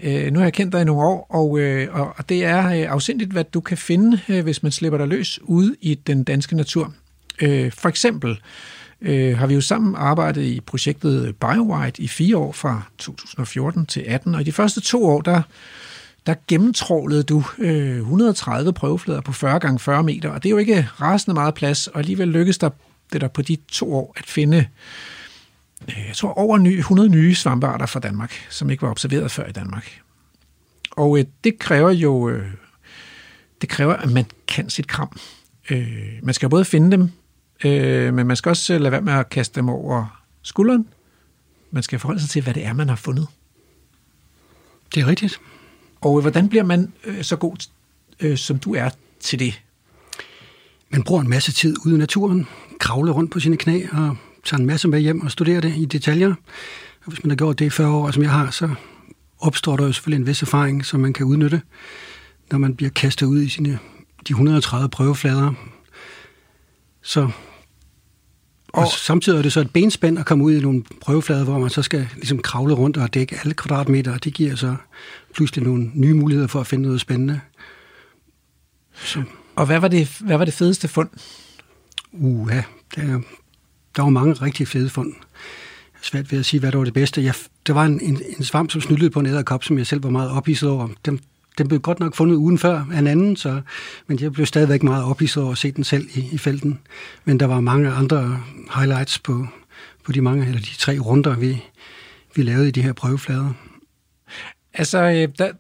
øh, 0.04 0.32
nu 0.32 0.40
har 0.40 0.46
jeg 0.46 0.54
kendt 0.54 0.74
dig 0.74 0.82
i 0.82 0.86
nogle 0.86 1.02
år, 1.02 1.28
og, 1.30 1.60
øh, 1.60 1.88
og 1.94 2.30
det 2.30 2.46
er 2.46 2.68
øh, 2.68 2.92
afsindigt, 2.92 3.32
hvad 3.32 3.44
du 3.44 3.62
kan 3.62 3.78
finde, 3.78 4.20
øh, 4.30 4.44
hvis 4.44 4.64
man 4.64 4.72
slipper 4.72 4.98
dig 4.98 5.08
løs 5.08 5.40
ude 5.44 5.76
i 5.82 5.96
den 5.96 6.24
danske 6.24 6.56
natur. 6.56 6.94
Øh, 7.42 7.72
for 7.72 7.90
eksempel 7.90 8.40
øh, 9.02 9.38
har 9.38 9.48
vi 9.48 9.54
jo 9.54 9.62
sammen 9.62 9.96
arbejdet 9.98 10.42
i 10.42 10.60
projektet 10.60 11.36
BioWide 11.36 12.04
i 12.04 12.08
fire 12.08 12.38
år, 12.38 12.52
fra 12.52 12.82
2014 12.98 13.86
til 13.86 14.04
18, 14.08 14.36
og 14.36 14.42
i 14.42 14.44
de 14.44 14.52
første 14.52 14.82
to 14.82 15.06
år, 15.06 15.22
der, 15.22 15.42
der 16.26 16.36
gennemtrålede 16.48 17.24
du 17.24 17.44
øh, 17.58 17.98
130 17.98 18.74
prøveflader 18.74 19.22
på 19.22 19.32
40 19.32 19.60
gange 19.60 19.80
40 19.80 20.04
meter, 20.04 20.30
og 20.30 20.44
det 20.44 20.50
er 20.50 20.52
jo 20.52 20.58
ikke 20.58 20.90
rasende 21.02 21.34
meget 21.34 21.54
plads, 21.54 21.88
og 21.88 22.00
alligevel 22.00 22.28
lykkedes 22.28 22.58
der 22.58 22.70
det 23.14 23.22
der 23.22 23.28
på 23.28 23.42
de 23.42 23.58
to 23.72 23.94
år 23.94 24.14
at 24.18 24.26
finde 24.26 24.66
jeg 25.88 26.16
tror, 26.16 26.34
over 26.34 26.58
ny, 26.58 26.78
100 26.78 27.10
nye 27.10 27.36
svampearter 27.36 27.86
fra 27.86 28.00
Danmark, 28.00 28.48
som 28.50 28.70
ikke 28.70 28.82
var 28.82 28.90
observeret 28.90 29.32
før 29.32 29.46
i 29.46 29.52
Danmark. 29.52 30.02
Og 30.92 31.20
øh, 31.20 31.26
det 31.44 31.60
kræver 31.60 31.92
jo, 31.92 32.30
øh, 32.30 32.52
det 33.62 33.70
kræver, 33.70 33.94
at 33.94 34.12
man 34.12 34.26
kan 34.48 34.70
sit 34.70 34.88
kram. 34.88 35.20
Øh, 35.70 36.20
man 36.24 36.34
skal 36.34 36.50
både 36.50 36.66
finde 36.66 36.92
dem, 36.92 37.10
øh, 37.66 38.14
men 38.14 38.28
man 38.28 38.36
skal 38.36 38.50
også 38.50 38.78
lade 38.78 38.92
være 38.92 39.02
med 39.02 39.14
at 39.14 39.30
kaste 39.30 39.56
dem 39.56 39.70
over 39.70 40.24
skulderen. 40.42 40.88
Man 41.72 41.84
skal 41.84 42.00
forholde 42.00 42.22
sig 42.22 42.30
til, 42.30 42.44
hvad 42.44 42.54
det 42.54 42.66
er, 42.66 42.74
man 42.74 42.90
har 42.90 42.96
fundet. 42.96 43.28
Det 44.96 45.02
er 45.02 45.08
rigtigt. 45.08 45.40
Og 46.02 46.22
hvordan 46.22 46.50
bliver 46.50 46.64
man 46.64 46.94
øh, 47.04 47.24
så 47.24 47.36
god, 47.36 47.68
øh, 48.20 48.38
som 48.38 48.60
du 48.60 48.76
er 48.76 48.90
til 49.20 49.40
det? 49.40 49.62
Man 50.90 51.04
bruger 51.04 51.22
en 51.22 51.30
masse 51.30 51.52
tid 51.52 51.76
ude 51.86 51.96
i 51.96 51.98
naturen, 51.98 52.48
kravler 52.80 53.14
rundt 53.14 53.32
på 53.32 53.40
sine 53.40 53.58
knæ 53.58 53.86
og 53.92 54.18
tager 54.48 54.60
en 54.60 54.66
masse 54.66 54.88
med 54.88 55.00
hjem 55.00 55.22
og 55.22 55.32
studerer 55.32 55.62
det 55.62 55.76
i 55.78 55.86
detaljer. 55.86 56.34
Og 57.06 57.12
hvis 57.12 57.24
man 57.24 57.32
har 57.32 57.36
gjort 57.36 57.60
det 57.60 57.66
i 57.66 57.70
40 57.70 57.92
år, 57.92 58.12
som 58.12 58.24
jeg 58.24 58.32
har, 58.32 58.52
så 58.52 58.70
opstår 59.40 59.78
der 59.78 59.86
jo 59.86 59.92
selvfølgelig 59.92 60.22
en 60.22 60.28
vis 60.28 60.42
erfaring, 60.42 60.86
som 60.86 61.00
man 61.00 61.14
kan 61.14 61.26
udnytte, 61.26 61.62
når 62.52 62.58
man 62.58 62.76
bliver 62.76 62.90
kastet 62.90 63.26
ud 63.26 63.42
i 63.42 63.50
sine 63.50 63.80
de 64.28 64.32
130 64.32 64.90
prøveflader. 64.90 65.54
Så 67.02 67.22
og, 67.22 68.84
og 68.84 68.88
samtidig 68.88 69.38
er 69.38 69.42
det 69.42 69.54
så 69.54 69.60
et 69.60 69.74
benspænd 69.74 70.20
at 70.20 70.26
komme 70.26 70.44
ud 70.44 70.54
i 70.54 70.62
nogle 70.62 70.84
prøveflader, 71.02 71.44
hvor 71.44 71.60
man 71.60 71.70
så 71.70 71.82
skal 71.82 72.10
ligesom 72.16 72.40
kravle 72.40 72.74
rundt 72.74 72.98
og 72.98 73.14
dække 73.14 73.40
alle 73.40 73.54
kvadratmeter, 73.54 74.14
og 74.14 74.24
det 74.24 74.34
giver 74.34 74.56
så 74.56 74.76
pludselig 75.34 75.64
nogle 75.64 75.92
nye 75.94 76.14
muligheder 76.14 76.48
for 76.48 76.60
at 76.60 76.68
finde 76.68 76.84
noget 76.84 77.02
spændende. 77.02 77.42
Så. 78.94 79.24
Og 79.56 79.66
hvad 79.66 79.80
var, 79.80 79.88
det, 79.88 80.18
hvad 80.20 80.38
var 80.38 80.46
det 80.46 80.54
fedeste 80.54 80.88
fund? 80.88 81.10
Uha, 82.12 82.62
der, 82.96 83.22
der 83.98 84.04
var 84.04 84.10
mange 84.10 84.34
rigtig 84.34 84.68
fede 84.68 84.90
fund. 84.90 85.14
Jeg 85.94 86.00
er 86.00 86.06
svært 86.06 86.32
ved 86.32 86.40
at 86.40 86.46
sige, 86.46 86.60
hvad 86.60 86.72
der 86.72 86.78
var 86.78 86.86
det 86.86 86.94
bedste. 86.94 87.24
Jeg, 87.24 87.34
der 87.68 87.74
var 87.74 87.86
en, 87.86 88.00
en, 88.02 88.22
en 88.38 88.44
svamp, 88.44 88.72
som 88.72 88.82
snyldede 88.82 89.10
på 89.10 89.20
en 89.20 89.26
æderkop, 89.26 89.64
som 89.64 89.78
jeg 89.78 89.88
selv 89.88 90.04
var 90.04 90.10
meget 90.10 90.32
ophidset 90.32 90.70
over. 90.70 90.88
Den, 91.06 91.20
den 91.58 91.68
blev 91.68 91.80
godt 91.80 92.00
nok 92.00 92.16
fundet 92.16 92.36
ugen 92.36 92.58
før 92.58 92.86
af 92.94 93.00
en 93.00 93.08
anden, 93.08 93.36
så, 93.36 93.62
men 94.08 94.20
jeg 94.20 94.34
blev 94.34 94.46
stadigvæk 94.46 94.84
meget 94.84 95.04
ophidset 95.04 95.44
over 95.44 95.52
at 95.52 95.58
se 95.58 95.72
den 95.72 95.84
selv 95.84 96.08
i, 96.14 96.30
i 96.32 96.38
felten. 96.38 96.80
Men 97.26 97.40
der 97.40 97.46
var 97.46 97.60
mange 97.60 97.90
andre 97.90 98.40
highlights 98.76 99.20
på, 99.20 99.48
på 100.04 100.12
de 100.12 100.22
mange, 100.22 100.46
eller 100.46 100.60
de 100.60 100.76
tre 100.78 101.00
runder, 101.00 101.36
vi, 101.36 101.64
vi 102.36 102.44
lavede 102.44 102.68
i 102.68 102.72
de 102.72 102.82
her 102.82 102.94
prøveflader. 102.94 103.54
Altså, 104.74 104.98
øh, 104.98 105.28
der, 105.38 105.52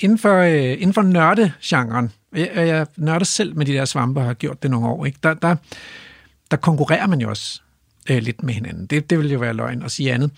inden 0.00 0.18
for, 0.18 0.38
øh, 0.38 0.72
inden 0.72 0.94
for 0.94 1.02
nørdegenren, 1.02 2.12
jeg, 2.34 2.50
jeg 2.54 2.86
nørder 2.96 3.24
selv 3.24 3.56
med 3.56 3.66
de 3.66 3.72
der 3.72 3.84
svampe 3.84 4.20
og 4.20 4.26
har 4.26 4.34
gjort 4.34 4.62
det 4.62 4.70
nogle 4.70 4.86
år, 4.86 5.06
ikke? 5.06 5.18
Der, 5.22 5.34
der, 5.34 5.56
der 6.50 6.56
konkurrerer 6.56 7.06
man 7.06 7.20
jo 7.20 7.28
også 7.28 7.60
øh, 8.10 8.22
lidt 8.22 8.42
med 8.42 8.54
hinanden. 8.54 8.86
Det, 8.86 9.10
det 9.10 9.18
vil 9.18 9.32
jo 9.32 9.38
være 9.38 9.54
løgn 9.54 9.82
at 9.82 9.90
sige 9.90 10.12
andet. 10.12 10.30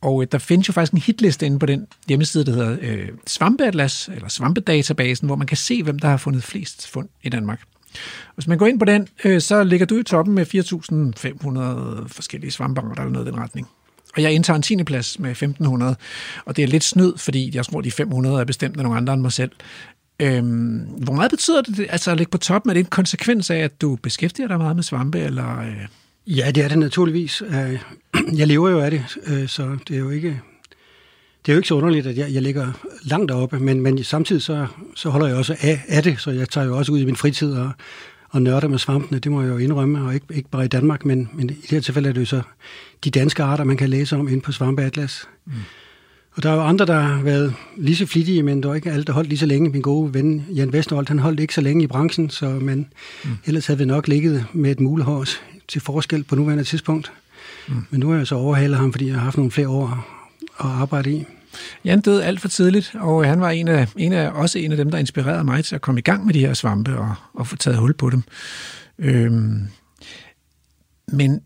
Og 0.00 0.22
øh, 0.22 0.28
der 0.32 0.38
findes 0.38 0.68
jo 0.68 0.72
faktisk 0.72 0.92
en 0.92 0.98
hitliste 0.98 1.46
inde 1.46 1.58
på 1.58 1.66
den 1.66 1.86
hjemmeside, 2.08 2.44
der 2.44 2.52
hedder 2.52 2.76
øh, 2.80 3.08
Svampeatlas, 3.26 4.08
eller 4.14 4.28
Svampedatabasen, 4.28 5.26
hvor 5.26 5.36
man 5.36 5.46
kan 5.46 5.56
se, 5.56 5.82
hvem 5.82 5.98
der 5.98 6.08
har 6.08 6.16
fundet 6.16 6.42
flest 6.44 6.88
fund 6.88 7.08
i 7.22 7.28
Danmark. 7.28 7.60
Hvis 8.34 8.46
man 8.46 8.58
går 8.58 8.66
ind 8.66 8.78
på 8.78 8.84
den, 8.84 9.08
øh, 9.24 9.40
så 9.40 9.64
ligger 9.64 9.86
du 9.86 9.98
i 9.98 10.02
toppen 10.02 10.34
med 10.34 10.46
4.500 12.02 12.08
forskellige 12.08 12.50
svampearter 12.50 13.02
eller 13.02 13.12
noget 13.12 13.26
i 13.26 13.30
den 13.30 13.38
retning. 13.38 13.68
Og 14.16 14.22
jeg 14.22 14.32
indtager 14.32 14.56
en 14.56 14.62
10. 14.62 14.84
plads 14.84 15.18
med 15.18 15.42
1.500, 15.42 15.84
og 16.44 16.56
det 16.56 16.62
er 16.62 16.68
lidt 16.68 16.84
snyd, 16.84 17.12
fordi 17.18 17.50
jeg 17.54 17.64
tror, 17.64 17.80
de 17.80 17.90
500 17.90 18.40
er 18.40 18.44
bestemt 18.44 18.76
af 18.76 18.82
nogle 18.82 18.98
andre 18.98 19.14
end 19.14 19.22
mig 19.22 19.32
selv. 19.32 19.50
Øhm, 20.20 20.78
hvor 20.78 21.12
meget 21.12 21.30
betyder 21.30 21.62
det 21.62 21.86
altså 21.90 22.10
at 22.10 22.16
ligge 22.16 22.30
på 22.30 22.38
toppen? 22.38 22.70
Er 22.70 22.74
det 22.74 22.80
en 22.80 22.86
konsekvens 22.86 23.50
af, 23.50 23.56
at 23.56 23.80
du 23.80 23.96
beskæftiger 23.96 24.48
dig 24.48 24.58
meget 24.58 24.76
med 24.76 24.82
svampe, 24.82 25.18
eller... 25.18 25.60
Øh? 25.60 25.86
Ja, 26.26 26.50
det 26.50 26.64
er 26.64 26.68
det 26.68 26.78
naturligvis. 26.78 27.42
Øh, 27.42 27.82
jeg 28.38 28.46
lever 28.46 28.70
jo 28.70 28.80
af 28.80 28.90
det, 28.90 29.04
øh, 29.26 29.48
så 29.48 29.76
det 29.88 29.96
er 29.96 30.00
jo 30.00 30.10
ikke, 30.10 30.40
det 31.46 31.52
er 31.52 31.54
jo 31.54 31.58
ikke 31.58 31.68
så 31.68 31.74
underligt, 31.74 32.06
at 32.06 32.16
jeg, 32.16 32.32
jeg 32.32 32.42
ligger 32.42 32.72
langt 33.02 33.30
oppe, 33.30 33.58
men, 33.58 33.80
men 33.80 34.04
samtidig 34.04 34.42
så, 34.42 34.66
så 34.94 35.10
holder 35.10 35.26
jeg 35.26 35.36
også 35.36 35.56
af, 35.60 35.84
af 35.88 36.02
det, 36.02 36.20
så 36.20 36.30
jeg 36.30 36.48
tager 36.48 36.66
jo 36.66 36.76
også 36.76 36.92
ud 36.92 36.98
i 36.98 37.04
min 37.04 37.16
fritid 37.16 37.52
og, 37.52 37.70
og 38.30 38.42
nørder 38.42 38.68
med 38.68 38.78
svampene, 38.78 39.18
det 39.18 39.32
må 39.32 39.42
jeg 39.42 39.50
jo 39.50 39.58
indrømme, 39.58 40.06
og 40.06 40.14
ikke, 40.14 40.26
ikke 40.34 40.48
bare 40.48 40.64
i 40.64 40.68
Danmark, 40.68 41.04
men, 41.04 41.30
men 41.32 41.50
i 41.50 41.52
det 41.52 41.70
her 41.70 41.80
tilfælde 41.80 42.08
er 42.08 42.12
det 42.12 42.20
jo 42.20 42.26
så 42.26 42.42
de 43.04 43.10
danske 43.10 43.42
arter, 43.42 43.64
man 43.64 43.76
kan 43.76 43.88
læse 43.88 44.16
om 44.16 44.28
inde 44.28 44.40
på 44.40 44.52
Svampeatlas. 44.52 45.28
Mm. 45.46 45.52
Og 46.36 46.42
der 46.42 46.50
er 46.50 46.54
jo 46.54 46.62
andre, 46.62 46.86
der 46.86 47.00
har 47.00 47.22
været 47.22 47.54
lige 47.76 47.96
så 47.96 48.06
flittige, 48.06 48.42
men 48.42 48.62
der 48.62 48.70
er 48.70 48.74
ikke 48.74 48.90
alle, 48.90 49.04
der 49.04 49.12
holdt 49.12 49.28
lige 49.28 49.38
så 49.38 49.46
længe. 49.46 49.70
Min 49.70 49.82
gode 49.82 50.14
ven 50.14 50.46
Jan 50.54 50.72
Vesterholt, 50.72 51.08
han 51.08 51.18
holdt 51.18 51.40
ikke 51.40 51.54
så 51.54 51.60
længe 51.60 51.84
i 51.84 51.86
branchen, 51.86 52.30
så 52.30 52.48
man, 52.48 52.86
mm. 53.24 53.30
ellers 53.44 53.66
havde 53.66 53.78
vi 53.78 53.84
nok 53.84 54.08
ligget 54.08 54.46
med 54.52 54.70
et 54.70 54.80
mulehårs 54.80 55.42
til 55.68 55.80
forskel 55.80 56.24
på 56.24 56.34
nuværende 56.34 56.64
tidspunkt. 56.64 57.12
Mm. 57.68 57.74
Men 57.90 58.00
nu 58.00 58.12
er 58.12 58.16
jeg 58.16 58.26
så 58.26 58.34
overhalet 58.34 58.78
ham, 58.78 58.92
fordi 58.92 59.06
jeg 59.06 59.14
har 59.14 59.22
haft 59.22 59.36
nogle 59.36 59.50
flere 59.50 59.68
år 59.68 60.06
at 60.60 60.66
arbejde 60.66 61.12
i. 61.12 61.24
Jan 61.84 62.00
døde 62.00 62.24
alt 62.24 62.40
for 62.40 62.48
tidligt, 62.48 62.94
og 63.00 63.26
han 63.26 63.40
var 63.40 63.50
en 63.50 63.68
af, 63.68 63.88
en 63.96 64.12
af, 64.12 64.30
også 64.30 64.58
en 64.58 64.70
af 64.70 64.76
dem, 64.76 64.90
der 64.90 64.98
inspirerede 64.98 65.44
mig 65.44 65.64
til 65.64 65.74
at 65.74 65.80
komme 65.80 65.98
i 65.98 66.02
gang 66.02 66.26
med 66.26 66.34
de 66.34 66.40
her 66.40 66.54
svampe 66.54 66.98
og, 66.98 67.14
og 67.34 67.46
få 67.46 67.56
taget 67.56 67.78
hul 67.78 67.94
på 67.94 68.10
dem. 68.10 68.22
Øhm, 68.98 69.60
men 71.12 71.40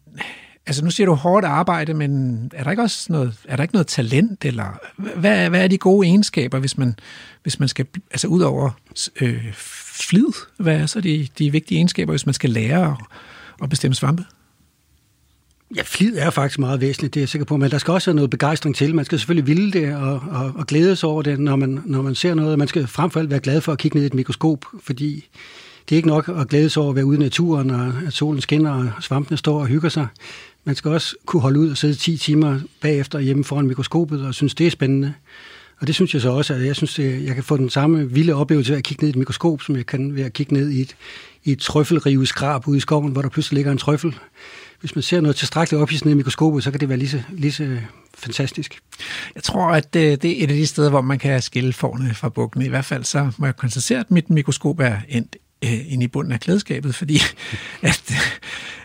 altså 0.69 0.85
nu 0.85 0.91
siger 0.91 1.07
du 1.07 1.15
hårdt 1.15 1.47
arbejde, 1.47 1.95
men 1.95 2.37
er 2.55 2.65
der 2.65 2.71
ikke 2.71 2.83
også 2.83 3.13
noget, 3.13 3.35
er 3.45 3.57
der 3.57 3.63
ikke 3.63 3.75
noget 3.75 3.87
talent, 3.87 4.45
eller 4.45 4.79
hvad, 4.97 5.49
hvad 5.49 5.65
er 5.65 5.69
de 5.69 5.79
gode 5.79 6.07
egenskaber, 6.07 6.59
hvis 6.59 6.79
man, 6.79 6.95
hvis 7.43 7.61
man 7.61 7.69
skal, 7.69 7.87
altså 8.11 8.27
ud 8.27 8.41
over 8.41 8.71
øh, 9.21 9.53
flid, 9.53 10.33
hvad 10.57 10.77
er 10.77 10.87
så 10.87 11.01
de, 11.01 11.29
de 11.39 11.53
vigtige 11.53 11.79
egenskaber, 11.79 12.13
hvis 12.13 12.27
man 12.27 12.35
skal 12.35 12.51
lære 12.51 12.87
at, 12.91 12.97
at 13.63 13.71
bestemme 13.71 13.95
svampe? 13.95 14.25
Ja, 15.77 15.83
flid 15.85 16.17
er 16.17 16.31
faktisk 16.31 16.59
meget 16.59 16.81
væsentligt, 16.81 17.15
det 17.15 17.21
er 17.21 17.23
jeg 17.23 17.29
sikker 17.29 17.45
på, 17.45 17.57
men 17.57 17.71
der 17.71 17.79
skal 17.79 17.93
også 17.93 18.11
være 18.11 18.17
noget 18.17 18.31
begejstring 18.31 18.77
til. 18.77 18.95
Man 18.95 19.05
skal 19.05 19.19
selvfølgelig 19.19 19.47
ville 19.47 19.73
det 19.73 19.97
og, 19.97 20.23
og, 20.31 20.53
og 20.57 20.67
glæde 20.67 20.97
sig 20.97 21.09
over 21.09 21.23
det, 21.23 21.41
når 21.41 21.57
man, 21.57 21.83
når 21.85 22.03
man 22.03 22.15
ser 22.15 22.35
noget. 22.35 22.59
Man 22.59 22.69
skal 22.69 22.87
frem 22.87 23.11
for 23.11 23.21
alt 23.21 23.31
være 23.31 23.41
glad 23.41 23.61
for 23.61 23.73
at 23.73 23.79
kigge 23.79 23.97
ned 23.97 24.05
i 24.05 24.07
et 24.07 24.15
mikroskop, 24.15 24.65
fordi 24.83 25.29
det 25.89 25.95
er 25.95 25.97
ikke 25.97 26.09
nok 26.09 26.29
at 26.29 26.49
glæde 26.49 26.71
sig 26.71 26.83
over 26.83 26.91
at 26.91 26.97
være 26.97 27.05
ude 27.05 27.17
i 27.17 27.21
naturen, 27.21 27.71
og 27.71 27.93
at 28.07 28.13
solen 28.13 28.41
skinner, 28.41 28.71
og 28.71 29.03
svampene 29.03 29.37
står 29.37 29.61
og 29.61 29.67
hygger 29.67 29.89
sig. 29.89 30.07
Man 30.65 30.75
skal 30.75 30.91
også 30.91 31.17
kunne 31.27 31.43
holde 31.43 31.61
ud 31.61 31.71
og 31.71 31.77
sidde 31.77 31.95
10 31.95 32.17
timer 32.17 32.61
bagefter 32.81 33.19
hjemme 33.19 33.45
foran 33.45 33.67
mikroskopet 33.67 34.27
og 34.27 34.35
synes, 34.35 34.55
det 34.55 34.67
er 34.67 34.71
spændende. 34.71 35.15
Og 35.81 35.87
det 35.87 35.95
synes 35.95 36.15
jeg 36.15 36.23
så 36.23 36.31
også, 36.31 36.55
at 36.55 36.67
jeg 36.67 36.77
synes, 36.77 36.99
at 36.99 37.25
jeg 37.25 37.35
kan 37.35 37.45
få 37.45 37.57
den 37.57 37.71
samme 37.71 38.11
vilde 38.11 38.35
oplevelse 38.35 38.73
ved 38.73 38.79
at 38.79 38.85
kigge 38.85 39.05
ned 39.05 39.09
i 39.09 39.11
et 39.11 39.17
mikroskop, 39.17 39.63
som 39.63 39.77
jeg 39.77 39.87
kan 39.87 40.15
ved 40.15 40.23
at 40.23 40.33
kigge 40.33 40.55
ned 40.55 40.71
i 40.71 40.81
et, 40.81 40.97
i 41.45 41.53
et 41.53 41.59
trøffelrive 41.59 42.27
skrab 42.27 42.69
ude 42.69 42.77
i 42.77 42.81
skoven, 42.81 43.13
hvor 43.13 43.23
der 43.23 43.29
pludselig 43.29 43.55
ligger 43.55 43.73
en 43.73 43.79
trøffel. 43.79 44.15
Hvis 44.81 44.95
man 44.95 45.03
ser 45.03 45.21
noget 45.21 45.37
tilstrækkeligt 45.37 45.83
op 45.83 45.93
i 45.93 45.99
ned 46.05 46.15
mikroskopet, 46.15 46.65
så 46.65 46.71
kan 46.71 46.81
det 46.81 46.89
være 46.89 46.99
lige 46.99 47.09
så, 47.09 47.23
lige 47.31 47.53
så 47.53 47.79
fantastisk. 48.15 48.79
Jeg 49.35 49.43
tror, 49.43 49.67
at 49.67 49.97
øh, 49.97 50.03
det 50.03 50.25
er 50.25 50.45
et 50.45 50.51
af 50.51 50.57
de 50.57 50.67
steder, 50.67 50.91
hvor 50.91 51.01
man 51.01 51.19
kan 51.19 51.43
skille 51.43 51.73
forne 51.73 52.15
fra 52.15 52.29
bukkene. 52.29 52.67
I 52.67 52.69
hvert 52.69 52.85
fald 52.85 53.05
så 53.05 53.31
må 53.39 53.47
jeg 53.47 53.57
konstatere, 53.57 54.01
at 54.01 54.11
mit 54.11 54.31
mikroskop 54.31 54.81
er 54.81 54.97
endt 55.09 55.37
øh, 55.65 55.93
ind 55.93 56.03
i 56.03 56.09
bunden 56.09 56.33
af 56.33 56.41
klædeskabet, 56.41 56.95
fordi 56.95 57.21
at, 57.83 58.13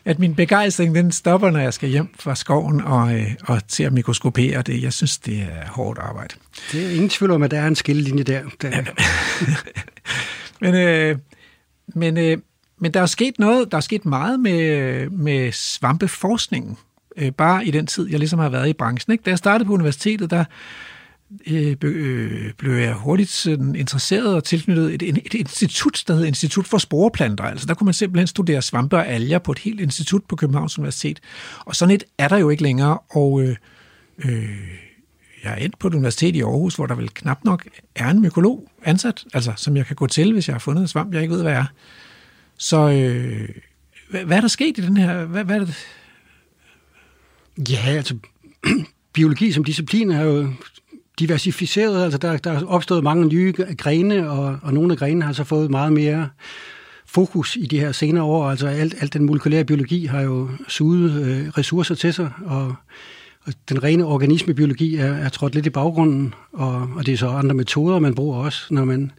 at 0.06 0.20
min 0.20 0.36
begejstring 0.36 0.96
den 0.96 1.12
stopper, 1.12 1.50
når 1.52 1.60
jeg 1.60 1.74
skal 1.74 1.90
hjem 1.90 2.10
fra 2.20 2.36
skoven 2.36 2.82
og, 2.82 3.16
øh, 3.16 3.32
og 3.48 3.68
til 3.68 3.84
at 3.84 3.94
mikroskopere 3.94 4.62
det. 4.62 4.84
Jeg 4.84 4.94
synes, 4.94 5.18
det 5.18 5.42
er 5.42 5.68
hårdt 5.68 6.00
arbejde. 6.00 6.36
Det 6.72 6.86
er 6.86 6.90
ingen 6.90 7.10
tvivl 7.10 7.32
om, 7.32 7.44
at 7.44 7.52
der 7.52 7.60
er 7.60 7.68
en 7.68 7.76
skillelinje 7.76 8.24
der. 8.24 8.42
der. 8.62 8.84
men, 10.66 10.76
øh, 10.76 11.18
men, 11.96 12.18
øh, 12.18 12.38
men 12.80 12.94
der 12.94 13.02
er 13.02 13.06
sket 13.06 13.40
noget, 13.40 13.72
der 13.72 13.78
er 13.78 13.82
sket 13.82 14.06
meget 14.06 14.40
med, 14.40 15.10
med 15.10 15.52
svampeforskningen. 15.52 16.78
Øh, 17.18 17.32
bare 17.32 17.66
i 17.66 17.72
den 17.72 17.88
tid, 17.88 18.10
jeg 18.10 18.20
ligesom 18.20 18.40
har 18.40 18.50
været 18.50 18.70
i 18.70 18.74
branchen. 18.74 19.12
Ikke? 19.12 19.22
Da 19.22 19.30
jeg 19.30 19.38
startede 19.38 19.68
på 19.68 19.74
universitetet, 19.74 20.30
der 20.30 20.46
Øh, 21.48 21.76
øh, 21.84 22.54
blev 22.58 22.74
jeg 22.74 22.94
hurtigt 22.94 23.30
sådan, 23.30 23.76
interesseret 23.76 24.36
og 24.36 24.44
tilknyttet 24.44 24.94
et, 24.94 25.04
et, 25.04 25.18
et 25.18 25.34
institut, 25.34 26.04
der 26.08 26.14
hedder 26.14 26.28
Institut 26.28 26.68
for 26.68 26.78
Sporeplanter. 26.78 27.44
Altså 27.44 27.66
der 27.66 27.74
kunne 27.74 27.86
man 27.86 27.94
simpelthen 27.94 28.28
studere 28.28 28.62
svampe 28.62 28.96
og 28.96 29.08
alger 29.08 29.40
på 29.40 29.52
et 29.52 29.60
helt 29.60 29.80
institut 29.80 30.24
på 30.24 30.36
Københavns 30.36 30.78
Universitet. 30.78 31.20
Og 31.60 31.76
sådan 31.76 31.96
et 31.96 32.04
er 32.18 32.28
der 32.28 32.38
jo 32.38 32.50
ikke 32.50 32.64
længere, 32.64 32.98
og 32.98 33.42
øh, 33.42 33.56
øh, 34.26 34.50
jeg 35.44 35.52
er 35.52 35.56
endt 35.56 35.80
på 35.80 35.88
et 35.88 35.94
universitet 35.94 36.36
i 36.36 36.42
Aarhus, 36.42 36.76
hvor 36.76 36.86
der 36.86 36.96
vel 36.96 37.10
knap 37.10 37.44
nok 37.44 37.68
er 37.96 38.10
en 38.10 38.22
mykolog 38.22 38.72
ansat, 38.84 39.24
altså 39.34 39.54
som 39.58 39.78
jeg 39.78 39.86
kan 39.86 39.96
gå 39.96 40.08
til, 40.08 40.34
hvis 40.34 40.48
jeg 40.48 40.54
har 40.54 40.60
fundet 40.60 40.82
en 40.82 40.88
svamp, 40.88 41.14
jeg 41.14 41.22
ikke 41.22 41.34
ved, 41.34 41.42
hvad 41.42 41.54
er. 41.54 41.66
Så 42.58 42.78
øh, 42.78 43.50
hvad, 44.10 44.26
hvad 44.26 44.38
er 44.38 44.42
der 44.42 44.48
sket 44.48 44.78
i 44.78 44.82
den 44.82 44.98
her... 44.98 45.26
Hvad, 45.26 45.44
hvad 45.44 45.56
er 45.56 45.66
det? 45.66 45.76
Ja, 47.70 47.86
altså 47.86 48.16
biologi 49.14 49.52
som 49.52 49.64
disciplin 49.64 50.12
er 50.12 50.22
jo 50.24 50.54
diversificeret, 51.20 52.04
altså 52.04 52.18
der, 52.18 52.38
der 52.38 52.52
er 52.52 52.66
opstået 52.66 53.04
mange 53.04 53.28
nye 53.28 53.54
grene, 53.78 54.30
og, 54.30 54.58
og 54.62 54.74
nogle 54.74 54.92
af 54.92 54.98
grenene 54.98 55.26
har 55.26 55.34
så 55.34 55.44
fået 55.44 55.72
meget 55.72 55.94
mere 55.94 56.30
fokus 57.06 57.56
i 57.56 57.66
de 57.66 57.80
her 57.80 57.92
senere 57.92 58.24
år. 58.24 58.50
Altså 58.50 58.68
alt, 58.68 58.96
alt 59.00 59.14
den 59.14 59.26
molekylære 59.26 59.66
biologi 59.66 60.06
har 60.06 60.22
jo 60.22 60.50
suget 60.68 61.26
øh, 61.26 61.48
ressourcer 61.50 61.96
til 61.96 62.14
sig, 62.14 62.30
og, 62.46 62.76
og 63.44 63.54
den 63.70 63.84
rene 63.84 64.06
organismebiologi 64.06 64.96
er, 64.96 65.14
er 65.14 65.30
trådt 65.30 65.56
lidt 65.56 65.66
i 65.66 65.70
baggrunden, 65.70 66.34
og, 66.54 66.90
og 66.96 67.06
det 67.06 67.14
er 67.14 67.18
så 67.18 67.28
andre 67.28 67.56
metoder, 67.56 68.00
man 68.00 68.16
bruger 68.16 68.38
også, 68.38 68.74
når 68.74 68.86
man 68.86 69.12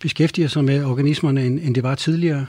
beskæftiger 0.00 0.48
sig 0.48 0.64
med 0.64 0.84
organismerne, 0.84 1.46
end, 1.46 1.60
end 1.62 1.74
det 1.74 1.82
var 1.82 1.94
tidligere. 1.94 2.46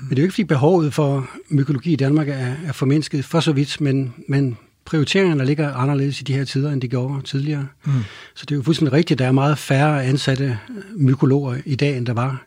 Men 0.00 0.10
det 0.10 0.18
er 0.18 0.22
jo 0.22 0.24
ikke, 0.24 0.34
fordi 0.34 0.44
behovet 0.44 0.94
for 0.94 1.30
mykologi 1.48 1.92
i 1.92 1.96
Danmark 1.96 2.28
er, 2.28 2.54
er 2.66 2.72
formindsket 2.72 3.24
for 3.24 3.40
så 3.40 3.52
vidt, 3.52 3.80
men, 3.80 4.14
men 4.28 4.58
prioriteringerne 4.88 5.44
ligger 5.44 5.74
anderledes 5.74 6.20
i 6.20 6.24
de 6.24 6.32
her 6.32 6.44
tider, 6.44 6.72
end 6.72 6.80
de 6.80 6.88
gjorde 6.88 7.22
tidligere. 7.22 7.66
Mm. 7.84 7.92
Så 8.34 8.46
det 8.46 8.50
er 8.50 8.56
jo 8.56 8.62
fuldstændig 8.62 8.92
rigtigt, 8.92 9.16
at 9.16 9.18
der 9.18 9.26
er 9.26 9.32
meget 9.32 9.58
færre 9.58 10.04
ansatte 10.04 10.58
mykologer 10.96 11.56
i 11.64 11.74
dag, 11.74 11.96
end 11.96 12.06
der 12.06 12.12
var. 12.12 12.46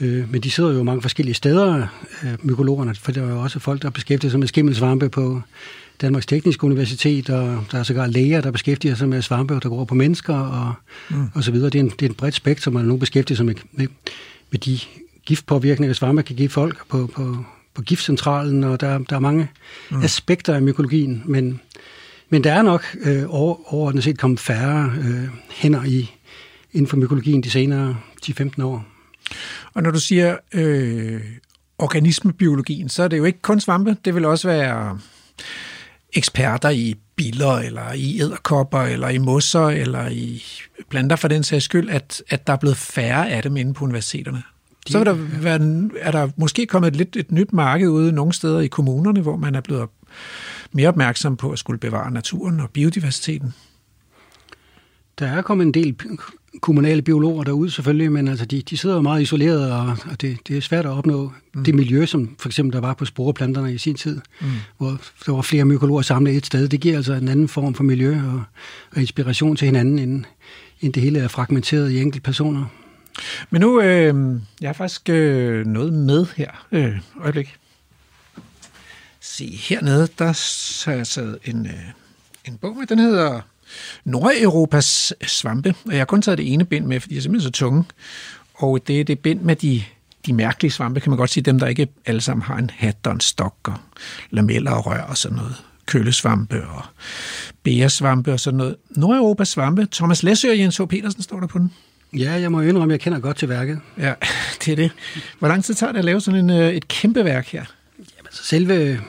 Øh, 0.00 0.32
men 0.32 0.40
de 0.40 0.50
sidder 0.50 0.72
jo 0.72 0.82
mange 0.82 1.02
forskellige 1.02 1.34
steder, 1.34 1.86
øh, 2.24 2.30
mykologerne, 2.42 2.94
for 2.94 3.12
der 3.12 3.22
er 3.22 3.30
jo 3.30 3.40
også 3.40 3.58
folk, 3.58 3.82
der 3.82 3.90
beskæftiger 3.90 4.30
sig 4.30 4.40
med 4.40 4.48
skimmelsvampe 4.48 5.08
på 5.08 5.40
Danmarks 6.00 6.26
Tekniske 6.26 6.64
Universitet, 6.64 7.30
og 7.30 7.64
der 7.72 7.78
er 7.78 7.82
sågar 7.82 8.06
læger, 8.06 8.40
der 8.40 8.50
beskæftiger 8.50 8.94
sig 8.94 9.08
med 9.08 9.22
svampe, 9.22 9.54
der 9.54 9.68
går 9.68 9.84
på 9.84 9.94
mennesker 9.94 10.34
og, 10.34 10.74
mm. 11.10 11.28
og 11.34 11.44
så 11.44 11.50
videre. 11.50 11.70
Det 11.70 11.78
er, 11.78 11.82
en, 11.82 11.90
det 11.90 12.02
er 12.02 12.08
en 12.08 12.14
bredt 12.14 12.34
spektrum, 12.34 12.76
og 12.76 12.84
nogen 12.84 13.00
beskæftiger 13.00 13.36
sig 13.36 13.46
med, 13.46 13.54
med, 13.72 13.86
med 14.50 14.60
de 14.60 14.78
giftpåvirkninger, 15.26 15.94
svampe 15.94 16.22
kan 16.22 16.36
give 16.36 16.48
folk 16.48 16.88
på, 16.88 17.10
på, 17.14 17.44
på 17.78 17.82
giftcentralen, 17.82 18.64
og 18.64 18.80
der, 18.80 18.98
der 18.98 19.16
er 19.16 19.20
mange 19.20 19.50
mm. 19.90 20.02
aspekter 20.02 20.54
af 20.54 20.62
mykologien, 20.62 21.22
men, 21.26 21.60
men 22.28 22.44
der 22.44 22.52
er 22.52 22.62
nok 22.62 22.96
øh, 23.00 23.24
over, 23.28 23.74
overordnet 23.74 24.04
set 24.04 24.18
kommet 24.18 24.40
færre 24.40 24.92
øh, 25.00 25.28
hænder 25.50 25.84
i, 25.84 26.10
inden 26.72 26.86
for 26.86 26.96
mykologien 26.96 27.42
de 27.42 27.50
senere 27.50 27.96
10-15 28.26 28.62
år. 28.62 28.86
Og 29.74 29.82
når 29.82 29.90
du 29.90 30.00
siger 30.00 30.36
øh, 30.54 31.20
organismebiologien, 31.78 32.88
så 32.88 33.02
er 33.02 33.08
det 33.08 33.18
jo 33.18 33.24
ikke 33.24 33.42
kun 33.42 33.60
svampe, 33.60 33.96
det 34.04 34.14
vil 34.14 34.24
også 34.24 34.48
være 34.48 34.98
eksperter 36.12 36.70
i 36.70 36.94
biller, 37.16 37.52
eller 37.52 37.92
i 37.92 38.20
æderkopper, 38.20 38.80
eller 38.80 39.08
i 39.08 39.18
mosser, 39.18 39.66
eller 39.66 40.08
i 40.08 40.42
planter 40.90 41.16
for 41.16 41.28
den 41.28 41.42
sags 41.42 41.64
skyld, 41.64 41.90
at, 41.90 42.22
at 42.28 42.46
der 42.46 42.52
er 42.52 42.56
blevet 42.56 42.76
færre 42.76 43.30
af 43.30 43.42
dem 43.42 43.56
inde 43.56 43.74
på 43.74 43.84
universiteterne. 43.84 44.42
De, 44.88 44.92
så 44.92 44.98
vil 44.98 45.06
der 45.06 45.12
være, 45.42 45.88
er 46.00 46.10
der 46.10 46.28
måske 46.36 46.66
kommet 46.66 46.88
et 46.88 46.96
lidt 46.96 47.16
et 47.16 47.32
nyt 47.32 47.52
marked 47.52 47.88
ude 47.88 48.12
nogle 48.12 48.32
steder 48.32 48.60
i 48.60 48.66
kommunerne, 48.66 49.20
hvor 49.20 49.36
man 49.36 49.54
er 49.54 49.60
blevet 49.60 49.88
mere 50.72 50.88
opmærksom 50.88 51.36
på 51.36 51.50
at 51.50 51.58
skulle 51.58 51.78
bevare 51.78 52.10
naturen 52.10 52.60
og 52.60 52.70
biodiversiteten. 52.70 53.54
Der 55.18 55.26
er 55.26 55.42
kommet 55.42 55.66
en 55.66 55.74
del 55.74 55.96
kommunale 56.60 57.02
biologer 57.02 57.44
derude 57.44 57.70
selvfølgelig, 57.70 58.12
men 58.12 58.28
altså 58.28 58.44
de, 58.44 58.62
de 58.62 58.76
sidder 58.76 58.96
jo 58.96 59.02
meget 59.02 59.22
isoleret, 59.22 59.72
og, 59.72 59.96
og 60.10 60.20
det, 60.20 60.38
det 60.48 60.56
er 60.56 60.60
svært 60.60 60.86
at 60.86 60.90
opnå 60.90 61.32
mm. 61.54 61.64
det 61.64 61.74
miljø, 61.74 62.06
som 62.06 62.36
for 62.38 62.48
eksempel 62.48 62.72
der 62.72 62.80
var 62.80 62.94
på 62.94 63.04
sporeplanterne 63.04 63.74
i 63.74 63.78
sin 63.78 63.94
tid, 63.94 64.20
mm. 64.40 64.46
hvor 64.78 65.00
der 65.26 65.32
var 65.32 65.42
flere 65.42 65.64
mykologer 65.64 66.02
samlet 66.02 66.36
et 66.36 66.46
sted. 66.46 66.68
Det 66.68 66.80
giver 66.80 66.96
altså 66.96 67.12
en 67.12 67.28
anden 67.28 67.48
form 67.48 67.74
for 67.74 67.84
miljø 67.84 68.20
og, 68.32 68.42
og 68.90 69.00
inspiration 69.00 69.56
til 69.56 69.66
hinanden, 69.66 69.98
end, 69.98 70.24
end 70.80 70.92
det 70.92 71.02
hele 71.02 71.18
er 71.18 71.28
fragmenteret 71.28 71.90
i 71.90 72.00
enkelte 72.00 72.24
personer. 72.24 72.64
Men 73.50 73.60
nu, 73.60 73.80
øh, 73.80 74.40
jeg 74.60 74.68
har 74.68 74.74
faktisk 74.74 75.08
øh, 75.08 75.66
noget 75.66 75.92
med 75.92 76.26
her. 76.36 76.66
Øh, 76.72 76.98
øjeblik. 77.20 77.56
Se, 79.20 79.46
hernede, 79.46 80.08
der 80.18 80.24
har 80.84 80.96
jeg 80.96 81.06
taget 81.06 81.38
en, 81.44 81.66
øh, 81.66 81.72
en 82.44 82.56
bog 82.56 82.76
med, 82.76 82.86
den 82.86 82.98
hedder 82.98 83.40
Nordeuropas 84.04 85.12
svampe. 85.26 85.74
Og 85.84 85.92
jeg 85.92 86.00
har 86.00 86.04
kun 86.04 86.22
taget 86.22 86.38
det 86.38 86.52
ene 86.52 86.64
bind 86.64 86.86
med, 86.86 87.00
fordi 87.00 87.14
de 87.14 87.18
er 87.18 87.22
simpelthen 87.22 87.52
så 87.52 87.58
tunge. 87.58 87.84
Og 88.54 88.80
det 88.86 89.00
er 89.00 89.04
det 89.04 89.18
bind 89.18 89.40
med 89.40 89.56
de, 89.56 89.82
de 90.26 90.32
mærkelige 90.32 90.70
svampe, 90.70 91.00
kan 91.00 91.10
man 91.10 91.16
godt 91.16 91.30
sige, 91.30 91.44
dem 91.44 91.58
der 91.58 91.66
ikke 91.66 91.88
alle 92.06 92.20
sammen 92.20 92.42
har 92.42 92.56
en 92.56 92.70
hat 92.70 92.96
og 93.06 93.12
en 93.12 93.20
stok 93.20 93.56
og 93.64 93.74
lameller 94.30 94.70
og 94.70 94.86
rør 94.86 95.02
og 95.02 95.16
sådan 95.16 95.36
noget. 95.36 95.54
køllesvampe 95.86 96.66
og 96.66 96.82
bæresvampe 97.62 98.32
og 98.32 98.40
sådan 98.40 98.58
noget. 98.58 98.76
Nordeuropas 98.90 99.48
svampe. 99.48 99.88
Thomas 99.92 100.22
Læsø 100.22 100.50
og 100.50 100.58
Jens 100.58 100.76
H. 100.76 100.82
Petersen 100.86 101.22
står 101.22 101.40
der 101.40 101.46
på 101.46 101.58
den. 101.58 101.72
Ja, 102.12 102.32
jeg 102.32 102.52
må 102.52 102.60
indrømme, 102.60 102.94
at 102.94 102.98
jeg 102.98 103.00
kender 103.00 103.18
godt 103.18 103.36
til 103.36 103.48
værket. 103.48 103.80
Ja, 103.98 104.14
det 104.64 104.72
er 104.72 104.76
det. 104.76 104.90
Hvor 105.38 105.48
lang 105.48 105.64
tid 105.64 105.74
tager 105.74 105.92
det 105.92 105.98
at 105.98 106.04
lave 106.04 106.20
sådan 106.20 106.50
en, 106.50 106.50
øh, 106.50 106.72
et 106.72 106.88
kæmpe 106.88 107.24
værk 107.24 107.46
her? 107.46 107.64
Jamen, 107.98 108.30
så 108.30 108.44
selve 108.44 109.00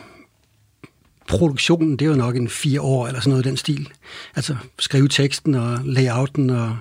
produktionen, 1.28 1.92
det 1.92 2.06
er 2.06 2.10
jo 2.10 2.16
nok 2.16 2.36
en 2.36 2.50
fire 2.50 2.82
år 2.82 3.08
eller 3.08 3.20
sådan 3.20 3.30
noget 3.30 3.46
i 3.46 3.50
den 3.50 3.58
stil. 3.58 3.90
Altså 4.36 4.56
skrive 4.80 5.08
teksten 5.08 5.56
og 5.56 5.80
layouten 5.84 6.50
og 6.50 6.78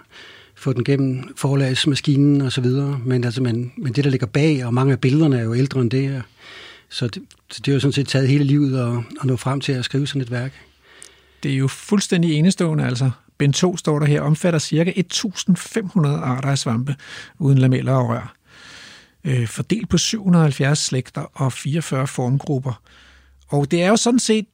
få 0.54 0.72
den 0.72 0.84
gennem 0.84 1.34
forlagsmaskinen 1.36 2.40
og 2.40 2.52
så 2.52 2.60
videre. 2.60 3.00
Men, 3.04 3.24
altså, 3.24 3.42
men, 3.42 3.72
men 3.76 3.92
det, 3.92 4.04
der 4.04 4.10
ligger 4.10 4.26
bag, 4.26 4.64
og 4.66 4.74
mange 4.74 4.92
af 4.92 5.00
billederne 5.00 5.38
er 5.38 5.42
jo 5.42 5.54
ældre 5.54 5.80
end 5.80 5.90
det, 5.90 6.22
så 6.88 7.06
det, 7.06 7.22
så 7.50 7.60
det 7.60 7.68
er 7.68 7.74
jo 7.74 7.80
sådan 7.80 7.92
set 7.92 8.08
taget 8.08 8.28
hele 8.28 8.44
livet 8.44 8.78
at, 8.80 9.04
at 9.20 9.24
nå 9.26 9.36
frem 9.36 9.60
til 9.60 9.72
at 9.72 9.84
skrive 9.84 10.06
sådan 10.06 10.22
et 10.22 10.30
værk. 10.30 10.52
Det 11.42 11.52
er 11.52 11.56
jo 11.56 11.68
fuldstændig 11.68 12.32
enestående, 12.32 12.86
altså. 12.86 13.10
Bind 13.38 13.54
2 13.54 13.76
står 13.76 13.98
der 13.98 14.06
her, 14.06 14.20
omfatter 14.20 14.58
ca. 14.58 14.84
1.500 14.84 16.06
arter 16.08 16.48
af 16.48 16.58
svampe, 16.58 16.96
uden 17.38 17.58
lameller 17.58 17.92
og 17.92 18.08
rør. 18.08 18.34
Øh, 19.24 19.46
fordelt 19.46 19.88
på 19.88 19.98
770 19.98 20.78
slægter 20.78 21.22
og 21.34 21.52
44 21.52 22.06
formgrupper. 22.06 22.82
Og 23.48 23.70
det 23.70 23.82
er 23.82 23.88
jo 23.88 23.96
sådan 23.96 24.18
set 24.18 24.46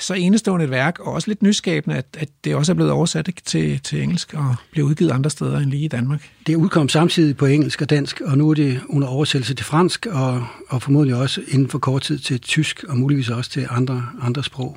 så 0.00 0.14
enestående 0.14 0.64
et 0.64 0.70
værk, 0.70 0.98
og 0.98 1.12
også 1.12 1.28
lidt 1.28 1.42
nyskabende, 1.42 1.96
at, 1.96 2.06
at 2.18 2.28
det 2.44 2.54
også 2.54 2.72
er 2.72 2.74
blevet 2.74 2.92
oversat 2.92 3.28
ikke, 3.28 3.42
til, 3.44 3.80
til 3.80 4.02
engelsk 4.02 4.34
og 4.34 4.56
bliver 4.70 4.88
udgivet 4.88 5.10
andre 5.10 5.30
steder 5.30 5.58
end 5.58 5.70
lige 5.70 5.84
i 5.84 5.88
Danmark. 5.88 6.30
Det 6.46 6.56
udkom 6.56 6.88
samtidig 6.88 7.36
på 7.36 7.46
engelsk 7.46 7.82
og 7.82 7.90
dansk, 7.90 8.20
og 8.20 8.38
nu 8.38 8.50
er 8.50 8.54
det 8.54 8.80
under 8.88 9.08
oversættelse 9.08 9.54
til 9.54 9.66
fransk, 9.66 10.06
og, 10.06 10.46
og 10.68 10.82
formodentlig 10.82 11.16
også 11.16 11.40
inden 11.48 11.68
for 11.68 11.78
kort 11.78 12.02
tid 12.02 12.18
til 12.18 12.40
tysk, 12.40 12.84
og 12.88 12.96
muligvis 12.96 13.28
også 13.28 13.50
til 13.50 13.66
andre, 13.70 14.06
andre 14.22 14.44
sprog. 14.44 14.76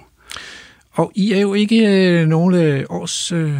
Og 0.93 1.12
I 1.15 1.34
er 1.34 1.39
jo 1.39 1.53
ikke 1.53 1.88
øh, 1.88 2.27
nogle 2.27 2.86
års 2.91 3.32
øh, 3.32 3.53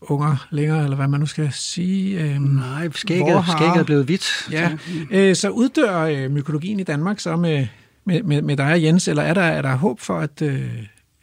unger 0.00 0.46
længere, 0.50 0.84
eller 0.84 0.96
hvad 0.96 1.08
man 1.08 1.20
nu 1.20 1.26
skal 1.26 1.48
sige. 1.52 2.20
Øh, 2.20 2.40
Nej, 2.40 2.88
skægget, 2.94 3.42
har, 3.42 3.56
skægget 3.56 3.80
er 3.80 3.84
blevet 3.84 4.04
hvidt. 4.04 4.48
Ja, 4.52 4.70
øh, 5.10 5.36
så 5.36 5.48
uddør 5.48 6.00
øh, 6.00 6.30
mykologien 6.30 6.80
i 6.80 6.82
Danmark 6.82 7.20
så 7.20 7.36
med 7.36 7.66
med, 8.04 8.22
med, 8.22 8.42
med 8.42 8.56
dig 8.56 8.72
og 8.72 8.82
Jens, 8.82 9.08
eller 9.08 9.22
er 9.22 9.34
der, 9.34 9.42
er 9.42 9.62
der 9.62 9.76
håb 9.76 10.00
for, 10.00 10.18
at, 10.18 10.42
øh, 10.42 10.68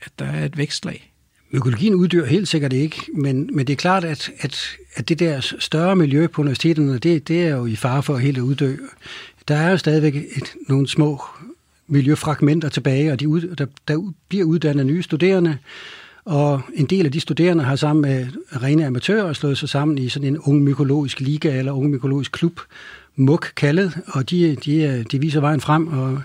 at 0.01 0.12
der 0.19 0.25
er 0.25 0.45
et 0.45 0.58
vækstlag? 0.58 1.13
Økologien 1.51 1.93
uddør 1.93 2.25
helt 2.25 2.47
sikkert 2.47 2.73
ikke, 2.73 3.01
men, 3.13 3.49
men 3.53 3.67
det 3.67 3.73
er 3.73 3.77
klart, 3.77 4.03
at, 4.03 4.32
at, 4.39 4.69
at 4.95 5.10
det 5.10 5.19
der 5.19 5.56
større 5.60 5.95
miljø 5.95 6.27
på 6.27 6.41
universiteterne, 6.41 6.97
det, 6.97 7.27
det 7.27 7.43
er 7.43 7.49
jo 7.49 7.65
i 7.65 7.75
fare 7.75 8.03
for 8.03 8.15
at 8.15 8.21
helt 8.21 8.38
at 8.38 8.41
uddø. 8.41 8.75
Der 9.47 9.56
er 9.56 9.71
jo 9.71 9.77
stadigvæk 9.77 10.15
et, 10.15 10.56
nogle 10.69 10.88
små 10.88 11.21
miljøfragmenter 11.88 12.69
tilbage, 12.69 13.12
og 13.12 13.19
de 13.19 13.28
ud, 13.28 13.41
der, 13.41 13.65
der 13.88 14.13
bliver 14.30 14.45
uddannet 14.45 14.86
nye 14.86 15.04
studerende, 15.04 15.58
og 16.26 16.62
en 16.73 16.86
del 16.86 17.06
af 17.06 17.12
de 17.12 17.19
studerende 17.19 17.63
har 17.63 17.76
sammen 17.76 18.02
med 18.02 18.28
rene 18.62 18.86
amatører 18.86 19.34
slået 19.34 19.58
sig 19.58 19.69
sammen 19.69 19.97
i 19.97 20.10
sådan 20.10 20.28
en 20.28 20.38
ung 20.38 20.63
mykologisk 20.63 21.19
liga 21.19 21.58
eller 21.58 21.71
ung 21.71 21.89
mykologisk 21.89 22.32
klub, 22.32 22.60
MUK 23.15 23.54
kaldet, 23.56 23.97
og 24.08 24.30
de, 24.30 24.56
de, 24.56 25.04
de 25.12 25.19
viser 25.19 25.39
vejen 25.39 25.62
frem, 25.62 25.88
og 25.88 26.21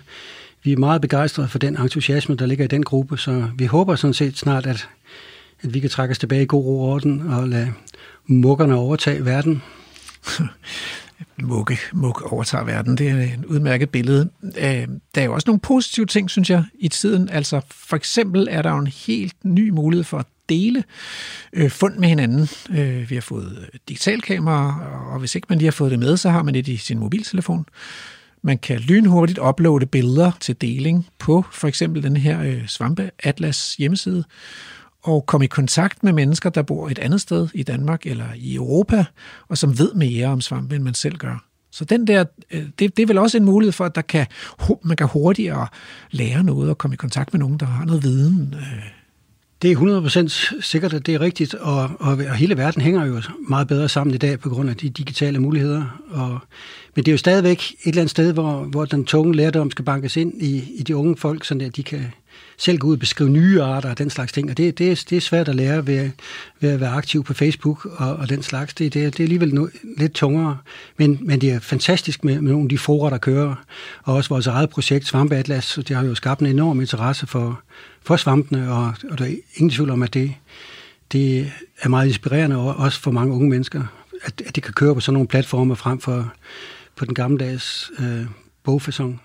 vi 0.65 0.73
er 0.73 0.77
meget 0.77 1.01
begejstrede 1.01 1.49
for 1.49 1.59
den 1.59 1.77
entusiasme, 1.77 2.35
der 2.35 2.47
ligger 2.47 2.65
i 2.65 2.69
den 2.69 2.83
gruppe, 2.83 3.19
så 3.19 3.49
vi 3.57 3.67
håber 3.67 3.97
sådan 3.97 4.15
set 4.15 4.39
snart, 4.39 4.67
at, 4.67 4.89
at 5.63 5.75
vi 5.75 5.81
kan 5.81 5.91
trække 5.91 6.13
os 6.13 6.19
tilbage 6.19 6.43
i 6.43 6.47
god 6.47 6.65
ro 6.65 6.81
og 6.81 6.89
orden 6.89 7.21
og 7.21 7.49
lade 7.49 7.73
mukkerne 8.27 8.75
overtage 8.75 9.25
verden. 9.25 9.63
Mukke, 11.43 11.79
mukke 11.93 12.25
overtager 12.27 12.65
verden. 12.65 12.99
Det 12.99 13.09
er 13.09 13.17
et 13.17 13.45
udmærket 13.45 13.91
billede. 13.91 14.31
Øh, 14.43 14.89
der 15.15 15.21
er 15.21 15.25
jo 15.25 15.35
også 15.35 15.49
nogle 15.49 15.61
positive 15.61 16.07
ting, 16.07 16.31
synes 16.31 16.51
jeg, 16.51 16.65
i 16.79 16.89
tiden. 16.89 17.29
Altså, 17.29 17.61
for 17.71 17.97
eksempel 17.97 18.49
er 18.51 18.63
der 18.63 18.71
jo 18.71 18.79
en 18.79 18.87
helt 18.87 19.35
ny 19.45 19.71
mulighed 19.71 20.05
for 20.05 20.19
at 20.19 20.27
dele 20.49 20.85
øh, 21.53 21.71
fund 21.71 21.99
med 21.99 22.09
hinanden. 22.09 22.49
Øh, 22.71 23.11
vi 23.11 23.15
har 23.15 23.23
fået 23.23 23.59
øh, 23.61 23.79
digitalkamera, 23.89 24.87
og 25.13 25.19
hvis 25.19 25.35
ikke 25.35 25.47
man 25.49 25.59
lige 25.59 25.67
har 25.67 25.73
fået 25.73 25.91
det 25.91 25.99
med, 25.99 26.17
så 26.17 26.31
har 26.31 26.43
man 26.43 26.55
det 26.55 26.69
i 26.69 26.77
sin 26.77 26.99
mobiltelefon. 26.99 27.67
Man 28.43 28.59
kan 28.59 28.79
lynhurtigt 28.79 29.39
uploade 29.39 29.87
billeder 29.87 30.33
til 30.41 30.61
deling 30.61 31.07
på 31.19 31.45
for 31.53 31.69
eksempel 31.69 32.03
den 32.03 32.17
her 32.17 32.43
øh, 32.43 32.67
Svampe 32.67 33.11
Atlas 33.23 33.75
hjemmeside, 33.75 34.25
og 35.03 35.27
komme 35.27 35.45
i 35.45 35.49
kontakt 35.49 36.03
med 36.03 36.13
mennesker, 36.13 36.51
der 36.51 36.63
bor 36.63 36.89
et 36.89 36.99
andet 36.99 37.21
sted 37.21 37.49
i 37.55 37.63
Danmark 37.63 38.07
eller 38.07 38.27
i 38.37 38.55
Europa, 38.55 39.05
og 39.49 39.59
som 39.59 39.79
ved 39.79 39.95
mere 39.95 40.27
om 40.27 40.41
svampe, 40.41 40.75
end 40.75 40.85
man 40.85 40.95
selv 40.95 41.17
gør. 41.17 41.45
Så 41.71 41.85
den 41.85 42.07
der, 42.07 42.25
øh, 42.51 42.63
det, 42.79 42.97
det 42.97 43.03
er 43.03 43.07
vel 43.07 43.19
også 43.19 43.37
en 43.37 43.45
mulighed 43.45 43.73
for, 43.73 43.85
at 43.85 43.95
der 43.95 44.03
kan, 44.03 44.27
man 44.85 44.97
kan 44.97 45.07
hurtigere 45.07 45.67
lære 46.11 46.45
noget 46.45 46.71
og 46.71 46.79
komme 46.79 46.95
i 46.95 46.97
kontakt 46.97 47.33
med 47.33 47.39
nogen, 47.39 47.59
der 47.59 47.67
har 47.67 47.85
noget 47.85 48.03
viden. 48.03 48.55
Øh. 48.59 49.03
Det 49.63 49.73
er 49.73 49.77
100% 50.57 50.61
sikkert, 50.61 50.95
at 50.95 51.07
det 51.07 51.15
er 51.15 51.21
rigtigt, 51.21 51.55
og, 51.55 51.83
og, 51.83 52.13
og 52.29 52.35
hele 52.35 52.57
verden 52.57 52.83
hænger 52.83 53.07
jo 53.07 53.23
meget 53.49 53.69
bedre 53.69 53.89
sammen 53.89 54.15
i 54.15 54.19
dag 54.19 54.41
på 54.41 54.49
grund 54.49 54.71
af 54.71 54.77
de 54.77 54.91
digitale 54.91 55.39
muligheder. 55.39 56.03
Og 56.11 56.39
men 56.95 57.05
det 57.05 57.11
er 57.11 57.13
jo 57.13 57.19
stadigvæk 57.19 57.59
et 57.59 57.77
eller 57.85 58.01
andet 58.01 58.11
sted, 58.11 58.33
hvor, 58.33 58.65
hvor 58.65 58.85
den 58.85 59.05
tunge 59.05 59.37
lærdom 59.37 59.71
skal 59.71 59.85
bankes 59.85 60.17
ind 60.17 60.43
i, 60.43 60.65
i 60.79 60.83
de 60.83 60.97
unge 60.97 61.17
folk, 61.17 61.45
så 61.45 61.71
de 61.77 61.83
kan 61.83 62.13
selv 62.57 62.79
gå 62.79 62.87
ud 62.87 62.93
og 62.93 62.99
beskrive 62.99 63.31
nye 63.31 63.63
arter 63.63 63.91
og 63.91 63.99
den 63.99 64.11
slags 64.11 64.33
ting. 64.33 64.51
Og 64.51 64.57
det, 64.57 64.79
det, 64.79 64.91
er, 64.91 65.05
det 65.11 65.17
er 65.17 65.21
svært 65.21 65.49
at 65.49 65.55
lære 65.55 65.87
ved, 65.87 66.11
ved 66.61 66.71
at 66.71 66.81
være 66.81 66.91
aktiv 66.91 67.25
på 67.25 67.35
Facebook 67.35 67.85
og, 67.85 68.17
og 68.17 68.29
den 68.29 68.43
slags. 68.43 68.75
Det, 68.75 68.95
det, 68.95 69.13
det 69.13 69.21
er 69.21 69.25
alligevel 69.25 69.55
no, 69.55 69.67
lidt 69.97 70.13
tungere. 70.13 70.59
Men, 70.97 71.19
men 71.21 71.41
det 71.41 71.51
er 71.51 71.61
fantastisk 71.61 72.25
med, 72.25 72.41
med 72.41 72.51
nogle 72.51 72.65
af 72.65 72.69
de 72.69 72.79
forer, 72.79 73.11
der 73.11 73.19
kører. 73.19 73.55
Og 74.03 74.15
også 74.15 74.29
vores 74.29 74.47
eget 74.47 74.71
projekt, 74.71 75.07
Svampeatlas, 75.07 75.79
det 75.89 75.97
har 75.97 76.05
jo 76.05 76.15
skabt 76.15 76.41
en 76.41 76.47
enorm 76.47 76.81
interesse 76.81 77.27
for, 77.27 77.63
for 78.03 78.17
svampene, 78.17 78.73
og, 78.73 78.95
og 79.11 79.19
der 79.19 79.25
er 79.25 79.35
ingen 79.57 79.71
tvivl 79.71 79.91
om, 79.91 80.03
at 80.03 80.15
det, 80.15 80.35
det 81.13 81.53
er 81.83 81.89
meget 81.89 82.07
inspirerende, 82.07 82.57
også 82.59 83.01
for 83.01 83.11
mange 83.11 83.35
unge 83.35 83.49
mennesker, 83.49 83.83
at, 84.23 84.43
at 84.47 84.55
det 84.55 84.63
kan 84.63 84.73
køre 84.73 84.95
på 84.95 85.01
sådan 85.01 85.15
nogle 85.15 85.29
platforme 85.29 85.77
frem 85.77 86.01
for 86.01 86.33
på 86.97 87.05
den 87.05 87.15
gammeldags 87.15 87.91
øh, 87.99 88.27
bogfasong. 88.63 89.23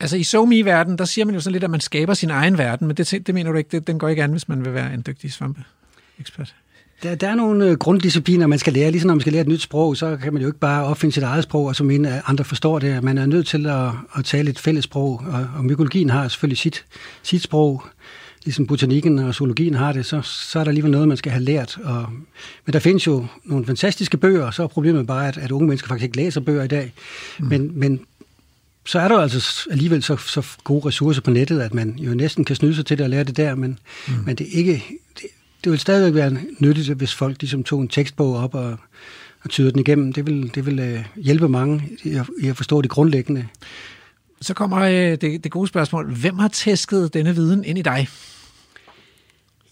Altså 0.00 0.16
i 0.16 0.22
SoMe-verden, 0.22 0.98
der 0.98 1.04
siger 1.04 1.24
man 1.24 1.34
jo 1.34 1.40
sådan 1.40 1.52
lidt, 1.52 1.64
at 1.64 1.70
man 1.70 1.80
skaber 1.80 2.14
sin 2.14 2.30
egen 2.30 2.58
verden, 2.58 2.86
men 2.86 2.96
det, 2.96 3.26
det 3.26 3.34
mener 3.34 3.52
du 3.52 3.58
ikke, 3.58 3.70
det, 3.72 3.86
den 3.86 3.98
går 3.98 4.08
ikke 4.08 4.22
an, 4.22 4.30
hvis 4.30 4.48
man 4.48 4.64
vil 4.64 4.74
være 4.74 4.94
en 4.94 5.04
dygtig 5.06 5.32
svampe-ekspert? 5.32 6.54
Der, 7.02 7.14
der 7.14 7.28
er 7.28 7.34
nogle 7.34 7.66
øh, 7.66 7.76
grunddiscipliner, 7.76 8.46
man 8.46 8.58
skal 8.58 8.72
lære. 8.72 8.90
Ligesom 8.90 9.06
når 9.06 9.14
man 9.14 9.20
skal 9.20 9.32
lære 9.32 9.42
et 9.42 9.48
nyt 9.48 9.62
sprog, 9.62 9.96
så 9.96 10.16
kan 10.16 10.32
man 10.32 10.42
jo 10.42 10.48
ikke 10.48 10.58
bare 10.58 10.84
opfinde 10.84 11.14
sit 11.14 11.22
eget 11.22 11.44
sprog, 11.44 11.66
og 11.66 11.76
så 11.76 11.84
mene, 11.84 12.14
at 12.14 12.22
andre 12.26 12.44
forstår 12.44 12.78
det. 12.78 13.02
Man 13.02 13.18
er 13.18 13.26
nødt 13.26 13.46
til 13.46 13.66
at, 13.66 13.88
at 14.16 14.24
tale 14.24 14.50
et 14.50 14.58
fælles 14.58 14.84
sprog, 14.84 15.22
og, 15.26 15.48
og 15.56 15.64
mykologien 15.64 16.10
har 16.10 16.28
selvfølgelig 16.28 16.58
sit, 16.58 16.84
sit 17.22 17.42
sprog, 17.42 17.82
ligesom 18.44 18.66
botanikken 18.66 19.18
og 19.18 19.34
zoologien 19.34 19.74
har 19.74 19.92
det, 19.92 20.06
så, 20.06 20.22
så 20.22 20.58
er 20.58 20.64
der 20.64 20.68
alligevel 20.68 20.90
noget, 20.90 21.08
man 21.08 21.16
skal 21.16 21.32
have 21.32 21.44
lært. 21.44 21.78
Og, 21.84 22.06
men 22.66 22.72
der 22.72 22.78
findes 22.78 23.06
jo 23.06 23.26
nogle 23.44 23.66
fantastiske 23.66 24.16
bøger, 24.16 24.44
og 24.44 24.54
så 24.54 24.62
er 24.62 24.66
problemet 24.66 25.06
bare, 25.06 25.28
at, 25.28 25.38
at 25.38 25.50
unge 25.50 25.68
mennesker 25.68 25.88
faktisk 25.88 26.04
ikke 26.04 26.16
læser 26.16 26.40
bøger 26.40 26.62
i 26.62 26.68
dag. 26.68 26.92
Mm. 27.38 27.46
Men, 27.46 27.78
men 27.78 28.00
så 28.86 28.98
er 28.98 29.08
der 29.08 29.14
jo 29.14 29.20
altså 29.20 29.68
alligevel 29.70 30.02
så, 30.02 30.16
så 30.16 30.46
gode 30.64 30.86
ressourcer 30.86 31.22
på 31.22 31.30
nettet, 31.30 31.60
at 31.60 31.74
man 31.74 31.98
jo 31.98 32.14
næsten 32.14 32.44
kan 32.44 32.56
snyde 32.56 32.74
sig 32.74 32.86
til 32.86 32.98
det 32.98 33.04
at 33.04 33.10
lære 33.10 33.24
det 33.24 33.36
der, 33.36 33.54
men, 33.54 33.78
mm. 34.08 34.14
men 34.26 34.36
det 34.36 34.46
er 34.46 34.58
ikke... 34.58 34.84
Det, 35.20 35.26
det 35.64 35.72
vil 35.72 35.80
stadigvæk 35.80 36.14
være 36.14 36.36
nyttigt, 36.58 36.90
hvis 36.90 37.14
folk 37.14 37.36
ligesom 37.40 37.64
tog 37.64 37.80
en 37.80 37.88
tekstbog 37.88 38.36
op 38.36 38.54
og, 38.54 38.76
og 39.44 39.50
tyder 39.50 39.70
den 39.70 39.80
igennem. 39.80 40.12
Det 40.12 40.26
vil, 40.26 40.54
det 40.54 40.66
vil 40.66 40.94
uh, 40.94 41.22
hjælpe 41.24 41.48
mange 41.48 41.88
i 42.04 42.14
at, 42.14 42.26
i 42.40 42.48
at 42.48 42.56
forstå 42.56 42.82
det 42.82 42.90
grundlæggende. 42.90 43.46
Så 44.40 44.54
kommer 44.54 44.86
uh, 44.86 44.92
det, 44.92 45.44
det 45.44 45.50
gode 45.50 45.68
spørgsmål. 45.68 46.14
Hvem 46.14 46.38
har 46.38 46.48
tæsket 46.48 47.14
denne 47.14 47.34
viden 47.34 47.64
ind 47.64 47.78
i 47.78 47.82
dig? 47.82 48.08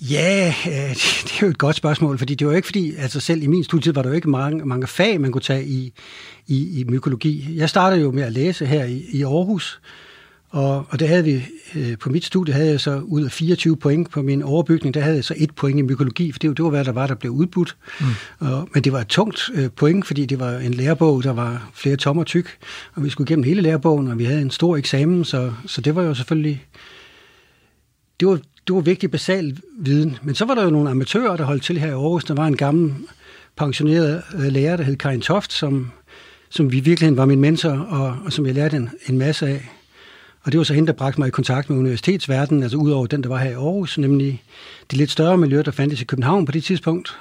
Ja, 0.00 0.54
øh, 0.66 0.72
det 1.24 1.32
er 1.32 1.38
jo 1.42 1.48
et 1.48 1.58
godt 1.58 1.76
spørgsmål, 1.76 2.18
fordi 2.18 2.34
det 2.34 2.46
var 2.46 2.52
ikke 2.52 2.66
fordi, 2.66 2.94
altså 2.94 3.20
selv 3.20 3.42
i 3.42 3.46
min 3.46 3.64
studietid 3.64 3.92
var 3.92 4.02
der 4.02 4.08
jo 4.08 4.14
ikke 4.14 4.30
mange, 4.30 4.64
mange 4.64 4.86
fag, 4.86 5.20
man 5.20 5.32
kunne 5.32 5.42
tage 5.42 5.64
i, 5.64 5.92
i, 6.46 6.80
i 6.80 6.84
mykologi. 6.84 7.56
Jeg 7.56 7.68
startede 7.68 8.00
jo 8.02 8.10
med 8.10 8.22
at 8.22 8.32
læse 8.32 8.66
her 8.66 8.84
i, 8.84 9.04
i 9.12 9.22
Aarhus, 9.22 9.80
og, 10.54 10.86
og 10.90 11.00
det 11.00 11.08
havde 11.08 11.24
vi, 11.24 11.44
øh, 11.74 11.98
på 11.98 12.10
mit 12.10 12.24
studie 12.24 12.54
havde 12.54 12.70
jeg 12.70 12.80
så 12.80 13.00
ud 13.04 13.24
af 13.24 13.30
24 13.32 13.76
point 13.76 14.10
på 14.10 14.22
min 14.22 14.42
overbygning, 14.42 14.94
der 14.94 15.00
havde 15.00 15.16
jeg 15.16 15.24
så 15.24 15.34
et 15.36 15.54
point 15.54 15.78
i 15.78 15.82
mykologi, 15.82 16.32
for 16.32 16.38
det, 16.38 16.56
det 16.56 16.64
var 16.64 16.70
hvad 16.70 16.84
der 16.84 16.92
var, 16.92 17.06
der 17.06 17.14
blev 17.14 17.32
udbudt. 17.32 17.76
Mm. 18.00 18.06
Og, 18.38 18.68
men 18.74 18.84
det 18.84 18.92
var 18.92 19.00
et 19.00 19.06
tungt 19.06 19.50
øh, 19.54 19.70
point, 19.70 20.06
fordi 20.06 20.26
det 20.26 20.40
var 20.40 20.52
en 20.52 20.74
lærebog, 20.74 21.22
der 21.22 21.32
var 21.32 21.70
flere 21.74 21.96
tommer 21.96 22.24
tyk, 22.24 22.58
og 22.94 23.04
vi 23.04 23.10
skulle 23.10 23.28
igennem 23.28 23.44
hele 23.44 23.60
lærebogen, 23.60 24.08
og 24.08 24.18
vi 24.18 24.24
havde 24.24 24.42
en 24.42 24.50
stor 24.50 24.76
eksamen, 24.76 25.24
så, 25.24 25.52
så 25.66 25.80
det 25.80 25.94
var 25.94 26.02
jo 26.02 26.14
selvfølgelig... 26.14 26.66
Det 28.20 28.28
var, 28.28 28.40
det 28.66 28.74
var 28.74 28.80
vigtig 28.80 29.10
basal 29.10 29.56
viden. 29.78 30.16
Men 30.22 30.34
så 30.34 30.44
var 30.44 30.54
der 30.54 30.64
jo 30.64 30.70
nogle 30.70 30.90
amatører, 30.90 31.36
der 31.36 31.44
holdt 31.44 31.62
til 31.62 31.78
her 31.78 31.86
i 31.86 31.90
Aarhus. 31.90 32.24
Der 32.24 32.34
var 32.34 32.46
en 32.46 32.56
gammel 32.56 32.94
pensioneret 33.56 34.22
øh, 34.34 34.52
lærer, 34.52 34.76
der 34.76 34.84
hed 34.84 34.96
Karin 34.96 35.20
Toft, 35.20 35.52
som, 35.52 35.90
som 36.48 36.72
vi 36.72 36.80
virkelig 36.80 37.16
var 37.16 37.26
min 37.26 37.40
mentor, 37.40 37.70
og, 37.70 38.16
og 38.24 38.32
som 38.32 38.46
jeg 38.46 38.54
lærte 38.54 38.76
en, 38.76 38.90
en 39.06 39.18
masse 39.18 39.46
af. 39.46 39.70
Og 40.42 40.52
det 40.52 40.58
var 40.58 40.64
så 40.64 40.74
hende, 40.74 40.86
der 40.86 40.92
bragte 40.92 41.20
mig 41.20 41.28
i 41.28 41.30
kontakt 41.30 41.70
med 41.70 41.78
universitetsverdenen, 41.78 42.62
altså 42.62 42.76
ud 42.76 42.90
over 42.90 43.06
den, 43.06 43.22
der 43.22 43.28
var 43.28 43.38
her 43.38 43.50
i 43.50 43.54
Aarhus, 43.54 43.98
nemlig 43.98 44.42
det 44.90 44.98
lidt 44.98 45.10
større 45.10 45.38
miljø, 45.38 45.62
der 45.62 45.70
fandtes 45.70 46.02
i 46.02 46.04
København 46.04 46.46
på 46.46 46.52
det 46.52 46.64
tidspunkt. 46.64 47.16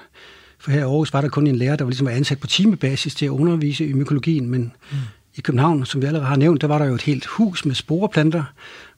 For 0.60 0.72
her 0.72 0.80
i 0.80 0.82
Aarhus 0.82 1.14
var 1.14 1.22
der 1.22 1.30
kun 1.30 1.48
en 1.48 1.56
lærer, 1.56 1.76
der 1.76 1.86
var 1.86 1.90
ligesom 1.90 2.08
ansat 2.08 2.40
på 2.40 2.48
timebasis 2.48 3.16
til 3.16 3.26
at 3.26 3.30
undervise 3.30 3.88
i 3.88 3.94
mykologien, 3.94 4.50
men 4.50 4.62
mm. 4.92 4.98
i 5.36 5.42
København, 5.42 5.86
som 5.86 6.02
vi 6.02 6.08
allerede 6.08 6.28
har 6.28 6.36
nævnt, 6.36 6.62
der 6.62 6.68
var 6.68 6.78
der 6.78 6.86
jo 6.86 6.96
et 6.96 7.02
helt 7.02 7.26
hus 7.26 7.66
med 7.66 7.76
sporeplanter, 7.76 8.44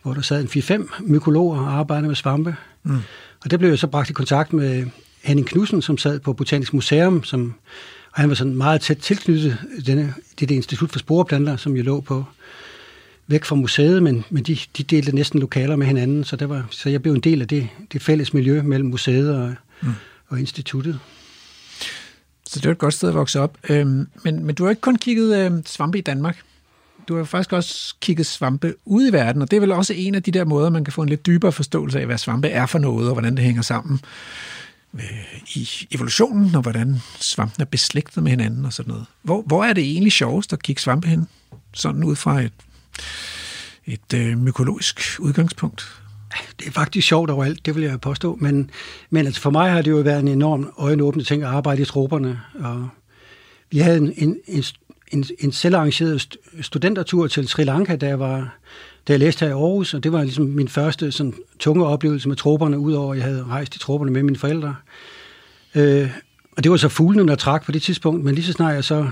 hvor 0.06 0.14
der 0.14 0.22
sad 0.22 0.41
en 0.41 0.82
4-5 0.82 1.01
mykologer 1.03 1.60
og 1.60 1.74
arbejdede 1.74 2.08
med 2.08 2.16
svampe. 2.16 2.56
Mm. 2.84 2.97
Og 3.43 3.51
der 3.51 3.58
blev 3.58 3.70
jeg 3.70 3.80
så 3.80 3.88
bragt 3.88 4.10
i 4.10 4.14
kontakt 4.14 4.53
med 4.53 4.86
Henning 5.24 5.47
Knudsen, 5.47 5.82
som 5.82 5.97
sad 5.97 6.20
på 6.20 6.34
Botanisk 6.34 6.74
Museum, 6.74 7.24
som, 7.24 7.53
og 8.12 8.22
han 8.22 8.30
var 8.30 8.36
sådan 8.36 8.56
meget 8.56 8.82
tæt 8.82 8.97
tilknyttet 8.97 9.58
denne, 9.86 10.14
det, 10.39 10.49
det 10.49 10.56
institut 10.56 10.91
for 10.91 10.99
sporeplanter, 10.99 11.56
som 11.56 11.76
jo 11.76 11.84
lå 11.84 12.01
på 12.01 12.26
væk 13.28 13.45
fra 13.45 13.56
museet, 13.56 14.03
men, 14.03 14.26
men 14.30 14.43
de, 14.43 14.58
de 14.78 14.84
delte 14.84 15.16
næsten 15.16 15.39
lokaler 15.39 15.76
med 15.76 15.88
hinanden, 15.88 16.24
så, 16.24 16.36
der 16.36 16.45
var, 16.45 16.68
så 16.70 16.89
jeg 16.89 17.01
blev 17.01 17.14
en 17.14 17.22
del 17.22 17.41
af 17.41 17.47
det, 17.47 17.68
det 17.93 18.01
fælles 18.01 18.34
miljø 18.34 18.62
mellem 18.62 18.89
museet 18.89 19.36
og, 19.36 19.56
mm. 19.82 19.93
og 20.28 20.39
instituttet. 20.39 20.99
Så 22.47 22.60
det 22.60 22.66
er 22.66 22.72
et 22.72 22.78
godt 22.78 22.93
sted 22.93 23.10
at 23.10 23.16
vokse 23.16 23.39
op. 23.39 23.58
Øhm, 23.70 24.08
men, 24.24 24.45
men 24.45 24.56
du 24.56 24.64
har 24.64 24.70
ikke 24.70 24.82
kun 24.82 24.95
kigget 24.95 25.45
øh, 25.45 25.51
svampe 25.66 25.97
i 25.97 26.01
Danmark. 26.01 26.38
Du 27.08 27.18
har 27.18 27.24
faktisk 27.24 27.53
også 27.53 27.95
kigget 28.01 28.26
svampe 28.26 28.74
ud 28.86 29.10
i 29.10 29.14
verden, 29.14 29.41
og 29.41 29.51
det 29.51 29.58
er 29.58 29.62
vel 29.62 29.72
også 29.72 29.93
en 29.93 30.16
af 30.16 30.24
de 30.24 30.32
der 30.32 30.45
måder, 30.45 30.70
man 30.70 30.84
kan 30.84 30.93
få 30.93 31.01
en 31.01 31.10
lidt 31.10 31.26
dybere 31.26 31.51
forståelse 31.51 31.99
af, 31.99 32.06
hvad 32.06 32.18
svampe 32.18 32.47
er 32.47 32.66
for 32.66 32.80
noget, 32.80 33.08
og 33.08 33.14
hvordan 33.14 33.36
det 33.36 33.45
hænger 33.45 33.62
sammen 33.62 33.99
øh, 34.93 35.01
i 35.56 35.70
evolutionen, 35.91 36.56
og 36.56 36.62
hvordan 36.62 37.01
svampen 37.20 37.62
er 37.62 37.66
beslægtet 37.66 38.24
med 38.24 38.32
hinanden 38.32 38.66
og 38.66 38.74
sådan 38.74 38.91
noget. 38.91 39.06
Hvor, 39.22 39.41
hvor 39.41 39.64
er 39.64 39.74
det 39.74 39.84
egentlig 39.84 40.12
sjovest 40.12 40.53
at 40.53 40.64
kigge 40.64 40.82
svampe 40.82 41.08
hen? 41.08 41.28
Sådan 41.74 42.03
ud 42.03 42.16
fra 42.16 42.41
et, 42.41 42.53
et 43.86 44.14
øh, 44.16 44.38
mykologisk 44.38 45.01
udgangspunkt. 45.20 46.01
Det 46.60 46.68
er 46.68 46.72
faktisk 46.72 47.08
sjovt 47.08 47.30
overalt, 47.30 47.66
det 47.66 47.76
vil 47.76 47.84
jeg 47.84 48.01
påstå, 48.01 48.38
men, 48.41 48.70
men 49.10 49.26
altså 49.26 49.41
for 49.41 49.49
mig 49.49 49.72
har 49.72 49.82
det 49.82 49.91
jo 49.91 49.97
været 49.97 50.20
en 50.20 50.28
enorm 50.28 50.74
øjenåbende 50.78 51.26
ting 51.26 51.43
at 51.43 51.49
arbejde 51.49 51.82
i 51.82 51.86
trupperne, 51.86 52.41
og 52.56 52.89
vi 53.72 53.78
havde 53.78 53.97
en, 53.97 54.14
en, 54.18 54.38
en 54.47 54.64
en, 55.12 55.26
en 55.39 55.51
selvarrangeret 55.51 56.38
studentertur 56.62 57.28
til 57.28 57.47
Sri 57.47 57.64
Lanka, 57.64 57.95
da 57.95 58.08
jeg, 58.08 58.20
var, 58.20 58.58
da 59.08 59.14
jeg 59.14 59.20
læste 59.20 59.45
her 59.45 59.47
i 59.47 59.51
Aarhus, 59.51 59.93
og 59.93 60.03
det 60.03 60.12
var 60.12 60.24
ligesom 60.24 60.45
min 60.45 60.68
første 60.68 61.12
sådan, 61.12 61.34
tunge 61.60 61.86
oplevelse 61.86 62.28
med 62.28 62.36
tropperne, 62.36 62.80
udover 62.80 63.12
at 63.14 63.18
jeg 63.18 63.26
havde 63.26 63.43
rejst 63.43 63.76
i 63.76 63.80
tropperne 63.80 64.12
med 64.12 64.24
mine 64.24 64.38
forældre. 64.38 64.76
Øh, 65.76 66.10
og 66.58 66.64
det 66.64 66.72
var 66.72 66.78
så 66.78 66.89
fuglene, 66.89 67.28
der 67.28 67.36
trak 67.36 67.66
på 67.66 67.72
det 67.72 67.82
tidspunkt, 67.82 68.24
men 68.24 68.36
lige 68.36 68.45
så 68.45 68.51
snart 68.51 68.76
jeg 68.76 68.84
så 68.84 69.08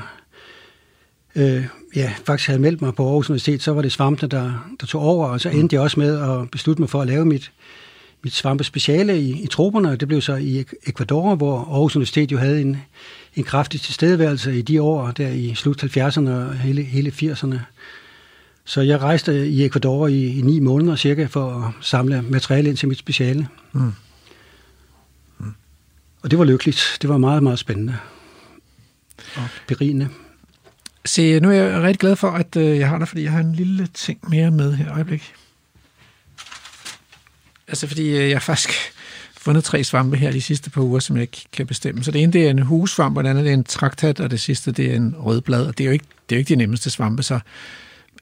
øh, 1.36 1.66
ja, 1.96 2.14
faktisk 2.26 2.48
havde 2.48 2.62
meldt 2.62 2.82
mig 2.82 2.96
på 2.96 3.06
Aarhus 3.06 3.30
Universitet, 3.30 3.64
så 3.64 3.72
var 3.74 3.82
det 3.82 3.92
svampene, 3.92 4.30
der, 4.30 4.74
der 4.80 4.86
tog 4.86 5.02
over, 5.02 5.28
og 5.28 5.42
så 5.42 5.50
endte 5.50 5.74
jeg 5.74 5.82
også 5.82 6.00
med 6.00 6.22
at 6.22 6.52
beslutte 6.52 6.82
mig 6.82 6.90
for 6.90 7.02
at 7.02 7.08
lave 7.08 7.26
mit, 7.26 7.52
mit 8.24 8.34
svampespeciale 8.34 9.20
i, 9.20 9.44
i 9.44 9.48
tropperne, 9.48 9.90
og 9.90 10.00
det 10.00 10.08
blev 10.08 10.22
så 10.22 10.36
i 10.36 10.66
Ecuador, 10.88 11.36
hvor 11.36 11.60
Aarhus 11.60 11.96
Universitet 11.96 12.32
jo 12.32 12.38
havde 12.38 12.62
en, 12.62 12.78
en 13.36 13.44
kraftig 13.44 13.82
tilstedeværelse 13.82 14.58
i 14.58 14.62
de 14.62 14.82
år, 14.82 15.12
der 15.12 15.30
i 15.30 15.56
slut 15.56 15.84
70'erne 15.84 16.30
og 16.30 16.58
hele, 16.58 16.84
hele 16.84 17.10
80'erne. 17.10 17.58
Så 18.66 18.82
jeg 18.82 19.02
rejste 19.02 19.48
i 19.48 19.66
Ecuador 19.66 20.08
i, 20.08 20.40
i 20.40 20.42
ni 20.42 20.60
måneder 20.60 20.96
cirka 20.96 21.26
for 21.26 21.52
at 21.52 21.86
samle 21.86 22.22
materiale 22.22 22.70
ind 22.70 22.78
til 22.78 22.88
mit 22.88 22.98
speciale. 22.98 23.48
Mm. 23.72 23.94
Mm. 25.40 25.54
Og 26.22 26.32
det 26.32 26.40
var 26.40 26.46
lykkeligt. 26.46 26.98
Det 27.02 27.10
var 27.10 27.18
meget, 27.18 27.44
meget 27.44 27.60
spændende 27.60 27.98
og 29.36 29.44
berigende. 29.68 30.10
Se, 31.06 31.40
nu 31.40 31.50
er 31.50 31.54
jeg 31.54 31.82
rigtig 31.82 32.00
glad 32.00 32.16
for, 32.16 32.30
at 32.30 32.56
øh, 32.56 32.80
jeg 32.80 32.90
har 32.90 32.98
dig, 32.98 33.08
fordi 33.08 33.24
jeg 33.24 33.32
har 33.32 33.40
en 33.40 33.56
lille 33.56 33.88
ting 33.94 34.30
mere 34.30 34.52
med 34.52 34.74
her. 34.74 34.94
Øjeblik. 34.94 35.34
Altså, 37.74 37.88
fordi 37.88 38.18
øh, 38.18 38.30
jeg 38.30 38.42
faktisk 38.42 38.70
fundet 39.38 39.64
tre 39.64 39.84
svampe 39.84 40.18
her 40.18 40.32
de 40.32 40.42
sidste 40.42 40.70
par 40.70 40.82
uger, 40.82 41.00
som 41.00 41.16
jeg 41.16 41.22
ikke 41.22 41.46
kan 41.54 41.68
bestemme. 41.68 42.04
Så 42.04 42.12
det 42.12 42.24
ene 42.24 42.34
det 42.34 42.46
er 42.46 42.50
en 42.50 42.62
hussvamp, 42.62 43.18
og 43.18 43.24
det 43.24 43.30
andet 43.30 43.44
det 43.44 43.50
er 43.50 43.54
en 43.54 43.64
traktat, 43.64 44.20
og 44.20 44.32
det 44.32 44.40
sidste 44.40 44.72
det 44.72 44.92
er 44.92 44.96
en 44.96 45.16
rødblad. 45.18 45.66
Og 45.66 45.78
det 45.78 45.84
er 45.84 45.86
jo 45.86 45.92
ikke, 45.92 46.06
det 46.30 46.36
er 46.36 46.38
jo 46.38 46.40
ikke 46.40 46.50
de 46.50 46.56
nemmeste 46.56 46.90
svampe, 46.90 47.24
så 47.24 47.40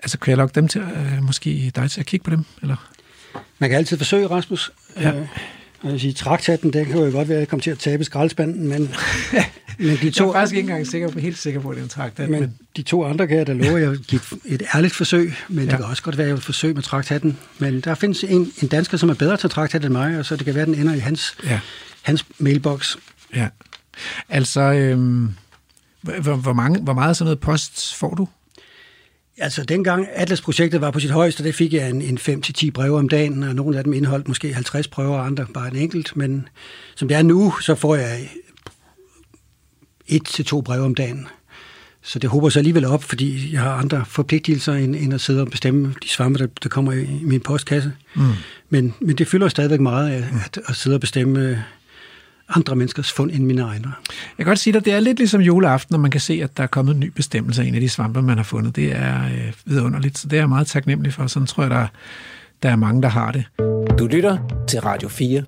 altså, 0.04 0.20
kan 0.20 0.32
jeg 0.32 0.38
lokke 0.38 0.56
dem 0.56 0.68
til, 0.68 0.82
øh, 0.82 1.24
måske 1.24 1.72
dig 1.76 1.92
til 1.92 2.00
at 2.00 2.06
kigge 2.06 2.24
på 2.24 2.30
dem? 2.30 2.46
Eller? 2.62 2.90
Man 3.60 3.70
kan 3.70 3.78
altid 3.78 3.98
forsøge, 3.98 4.28
Rasmus. 4.28 4.72
Ja. 5.00 5.14
Øh, 5.14 5.28
jeg 5.84 6.00
sige, 6.00 6.14
traktaten, 6.14 6.74
det 6.74 6.86
kan 6.86 6.96
jo 6.96 7.02
godt 7.02 7.30
være, 7.30 7.38
at 7.38 7.40
jeg 7.40 7.48
kommer 7.48 7.62
til 7.62 7.72
at 7.72 7.80
tabe 7.80 8.04
skraldespanden, 8.04 8.68
men, 8.68 8.82
men 9.78 9.98
de 10.02 10.12
to... 10.12 10.24
Jeg 10.24 10.30
er 10.30 10.34
faktisk 10.34 10.56
ikke 10.56 10.70
engang 10.70 10.88
sikker 10.88 11.10
på, 11.10 11.20
helt 11.20 11.38
sikker 11.38 11.60
på, 11.60 11.70
at 11.70 11.76
det 11.76 11.82
er 11.82 11.84
en 11.84 11.90
traktat. 11.90 12.30
Men, 12.30 12.40
men, 12.40 12.54
de 12.78 12.82
to 12.82 13.06
andre 13.06 13.28
kan 13.28 13.38
jeg 13.38 13.48
da 13.48 13.54
love, 13.54 13.82
at 13.82 13.90
jeg 13.90 13.98
give 13.98 14.22
et 14.46 14.64
ærligt 14.76 14.96
forsøg, 14.96 15.34
men 15.50 15.66
ja. 15.66 15.72
det 15.72 15.80
kan 15.80 15.86
også 15.86 16.04
godt 16.04 16.18
være, 16.18 16.26
at 16.26 16.30
jeg 16.30 16.36
vil 16.36 16.44
forsøge 16.44 16.74
med 16.74 16.84
traktaten. 16.84 17.38
Men 17.60 17.82
der 17.82 17.96
findes 17.96 18.24
en, 18.24 18.52
en 18.62 18.68
dansker, 18.68 18.98
som 18.98 19.10
er 19.10 19.14
bedre 19.14 19.38
til 19.38 19.50
traktat 19.50 19.86
end 19.86 19.94
mig, 19.94 20.20
og 20.20 20.26
så 20.26 20.36
det 20.36 20.46
kan 20.46 20.56
være, 20.56 20.62
at 20.62 20.68
den 20.68 20.76
ender 20.76 20.94
i 20.94 21.00
hans, 21.00 21.38
ja. 21.44 21.60
hans 22.02 22.26
mailbox. 22.40 22.96
Ja. 23.36 23.48
Altså, 24.30 24.62
øhm, 24.62 25.34
hvor, 26.02 26.36
hvor, 26.36 26.54
mange, 26.54 26.80
hvor 26.80 26.94
meget 26.94 27.18
sådan 27.18 27.26
noget 27.26 27.40
post 27.40 27.96
får 27.96 28.16
du? 28.16 28.28
Altså, 29.38 29.64
dengang 29.64 30.08
Atlas-projektet 30.14 30.82
var 30.82 30.92
på 30.92 31.00
sit 31.00 31.12
højeste, 31.12 31.44
det 31.44 31.56
fik 31.56 31.74
jeg 31.74 31.90
en, 31.90 32.02
en 32.02 32.18
5-10 32.18 32.72
breve 32.72 32.98
om 32.98 33.10
dagen, 33.10 33.44
og 33.44 33.56
nogle 33.56 33.78
af 33.78 33.84
dem 33.84 33.94
indeholdt 33.94 34.28
måske 34.28 34.54
50 34.54 34.88
prøver, 34.88 35.18
og 35.18 35.26
andre 35.26 35.46
bare 35.54 35.68
en 35.68 35.76
enkelt. 35.76 36.18
Men 36.18 36.48
som 36.96 37.08
det 37.08 37.18
er 37.18 37.22
nu, 37.22 37.54
så 37.62 37.76
får 37.76 37.96
jeg 37.96 38.30
et 40.12 40.26
til 40.26 40.46
to 40.46 40.62
breve 40.62 40.86
om 40.86 40.96
dagen. 40.96 41.28
Så 42.04 42.20
det 42.20 42.30
håber 42.30 42.50
sig 42.50 42.60
alligevel 42.60 42.86
op, 42.86 43.04
fordi 43.04 43.54
jeg 43.54 43.62
har 43.62 43.72
andre 43.72 44.06
forpligtelser, 44.06 44.74
end, 44.74 44.96
end 44.96 45.14
at 45.14 45.22
sidde 45.22 45.42
og 45.42 45.48
bestemme 45.48 45.94
de 46.04 46.10
svampe, 46.10 46.40
der, 46.40 46.48
der 46.64 46.70
kommer 46.70 46.92
i, 46.92 47.04
i 47.04 47.24
min 47.24 47.40
postkasse. 47.40 47.94
Mm. 48.16 48.24
Men, 48.70 48.94
men 49.02 49.16
det 49.16 49.28
fylder 49.28 49.50
stadigvæk 49.50 49.80
meget 49.80 50.12
at, 50.12 50.24
at, 50.46 50.60
at 50.68 50.76
sidde 50.76 50.96
og 50.96 51.02
bestemme 51.02 51.64
andre 52.56 52.76
menneskers 52.76 53.12
fund 53.12 53.32
end 53.32 53.46
mine 53.46 53.62
egne. 53.62 53.88
Jeg 54.38 54.38
kan 54.38 54.46
godt 54.46 54.60
sige 54.60 54.74
dig, 54.74 54.86
det 54.86 54.94
er 54.94 55.00
lidt 55.00 55.18
ligesom 55.18 55.42
juleaften, 55.42 55.94
når 55.94 56.00
man 56.00 56.12
kan 56.12 56.22
se, 56.22 56.40
at 56.44 56.58
der 56.58 56.64
er 56.64 56.68
kommet 56.68 56.94
en 56.94 57.00
ny 57.00 57.08
bestemmelse 57.08 57.62
af 57.62 57.66
en 57.66 57.76
af 57.76 57.82
de 57.82 57.90
svampe, 57.90 58.22
man 58.22 58.38
har 58.38 58.44
fundet. 58.44 58.76
Det 58.76 58.96
er 58.96 59.26
øh, 59.26 59.54
vidunderligt, 59.66 60.18
så 60.18 60.28
det 60.28 60.38
er 60.38 60.42
jeg 60.42 60.50
meget 60.50 60.68
taknemmelig 60.68 61.14
for. 61.14 61.28
Sådan 61.28 61.48
tror 61.48 61.64
jeg, 61.64 61.70
der, 61.72 61.88
der 62.64 62.70
er 62.70 62.76
mange, 62.76 63.02
der 63.02 63.10
har 63.10 63.32
det. 63.32 63.46
Du 64.00 64.08
lytter 64.08 64.38
til 64.68 64.82
Radio 64.82 65.10
4. 65.10 65.44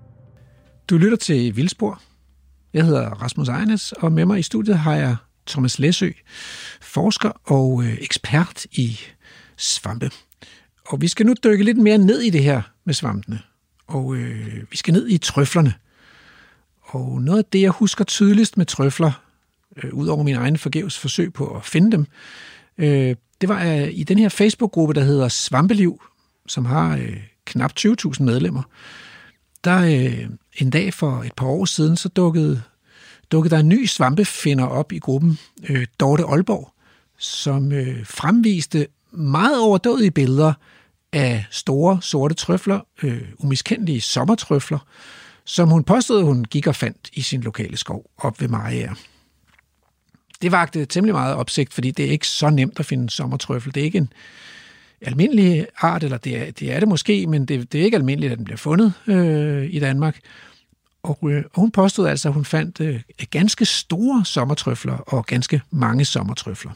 Du 0.90 0.98
lytter 0.98 1.18
til 1.18 1.56
Vildspor. 1.56 2.02
Jeg 2.74 2.86
hedder 2.86 3.10
Rasmus 3.10 3.50
Ejnes, 3.50 3.92
og 3.92 4.12
med 4.12 4.26
mig 4.26 4.40
i 4.40 4.44
studiet 4.44 4.80
har 4.80 4.96
jeg 4.96 5.16
Thomas 5.48 5.80
Læsø, 5.80 6.10
forsker 6.82 7.30
og 7.44 7.84
øh, 7.84 7.98
ekspert 8.02 8.66
i 8.72 9.00
svampe. 9.58 10.12
Og 10.88 11.02
vi 11.02 11.08
skal 11.08 11.26
nu 11.26 11.34
dykke 11.44 11.64
lidt 11.64 11.78
mere 11.78 11.98
ned 11.98 12.22
i 12.22 12.30
det 12.30 12.44
her 12.44 12.62
med 12.86 12.94
svampene. 12.94 13.40
Og 13.88 14.16
øh, 14.16 14.64
vi 14.72 14.78
skal 14.78 14.94
ned 14.94 15.08
i 15.10 15.18
trøflerne. 15.18 15.74
Og 16.82 17.22
noget 17.22 17.40
af 17.40 17.46
det, 17.46 17.62
jeg 17.62 17.72
husker 17.72 18.04
tydeligst 18.04 18.58
med 18.58 18.66
trøfler, 18.66 19.12
øh, 19.84 19.94
ud 19.94 20.08
over 20.08 20.24
min 20.24 20.36
egen 20.36 20.58
forgæves 20.58 21.00
forsøg 21.00 21.34
på 21.34 21.56
at 21.56 21.66
finde 21.66 21.92
dem, 21.92 22.06
øh, 22.78 23.16
det 23.42 23.50
var 23.50 23.64
øh, 23.64 23.90
i 23.92 24.04
den 24.04 24.20
her 24.20 24.30
Facebook-gruppe, 24.30 24.94
der 24.94 25.04
hedder 25.04 25.28
Svampeliv, 25.28 26.02
som 26.48 26.66
har 26.66 26.98
øh, 26.98 27.18
knap 27.46 27.72
20.000 27.80 28.24
medlemmer. 28.24 28.64
Der 29.64 29.80
øh, 29.80 30.30
en 30.56 30.70
dag 30.70 30.94
for 30.94 31.24
et 31.24 31.34
par 31.38 31.46
år 31.46 31.66
siden, 31.66 31.98
så 31.98 32.10
dukkede, 32.10 32.62
dukkede 33.32 33.56
der 33.56 33.60
en 33.60 33.70
ny 33.70 33.86
svampefinder 33.86 34.66
op 34.66 34.92
i 34.92 35.00
gruppen, 35.00 35.40
øh, 35.70 35.86
Dorte 36.00 36.24
Aalborg, 36.24 36.74
som 37.18 37.72
øh, 37.72 38.06
fremviste 38.06 38.88
meget 39.12 39.60
overdådige 39.60 40.12
billeder 40.12 40.54
af 41.14 41.46
store 41.52 42.02
sorte 42.02 42.36
trøfler, 42.36 42.80
øh, 43.04 43.22
umiskendelige 43.38 44.02
sommertrøfler, 44.02 44.80
som 45.46 45.70
hun 45.70 45.84
påstod, 45.84 46.24
hun 46.24 46.46
gik 46.46 46.68
og 46.68 46.76
fandt 46.76 47.10
i 47.14 47.22
sin 47.22 47.42
lokale 47.42 47.78
skov 47.78 48.12
op 48.18 48.42
ved 48.42 48.48
Mariager. 48.48 48.94
Det 50.42 50.52
vagte 50.52 50.86
temmelig 50.86 51.14
meget 51.14 51.36
opsigt, 51.36 51.74
fordi 51.74 51.92
det 51.92 52.06
er 52.06 52.12
ikke 52.12 52.28
så 52.28 52.50
nemt 52.50 52.80
at 52.80 52.86
finde 52.86 53.10
sommertrøffel. 53.10 53.76
Det 53.76 53.82
er 53.82 53.86
ikke 53.86 53.98
en 53.98 54.14
almindelig 55.04 55.68
art, 55.78 56.04
eller 56.04 56.18
det 56.18 56.38
er 56.38 56.52
det, 56.52 56.74
er 56.74 56.80
det 56.80 56.88
måske, 56.88 57.28
men 57.28 57.46
det, 57.46 57.72
det 57.72 57.82
er 57.82 57.86
ikke 57.86 57.98
almindeligt, 57.98 58.32
at 58.32 58.38
den 58.38 58.46
bliver 58.46 58.58
fundet 58.58 58.94
øh, 59.08 59.74
i 59.74 59.80
Danmark. 59.80 60.20
Og, 61.04 61.20
øh, 61.24 61.44
og 61.54 61.62
hun 61.62 61.72
påstod 61.72 62.08
altså, 62.08 62.28
at 62.28 62.34
hun 62.34 62.46
fandt 62.46 62.80
øh, 62.80 63.02
ganske 63.32 63.66
store 63.66 64.26
sommertrøfler 64.26 64.98
og 64.98 65.26
ganske 65.26 65.62
mange 65.72 66.06
sommertrøfler. 66.06 66.72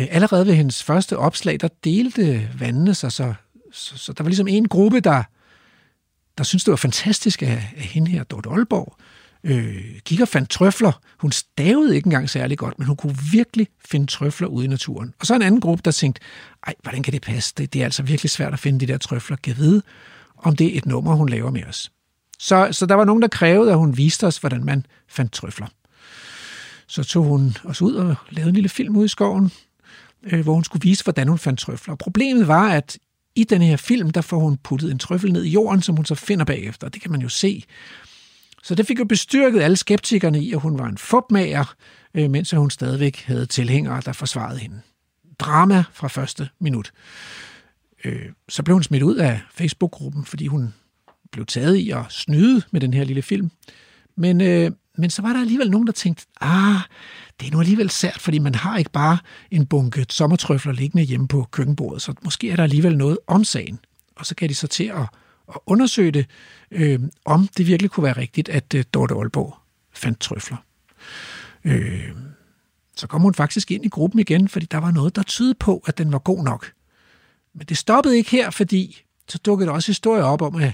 Øh, 0.00 0.06
allerede 0.10 0.46
ved 0.46 0.54
hendes 0.54 0.82
første 0.82 1.18
opslag, 1.18 1.60
der 1.60 1.68
delte 1.84 2.50
vandene 2.58 2.94
sig, 2.94 3.12
så, 3.12 3.34
så, 3.72 3.98
så 3.98 4.12
der 4.12 4.24
var 4.24 4.28
ligesom 4.28 4.48
en 4.48 4.68
gruppe, 4.68 5.00
der, 5.00 5.22
der 6.38 6.44
syntes, 6.44 6.64
det 6.64 6.70
var 6.70 6.76
fantastisk 6.76 7.42
af, 7.42 7.72
af 7.76 7.82
hende 7.82 8.10
her, 8.10 8.24
Dorte 8.24 8.50
Aalborg, 8.50 8.96
øh, 8.98 9.13
Øh, 9.44 10.00
gik 10.04 10.20
og 10.20 10.28
fandt 10.28 10.50
trøfler. 10.50 11.00
Hun 11.18 11.32
stavede 11.32 11.96
ikke 11.96 12.06
engang 12.06 12.30
særlig 12.30 12.58
godt, 12.58 12.78
men 12.78 12.86
hun 12.86 12.96
kunne 12.96 13.16
virkelig 13.32 13.68
finde 13.84 14.06
trøfler 14.06 14.48
ude 14.48 14.64
i 14.64 14.68
naturen. 14.68 15.14
Og 15.20 15.26
så 15.26 15.34
en 15.34 15.42
anden 15.42 15.60
gruppe, 15.60 15.82
der 15.84 15.90
tænkte, 15.90 16.20
ej, 16.66 16.74
hvordan 16.82 17.02
kan 17.02 17.12
det 17.12 17.22
passe? 17.22 17.54
Det, 17.56 17.72
det 17.72 17.80
er 17.80 17.84
altså 17.84 18.02
virkelig 18.02 18.30
svært 18.30 18.52
at 18.52 18.58
finde 18.58 18.86
de 18.86 18.92
der 18.92 18.98
trøfler. 18.98 19.36
Kan 19.36 19.56
vide, 19.56 19.82
om 20.36 20.56
det 20.56 20.74
er 20.74 20.78
et 20.78 20.86
nummer, 20.86 21.14
hun 21.14 21.28
laver 21.28 21.50
med 21.50 21.64
os. 21.64 21.92
Så, 22.38 22.68
så 22.72 22.86
der 22.86 22.94
var 22.94 23.04
nogen, 23.04 23.22
der 23.22 23.28
krævede, 23.28 23.70
at 23.70 23.78
hun 23.78 23.96
viste 23.96 24.26
os, 24.26 24.38
hvordan 24.38 24.64
man 24.64 24.86
fandt 25.08 25.32
trøfler. 25.32 25.66
Så 26.86 27.04
tog 27.04 27.24
hun 27.24 27.56
os 27.64 27.82
ud 27.82 27.94
og 27.94 28.16
lavede 28.30 28.48
en 28.48 28.54
lille 28.54 28.68
film 28.68 28.96
ude 28.96 29.04
i 29.04 29.08
skoven, 29.08 29.52
øh, 30.22 30.40
hvor 30.40 30.54
hun 30.54 30.64
skulle 30.64 30.82
vise, 30.82 31.04
hvordan 31.04 31.28
hun 31.28 31.38
fandt 31.38 31.60
trøfler. 31.60 31.94
Problemet 31.94 32.48
var, 32.48 32.68
at 32.68 32.98
i 33.34 33.44
den 33.44 33.62
her 33.62 33.76
film, 33.76 34.10
der 34.10 34.20
får 34.20 34.38
hun 34.38 34.56
puttet 34.56 34.90
en 34.90 34.98
trøffel 34.98 35.32
ned 35.32 35.44
i 35.44 35.50
jorden, 35.50 35.82
som 35.82 35.96
hun 35.96 36.04
så 36.04 36.14
finder 36.14 36.44
bagefter. 36.44 36.88
Det 36.88 37.02
kan 37.02 37.10
man 37.10 37.20
jo 37.20 37.28
se. 37.28 37.64
Så 38.64 38.74
det 38.74 38.86
fik 38.86 38.98
jo 38.98 39.04
bestyrket 39.04 39.62
alle 39.62 39.76
skeptikerne 39.76 40.42
i, 40.42 40.52
at 40.52 40.60
hun 40.60 40.78
var 40.78 40.86
en 40.86 40.98
fupmager, 40.98 41.74
øh, 42.14 42.30
mens 42.30 42.50
hun 42.50 42.70
stadigvæk 42.70 43.22
havde 43.26 43.46
tilhængere, 43.46 44.02
der 44.04 44.12
forsvarede 44.12 44.58
hende. 44.58 44.80
Drama 45.38 45.84
fra 45.92 46.08
første 46.08 46.48
minut. 46.60 46.92
Øh, 48.04 48.26
så 48.48 48.62
blev 48.62 48.74
hun 48.74 48.82
smidt 48.82 49.02
ud 49.02 49.16
af 49.16 49.40
Facebook-gruppen, 49.54 50.24
fordi 50.24 50.46
hun 50.46 50.74
blev 51.32 51.46
taget 51.46 51.76
i 51.76 51.90
at 51.90 52.04
snyde 52.08 52.62
med 52.70 52.80
den 52.80 52.94
her 52.94 53.04
lille 53.04 53.22
film. 53.22 53.50
Men, 54.16 54.40
øh, 54.40 54.70
men 54.98 55.10
så 55.10 55.22
var 55.22 55.32
der 55.32 55.40
alligevel 55.40 55.70
nogen, 55.70 55.86
der 55.86 55.92
tænkte, 55.92 56.26
ah, 56.40 56.80
det 57.40 57.48
er 57.48 57.52
nu 57.52 57.60
alligevel 57.60 57.90
sært, 57.90 58.20
fordi 58.20 58.38
man 58.38 58.54
har 58.54 58.78
ikke 58.78 58.90
bare 58.90 59.18
en 59.50 59.66
bunke 59.66 60.06
sommertrøfler 60.08 60.72
liggende 60.72 61.04
hjemme 61.04 61.28
på 61.28 61.48
køkkenbordet, 61.50 62.02
så 62.02 62.14
måske 62.22 62.50
er 62.50 62.56
der 62.56 62.62
alligevel 62.62 62.96
noget 62.96 63.18
om 63.26 63.44
sagen. 63.44 63.78
Og 64.16 64.26
så 64.26 64.34
kan 64.34 64.48
de 64.48 64.54
så 64.54 64.66
til 64.66 64.84
at, 64.84 65.08
at 65.48 65.60
undersøge 65.66 66.10
det, 66.10 66.26
øh, 66.70 67.00
om 67.24 67.48
det 67.56 67.66
virkelig 67.66 67.90
kunne 67.90 68.04
være 68.04 68.16
rigtigt, 68.16 68.48
at 68.48 68.74
øh, 68.74 68.84
Dorte 68.94 69.14
Aalborg 69.14 69.56
fandt 69.92 70.20
trøfler. 70.20 70.56
Øh, 71.64 72.10
så 72.96 73.06
kom 73.06 73.20
hun 73.20 73.34
faktisk 73.34 73.70
ind 73.70 73.84
i 73.84 73.88
gruppen 73.88 74.20
igen, 74.20 74.48
fordi 74.48 74.66
der 74.66 74.78
var 74.78 74.90
noget, 74.90 75.16
der 75.16 75.22
tydede 75.22 75.54
på, 75.54 75.82
at 75.86 75.98
den 75.98 76.12
var 76.12 76.18
god 76.18 76.44
nok. 76.44 76.72
Men 77.54 77.66
det 77.66 77.78
stoppede 77.78 78.16
ikke 78.16 78.30
her, 78.30 78.50
fordi 78.50 79.02
så 79.28 79.38
dukkede 79.38 79.68
der 79.68 79.74
også 79.74 79.88
historier 79.88 80.24
op 80.24 80.42
om, 80.42 80.54
at, 80.54 80.72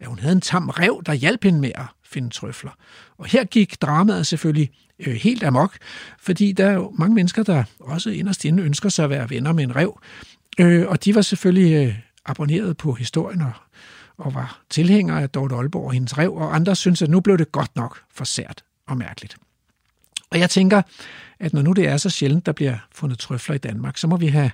at 0.00 0.06
hun 0.06 0.18
havde 0.18 0.32
en 0.32 0.40
tam 0.40 0.68
rev, 0.68 1.02
der 1.06 1.12
hjalp 1.12 1.44
hende 1.44 1.60
med 1.60 1.72
at 1.74 1.86
finde 2.04 2.30
trøfler. 2.30 2.70
Og 3.18 3.26
her 3.26 3.44
gik 3.44 3.82
dramaet 3.82 4.26
selvfølgelig 4.26 4.70
øh, 4.98 5.14
helt 5.14 5.42
amok, 5.42 5.78
fordi 6.20 6.52
der 6.52 6.66
er 6.66 6.72
jo 6.72 6.94
mange 6.98 7.14
mennesker, 7.14 7.42
der 7.42 7.64
også 7.80 8.10
inderst 8.10 8.44
inde 8.44 8.62
ønsker 8.62 8.88
sig 8.88 9.04
at 9.04 9.10
være 9.10 9.30
venner 9.30 9.52
med 9.52 9.64
en 9.64 9.76
rev. 9.76 10.00
Øh, 10.60 10.88
og 10.88 11.04
de 11.04 11.14
var 11.14 11.22
selvfølgelig 11.22 11.86
øh, 11.86 11.94
abonneret 12.26 12.76
på 12.76 12.92
historien 12.92 13.40
og, 13.40 13.52
og 14.20 14.34
var 14.34 14.60
tilhængere 14.70 15.22
af 15.22 15.30
Dorte 15.30 15.54
Aalborg 15.54 15.84
og 15.84 15.92
hendes 15.92 16.18
rev, 16.18 16.34
og 16.34 16.54
andre 16.54 16.76
synes, 16.76 17.02
at 17.02 17.10
nu 17.10 17.20
blev 17.20 17.38
det 17.38 17.52
godt 17.52 17.76
nok 17.76 18.00
for 18.10 18.24
sært 18.24 18.64
og 18.86 18.96
mærkeligt. 18.96 19.36
Og 20.30 20.38
jeg 20.38 20.50
tænker, 20.50 20.82
at 21.38 21.52
når 21.52 21.62
nu 21.62 21.72
det 21.72 21.88
er 21.88 21.96
så 21.96 22.10
sjældent, 22.10 22.46
der 22.46 22.52
bliver 22.52 22.76
fundet 22.92 23.18
trøfler 23.18 23.54
i 23.54 23.58
Danmark, 23.58 23.98
så 23.98 24.06
må 24.06 24.16
vi 24.16 24.26
have 24.26 24.50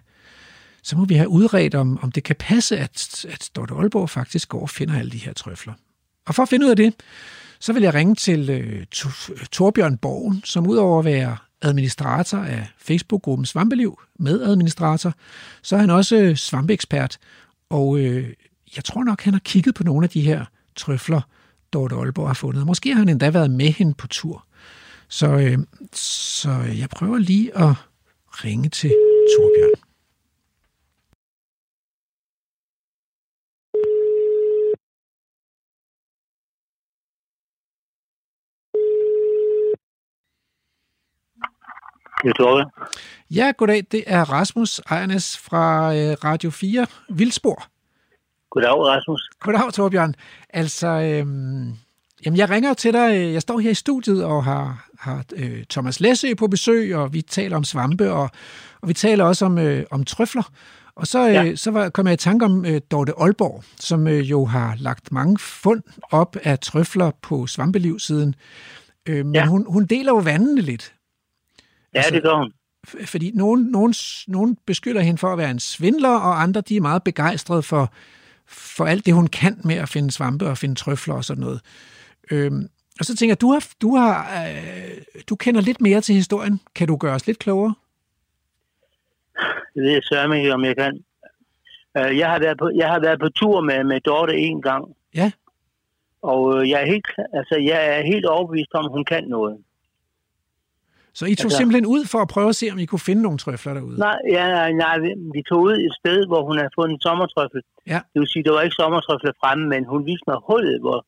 så 0.83 0.97
må 0.97 1.05
vi 1.05 1.15
have 1.15 1.29
udredt, 1.29 1.75
om, 1.75 1.99
om 2.03 2.13
det 2.13 2.25
kan 2.25 2.37
passe, 2.39 2.79
at, 2.79 3.25
at 3.29 3.51
Dorte 3.57 3.75
Aalborg 3.75 4.11
faktisk 4.11 4.49
går 4.49 4.61
og 4.61 4.71
finder 4.71 4.99
alle 4.99 5.11
de 5.11 5.19
her 5.19 5.33
trøfler. 5.33 5.73
Og 6.27 6.35
for 6.35 6.43
at 6.43 6.49
finde 6.49 6.67
ud 6.67 6.71
af 6.71 6.77
det, 6.77 6.95
så 7.61 7.73
vil 7.73 7.83
jeg 7.83 7.95
ringe 7.95 8.15
til 8.15 8.51
øh, 8.51 8.87
Torbjørn 9.53 9.97
Borgen, 9.97 10.43
som 10.45 10.67
udover 10.67 10.99
at 10.99 11.05
være 11.05 11.37
administrator 11.63 12.39
af 12.39 12.67
Facebook-gruppen 12.79 13.47
Svampeliv, 13.47 14.01
med 14.19 14.43
administrator, 14.43 15.15
så 15.63 15.77
er 15.77 15.81
han 15.81 15.91
også 15.91 16.17
øh, 16.17 16.37
svampeekspert, 16.37 17.19
og 17.71 17.99
øh, 17.99 18.33
jeg 18.77 18.85
tror 18.85 19.05
nok, 19.05 19.23
han 19.23 19.33
har 19.33 19.41
kigget 19.41 19.75
på 19.75 19.85
nogle 19.85 20.05
af 20.05 20.11
de 20.11 20.21
her 20.21 20.45
trøfler, 20.77 21.21
Dorte 21.73 21.95
Aalborg 21.97 22.29
har 22.29 22.35
fundet. 22.35 22.67
Måske 22.67 22.93
har 22.93 22.99
han 22.99 23.09
endda 23.09 23.31
været 23.31 23.51
med 23.51 23.73
hende 23.73 23.95
på 23.95 24.07
tur. 24.07 24.47
Så, 25.09 25.27
øh, 25.27 25.59
så 25.93 26.51
jeg 26.51 26.89
prøver 26.89 27.19
lige 27.19 27.59
at 27.59 27.75
ringe 28.45 28.69
til 28.69 28.91
Torbjørn. 29.37 29.87
Ja, 43.31 43.53
goddag. 43.59 43.85
Det 43.93 44.05
er 44.07 44.25
Rasmus 44.25 44.79
Ejernes 44.91 45.39
fra 45.39 45.95
øh, 45.95 46.17
Radio 46.25 46.51
4 46.51 46.87
Vildspor. 47.09 47.76
Goddag, 48.51 48.71
Rasmus. 48.71 49.31
Goddag, 49.41 49.73
Torbjørn. 49.73 50.15
Altså, 50.51 50.87
øhm, 50.87 51.73
jamen, 52.25 52.39
jeg 52.39 52.51
ringer 52.51 52.75
til 52.75 52.93
dig. 52.93 53.33
Jeg 53.33 53.43
står 53.43 53.59
her 53.59 53.71
i 53.71 53.75
studiet 53.75 54.25
og 54.25 54.45
har, 54.45 54.89
har 54.99 55.25
øh, 55.37 55.65
Thomas 55.71 56.01
Læsø 56.01 56.35
på 56.35 56.47
besøg, 56.47 56.97
og 56.97 57.13
vi 57.13 57.23
taler 57.23 57.57
om 57.57 57.65
svampe, 57.65 58.13
og, 58.13 58.31
og 58.81 58.89
vi 58.89 58.95
taler 58.95 59.25
også 59.25 59.45
om, 59.45 59.59
øh, 59.59 59.85
om 59.91 60.05
trøfler. 60.05 60.51
Og 60.97 61.07
så, 61.07 61.29
øh, 61.29 61.35
ja. 61.35 61.57
så 61.57 61.71
var, 61.71 61.89
kom 61.89 62.07
jeg 62.07 62.15
i 62.15 62.17
tanke 62.17 62.45
om 62.45 62.65
øh, 62.65 62.81
Dorte 62.91 63.13
Aalborg, 63.19 63.65
som 63.77 64.09
øh, 64.09 64.31
jo 64.31 64.45
har 64.45 64.75
lagt 64.79 65.13
mange 65.13 65.39
fund 65.39 65.83
op 66.11 66.37
af 66.43 66.59
trøfler 66.59 67.11
på 67.23 67.47
svampeliv 67.47 67.99
siden. 67.99 68.35
Øh, 69.09 69.27
men 69.27 69.35
ja. 69.35 69.47
hun, 69.47 69.67
hun 69.69 69.87
deler 69.87 70.13
jo 70.13 70.19
vandene 70.19 70.61
lidt. 70.61 70.95
Ja, 71.95 71.99
altså, 71.99 72.15
det 72.15 72.23
gør 72.23 72.37
hun. 72.37 72.53
Fordi 73.07 73.31
nogen, 73.35 73.63
nogen, 73.65 73.95
nogen 74.29 74.57
beskylder 74.67 75.01
hende 75.01 75.19
for 75.19 75.33
at 75.33 75.39
være 75.39 75.51
en 75.51 75.61
svindler, 75.61 76.17
og 76.17 76.43
andre 76.43 76.61
de 76.61 76.77
er 76.77 76.81
meget 76.81 77.03
begejstrede 77.03 77.63
for, 77.63 77.93
for 78.49 78.85
alt 78.85 79.07
det, 79.07 79.15
hun 79.15 79.27
kan 79.27 79.61
med 79.65 79.75
at 79.75 79.89
finde 79.89 80.11
svampe 80.11 80.47
og 80.47 80.59
finde 80.59 80.75
trøfler 80.75 81.15
og 81.15 81.25
sådan 81.25 81.41
noget. 81.41 81.61
Øhm, 82.31 82.69
og 82.99 83.05
så 83.05 83.17
tænker 83.17 83.31
jeg, 83.31 83.41
du, 83.41 83.53
har, 83.53 83.69
du, 83.83 83.97
har, 83.97 84.45
øh, 84.49 85.03
du 85.29 85.37
kender 85.37 85.61
lidt 85.61 85.81
mere 85.81 86.01
til 86.01 86.15
historien. 86.15 86.61
Kan 86.75 86.89
du 86.89 86.97
gøre 86.97 87.15
os 87.15 87.27
lidt 87.27 87.39
klogere? 87.39 87.75
Det 89.75 89.93
jeg 89.93 90.03
sørge 90.03 90.39
ikke, 90.39 90.55
om 90.55 90.65
jeg 90.65 90.77
kan. 90.77 91.05
Øh, 91.99 92.19
jeg, 92.19 92.31
har 92.31 92.39
været 92.39 92.59
på, 92.59 92.71
jeg 92.75 92.89
har 92.89 93.01
været 93.01 93.21
på 93.21 93.29
tur 93.29 93.61
med, 93.61 93.85
med 93.85 94.01
Dorte 94.01 94.37
en 94.37 94.63
gang. 94.63 94.85
Ja. 95.15 95.31
Og 96.23 96.61
øh, 96.61 96.71
jeg 96.71 96.83
er 96.83 96.87
helt, 96.87 97.07
altså, 97.33 97.55
jeg 97.65 97.99
er 97.99 98.03
helt 98.03 98.27
overbevist 98.27 98.75
om, 98.75 98.85
at 98.85 98.91
hun 98.91 99.05
kan 99.05 99.25
noget. 99.25 99.59
Så 101.19 101.25
I 101.27 101.35
tog 101.35 101.47
altså, 101.47 101.59
simpelthen 101.59 101.87
ud 101.87 102.03
for 102.13 102.21
at 102.25 102.29
prøve 102.35 102.49
at 102.49 102.57
se, 102.61 102.67
om 102.73 102.79
I 102.79 102.87
kunne 102.91 103.09
finde 103.09 103.23
nogle 103.23 103.39
trøfler 103.39 103.75
derude? 103.75 103.99
Nej, 103.99 104.19
ja, 104.37 104.73
nej, 104.85 104.97
vi 105.37 105.43
tog 105.49 105.61
ud 105.69 105.77
et 105.87 105.95
sted, 106.01 106.19
hvor 106.31 106.43
hun 106.49 106.57
havde 106.61 106.77
fundet 106.79 106.95
en 106.95 107.01
sommertrøffel. 107.01 107.63
Ja. 107.93 108.01
Det 108.13 108.19
vil 108.21 108.29
sige, 108.33 108.45
der 108.45 108.53
var 108.53 108.61
ikke 108.67 108.81
sommertrøfler 108.83 109.33
fremme, 109.41 109.65
men 109.73 109.85
hun 109.93 110.07
viste 110.11 110.27
mig 110.31 110.39
hullet, 110.49 110.81
hvor 110.81 110.99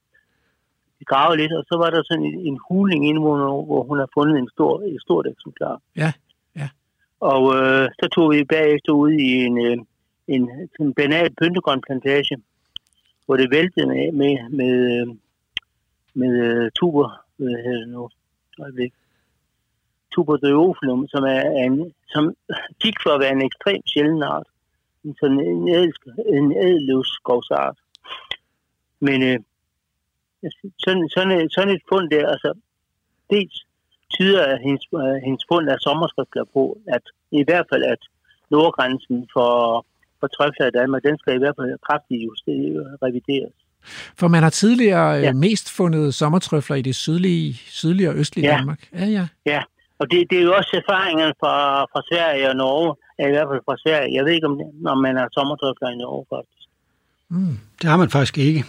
vi 0.99 1.05
gravede 1.13 1.37
lidt, 1.41 1.53
og 1.53 1.65
så 1.71 1.75
var 1.83 1.91
der 1.91 2.03
sådan 2.05 2.25
en, 2.25 2.39
en 2.49 2.59
hulning 2.69 3.09
inde, 3.09 3.21
hvor, 3.21 3.65
hvor 3.71 3.83
hun 3.89 3.99
har 3.99 4.09
fundet 4.17 4.39
en 4.39 4.49
stor, 4.55 4.73
et 4.81 5.03
stort 5.07 5.27
eksemplar. 5.33 5.81
Ja, 5.97 6.13
ja. 6.61 6.69
Og 7.21 7.43
øh, 7.57 7.89
så 7.99 8.09
tog 8.15 8.27
vi 8.31 8.45
bagefter 8.45 8.93
ud 8.93 9.11
i 9.11 9.29
en, 9.47 9.55
øh, 9.67 9.77
en, 10.35 10.43
en 10.81 10.95
banal 10.95 11.29
pyntegrønplantage, 11.41 12.37
hvor 13.27 13.37
det 13.37 13.51
væltede 13.51 13.87
med, 13.87 14.13
med, 14.21 14.35
med, 14.59 14.73
øh, 14.93 15.07
med, 16.19 16.29
med 16.39 16.71
tuber, 16.79 17.09
hvad 17.37 17.63
hedder 17.65 17.81
det 17.81 17.89
nu, 17.89 18.09
øjeblik 18.63 18.93
Tuberdiofilum, 20.19 21.03
som, 21.09 21.23
er 21.25 21.43
en, 21.65 21.93
som 22.15 22.35
gik 22.83 22.97
for 23.03 23.11
at 23.11 23.21
være 23.21 23.33
en 23.33 23.47
ekstrem 23.49 23.81
sjælden 23.93 24.23
art. 24.23 24.49
En 25.05 25.15
sådan 25.21 25.41
en, 25.41 25.69
ædel, 25.69 25.93
en 26.39 26.47
ædelløvskovsart. 26.53 27.77
Men 29.01 29.19
øh, 29.23 29.39
sådan, 30.85 31.09
sådan, 31.15 31.33
et, 31.41 31.53
sådan 31.57 31.75
et 31.77 31.83
fund 31.89 32.11
der, 32.11 32.27
altså, 32.35 32.51
dels 33.31 33.57
tyder 34.15 34.43
at 34.53 34.59
hendes, 34.67 34.85
øh, 35.03 35.17
hendes 35.27 35.45
fund 35.51 35.71
af 35.71 35.79
sommerskrifter 35.87 36.45
på, 36.55 36.63
at 36.97 37.05
i 37.41 37.43
hvert 37.49 37.67
fald, 37.71 37.83
at 37.95 38.03
nordgrænsen 38.51 39.29
for, 39.35 39.53
for 40.21 40.27
trøfler 40.27 40.67
i 40.67 40.77
Danmark, 40.81 41.03
den 41.03 41.19
skal 41.19 41.35
i 41.35 41.43
hvert 41.43 41.57
fald 41.59 41.79
kraftigt 41.89 42.21
justeres, 42.27 42.87
revideres. 43.05 43.57
For 44.21 44.29
man 44.29 44.43
har 44.43 44.51
tidligere 44.51 45.11
ja. 45.11 45.21
Ja. 45.21 45.33
mest 45.33 45.77
fundet 45.77 46.15
sommertrøfler 46.15 46.77
i 46.77 46.83
det 46.83 46.97
sydlige, 46.97 47.55
sydlige 47.55 48.09
og 48.11 48.17
østlige 48.17 48.47
Ja. 48.47 48.57
Danmark. 48.57 48.89
Ja, 48.93 49.05
ja. 49.05 49.27
Ja, 49.47 49.63
og 50.01 50.11
det, 50.11 50.19
det 50.31 50.39
er 50.39 50.43
jo 50.43 50.55
også 50.61 50.83
erfaringerne 50.83 51.35
fra, 51.41 51.55
fra 51.93 52.01
Sverige 52.11 52.49
og 52.51 52.57
Norge, 52.57 52.91
i 53.19 53.33
hvert 53.35 53.49
fald 53.51 53.63
fra 53.69 53.77
Sverige. 53.85 54.15
Jeg 54.17 54.25
ved 54.25 54.33
ikke, 54.33 54.47
om, 54.47 54.61
om 54.87 54.99
man 55.07 55.17
har 55.17 55.29
sommertrøfler 55.33 55.89
i 55.89 55.97
Norge, 55.97 56.25
faktisk. 56.35 56.69
Mm. 57.29 57.57
Det 57.81 57.91
har 57.91 57.97
man 57.97 58.11
faktisk 58.11 58.39
ikke. 58.39 58.65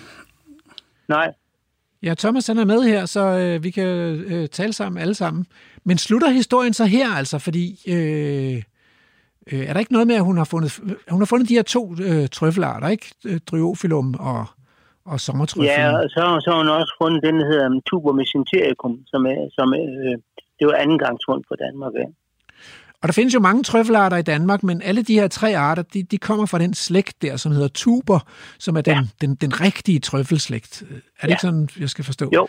Nej, 1.07 1.33
Ja, 2.03 2.13
Thomas 2.13 2.47
han 2.47 2.57
er 2.57 2.65
med 2.65 2.81
her, 2.83 3.05
så 3.05 3.19
øh, 3.19 3.63
vi 3.63 3.71
kan 3.71 3.87
øh, 4.31 4.47
tale 4.47 4.73
sammen 4.73 5.01
alle 5.01 5.13
sammen. 5.13 5.45
Men 5.83 5.97
slutter 5.97 6.29
historien 6.29 6.73
så 6.73 6.85
her 6.85 7.09
altså, 7.09 7.39
fordi 7.39 7.65
øh, 7.87 8.63
øh, 9.51 9.65
er 9.67 9.73
der 9.73 9.79
ikke 9.79 9.93
noget 9.93 10.07
med, 10.07 10.15
at 10.15 10.23
hun 10.23 10.37
har 10.37 10.43
fundet, 10.43 10.79
hun 11.09 11.21
har 11.21 11.25
fundet 11.25 11.49
de 11.49 11.53
her 11.53 11.63
to 11.63 11.95
øh, 12.01 12.27
trøffelarter, 12.29 12.87
ikke? 12.87 13.13
Øh, 13.25 13.39
Dryophyllum 13.51 14.15
og, 14.19 14.45
og 15.05 15.19
sommertrøffel. 15.19 15.65
ja, 15.65 15.97
og 15.97 16.09
så, 16.09 16.41
så 16.43 16.51
har 16.51 16.57
hun 16.57 16.67
også 16.67 16.93
fundet 17.01 17.23
den, 17.23 17.35
der 17.39 17.47
hedder 17.51 17.69
um, 17.69 17.81
tuber 17.81 18.13
mesentericum, 18.13 18.99
som 19.07 19.25
er, 19.25 19.39
som 19.57 19.67
er, 19.73 19.87
øh, 20.05 20.17
det 20.59 20.67
var 20.67 20.73
anden 20.73 20.99
gangs 20.99 21.21
fund 21.27 21.43
på 21.49 21.55
Danmark. 21.55 21.93
Ja. 21.93 22.05
Og 23.01 23.07
der 23.07 23.13
findes 23.13 23.33
jo 23.33 23.39
mange 23.39 23.63
trøffelarter 23.63 24.17
i 24.17 24.21
Danmark, 24.21 24.63
men 24.63 24.81
alle 24.81 25.03
de 25.03 25.19
her 25.19 25.27
tre 25.27 25.57
arter, 25.57 25.83
de, 25.83 26.03
de 26.03 26.17
kommer 26.17 26.45
fra 26.45 26.59
den 26.59 26.73
slægt 26.73 27.21
der, 27.21 27.37
som 27.37 27.51
hedder 27.51 27.67
tuber, 27.67 28.19
som 28.59 28.75
er 28.77 28.81
den, 28.81 28.93
ja. 28.93 29.01
den, 29.21 29.35
den 29.35 29.61
rigtige 29.61 29.99
trøffelslægt. 29.99 30.81
Er 30.81 30.85
det 30.85 31.03
ja. 31.23 31.27
ikke 31.27 31.41
sådan, 31.41 31.69
jeg 31.79 31.89
skal 31.89 32.05
forstå? 32.05 32.29
Jo. 32.33 32.47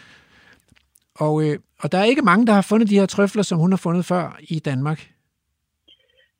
Og, 1.14 1.44
øh, 1.44 1.58
og 1.82 1.92
der 1.92 1.98
er 1.98 2.04
ikke 2.04 2.22
mange, 2.22 2.46
der 2.46 2.52
har 2.52 2.62
fundet 2.62 2.90
de 2.90 2.98
her 2.98 3.06
trøfler, 3.06 3.42
som 3.42 3.58
hun 3.58 3.72
har 3.72 3.76
fundet 3.76 4.04
før 4.04 4.38
i 4.40 4.58
Danmark. 4.58 5.10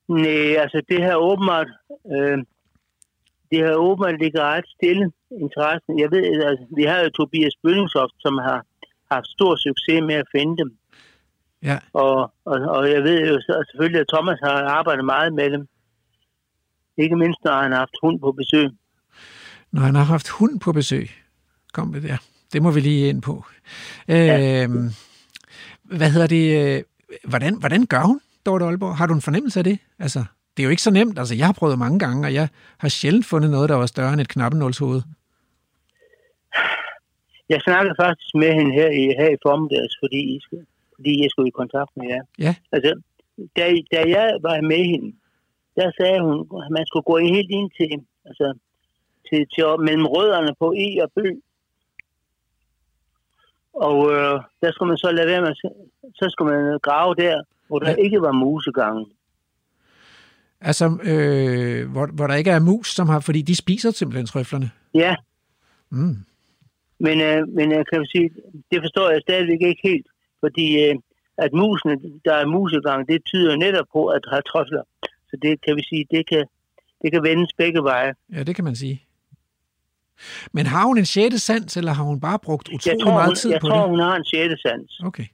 Nej, 0.08 0.54
altså 0.62 0.82
det 0.88 0.98
her 1.06 1.16
åbenbart, 1.16 1.70
øh, 2.14 2.38
det 3.50 3.58
her 3.58 3.74
åbenbart 3.74 4.20
ligger 4.20 4.42
ret 4.42 4.68
stille 4.76 5.12
interessen. 5.40 5.98
Jeg 5.98 6.10
ved, 6.10 6.24
altså, 6.50 6.66
vi 6.76 6.82
har 6.82 6.98
jo 7.00 7.10
Tobias 7.10 7.56
Bøllingshoft, 7.62 8.16
som 8.18 8.34
har 8.38 8.58
haft 9.12 9.26
stor 9.26 9.56
succes 9.56 10.00
med 10.08 10.14
at 10.14 10.30
finde 10.36 10.56
dem. 10.56 10.70
Ja. 11.62 11.78
Og, 11.92 12.32
og, 12.44 12.60
og 12.60 12.90
jeg 12.90 13.02
ved 13.02 13.28
jo 13.28 13.40
selvfølgelig, 13.70 14.00
at 14.00 14.06
Thomas 14.14 14.38
har 14.42 14.50
arbejdet 14.50 15.04
meget 15.04 15.32
med 15.32 15.50
dem. 15.50 15.68
Ikke 16.98 17.16
mindst, 17.16 17.38
når 17.44 17.62
han 17.62 17.72
har 17.72 17.78
haft 17.78 17.96
hund 18.02 18.20
på 18.20 18.32
besøg. 18.32 18.68
Når 19.72 19.80
han 19.82 19.94
har 19.94 20.04
haft 20.04 20.28
hund 20.28 20.60
på 20.60 20.72
besøg. 20.72 21.10
Kom 21.72 21.92
det 21.92 22.02
der. 22.02 22.16
Det 22.52 22.62
må 22.62 22.70
vi 22.70 22.80
lige 22.80 23.08
ind 23.08 23.22
på. 23.22 23.44
Ja. 24.08 24.64
Øh, 24.64 24.70
hvad 25.82 26.10
hedder 26.10 26.26
det? 26.26 26.76
øh, 26.76 26.82
Hvordan, 27.24 27.54
hvordan 27.58 27.86
gør 27.86 28.02
hun, 28.02 28.20
Dorte 28.46 28.64
Aalborg? 28.64 28.96
Har 28.96 29.06
du 29.06 29.14
en 29.14 29.20
fornemmelse 29.20 29.60
af 29.60 29.64
det? 29.64 29.78
Altså, 29.98 30.24
det 30.56 30.62
er 30.62 30.64
jo 30.64 30.70
ikke 30.70 30.82
så 30.82 30.90
nemt. 30.90 31.18
Altså, 31.18 31.34
jeg 31.34 31.46
har 31.46 31.52
prøvet 31.52 31.78
mange 31.78 31.98
gange, 31.98 32.26
og 32.26 32.34
jeg 32.34 32.48
har 32.78 32.88
sjældent 32.88 33.26
fundet 33.26 33.50
noget, 33.50 33.68
der 33.68 33.74
var 33.74 33.86
større 33.86 34.12
end 34.12 34.20
et 34.20 34.28
knappenålshoved. 34.28 35.02
Jeg 37.48 37.60
snakkede 37.60 37.94
faktisk 38.00 38.34
med 38.34 38.52
hende 38.52 38.72
her 38.72 38.90
i, 38.90 39.02
her 39.18 39.30
i 39.30 39.36
formiddags, 39.42 39.94
fordi, 40.02 40.20
I 40.36 40.40
skal, 40.42 40.58
fordi 41.00 41.22
jeg 41.22 41.30
skulle 41.30 41.48
i 41.48 41.58
kontakt 41.62 41.90
med 41.96 42.06
jer. 42.12 42.22
Ja. 42.46 42.54
Altså, 42.72 42.90
da, 43.56 43.62
da 43.92 44.00
jeg 44.16 44.26
var 44.46 44.60
med 44.72 44.82
hende, 44.92 45.10
der 45.76 45.90
sagde 46.00 46.20
hun, 46.26 46.36
at 46.64 46.70
man 46.70 46.84
skulle 46.86 47.06
gå 47.12 47.18
helt 47.18 47.50
ind 47.58 47.70
til, 47.78 47.90
altså, 48.28 48.46
til, 49.28 49.40
til 49.54 49.64
mellem 49.86 50.06
rødderne 50.06 50.52
på 50.58 50.66
E 50.86 50.88
og 51.04 51.10
Bø. 51.16 51.28
Og 53.74 54.12
øh, 54.12 54.40
der 54.62 54.72
skulle 54.72 54.88
man 54.88 54.98
så 54.98 55.10
lade 55.12 55.26
være 55.26 55.40
med, 55.40 55.54
så 56.14 56.26
skulle 56.30 56.50
man 56.56 56.78
grave 56.82 57.14
der, 57.14 57.42
hvor 57.68 57.78
der 57.78 57.90
Ja. 57.90 57.96
ikke 57.96 58.20
var 58.20 58.32
musegangen. 58.32 59.06
Altså, 60.60 60.84
øh, 61.02 61.90
hvor, 61.92 62.06
hvor 62.06 62.26
der 62.26 62.34
ikke 62.34 62.50
er 62.50 62.60
mus, 62.60 62.88
som 62.94 63.08
har, 63.08 63.20
fordi 63.20 63.42
de 63.42 63.56
spiser 63.56 63.90
simpelthen 63.90 64.26
trøflerne. 64.26 64.70
Ja, 64.94 65.16
Mm. 65.92 66.16
Men, 66.98 67.20
øh, 67.20 67.48
men 67.48 67.72
jeg 67.72 67.84
kan 67.92 68.06
sige, 68.06 68.30
det 68.70 68.78
forstår 68.82 69.10
jeg 69.10 69.20
stadigvæk 69.22 69.60
ikke 69.62 69.80
helt, 69.88 70.06
fordi 70.40 70.66
øh, 70.84 70.94
at 71.38 71.52
musene, 71.52 71.94
der 72.24 72.34
er 72.34 72.46
musegang, 72.46 73.08
det 73.08 73.24
tyder 73.24 73.56
netop 73.56 73.86
på 73.92 74.06
at 74.06 74.22
have 74.30 74.42
trøfler. 74.42 74.82
Så 75.30 75.36
det 75.42 75.60
kan 75.64 75.76
vi 75.76 75.82
sige, 75.82 76.06
det 76.10 76.28
kan, 76.28 76.44
det 77.02 77.12
kan 77.12 77.22
vendes 77.22 77.52
begge 77.52 77.82
veje. 77.82 78.14
Ja, 78.32 78.42
det 78.42 78.54
kan 78.56 78.64
man 78.64 78.76
sige. 78.76 79.06
Men 80.52 80.66
har 80.66 80.86
hun 80.86 80.98
en 80.98 81.06
sjette 81.06 81.38
sans, 81.38 81.76
eller 81.76 81.92
har 81.92 82.04
hun 82.04 82.20
bare 82.20 82.38
brugt 82.38 82.68
Jeg 82.68 82.74
utrolig 82.74 83.02
tror, 83.02 83.12
meget 83.12 83.26
hun, 83.28 83.34
tid 83.34 83.50
jeg 83.50 83.60
på 83.60 83.68
tror, 83.68 83.80
det? 83.80 83.90
hun 83.90 84.00
har 84.00 84.16
en 84.16 84.24
sjette 84.24 84.56
sans. 84.62 85.00
Okay. 85.04 85.26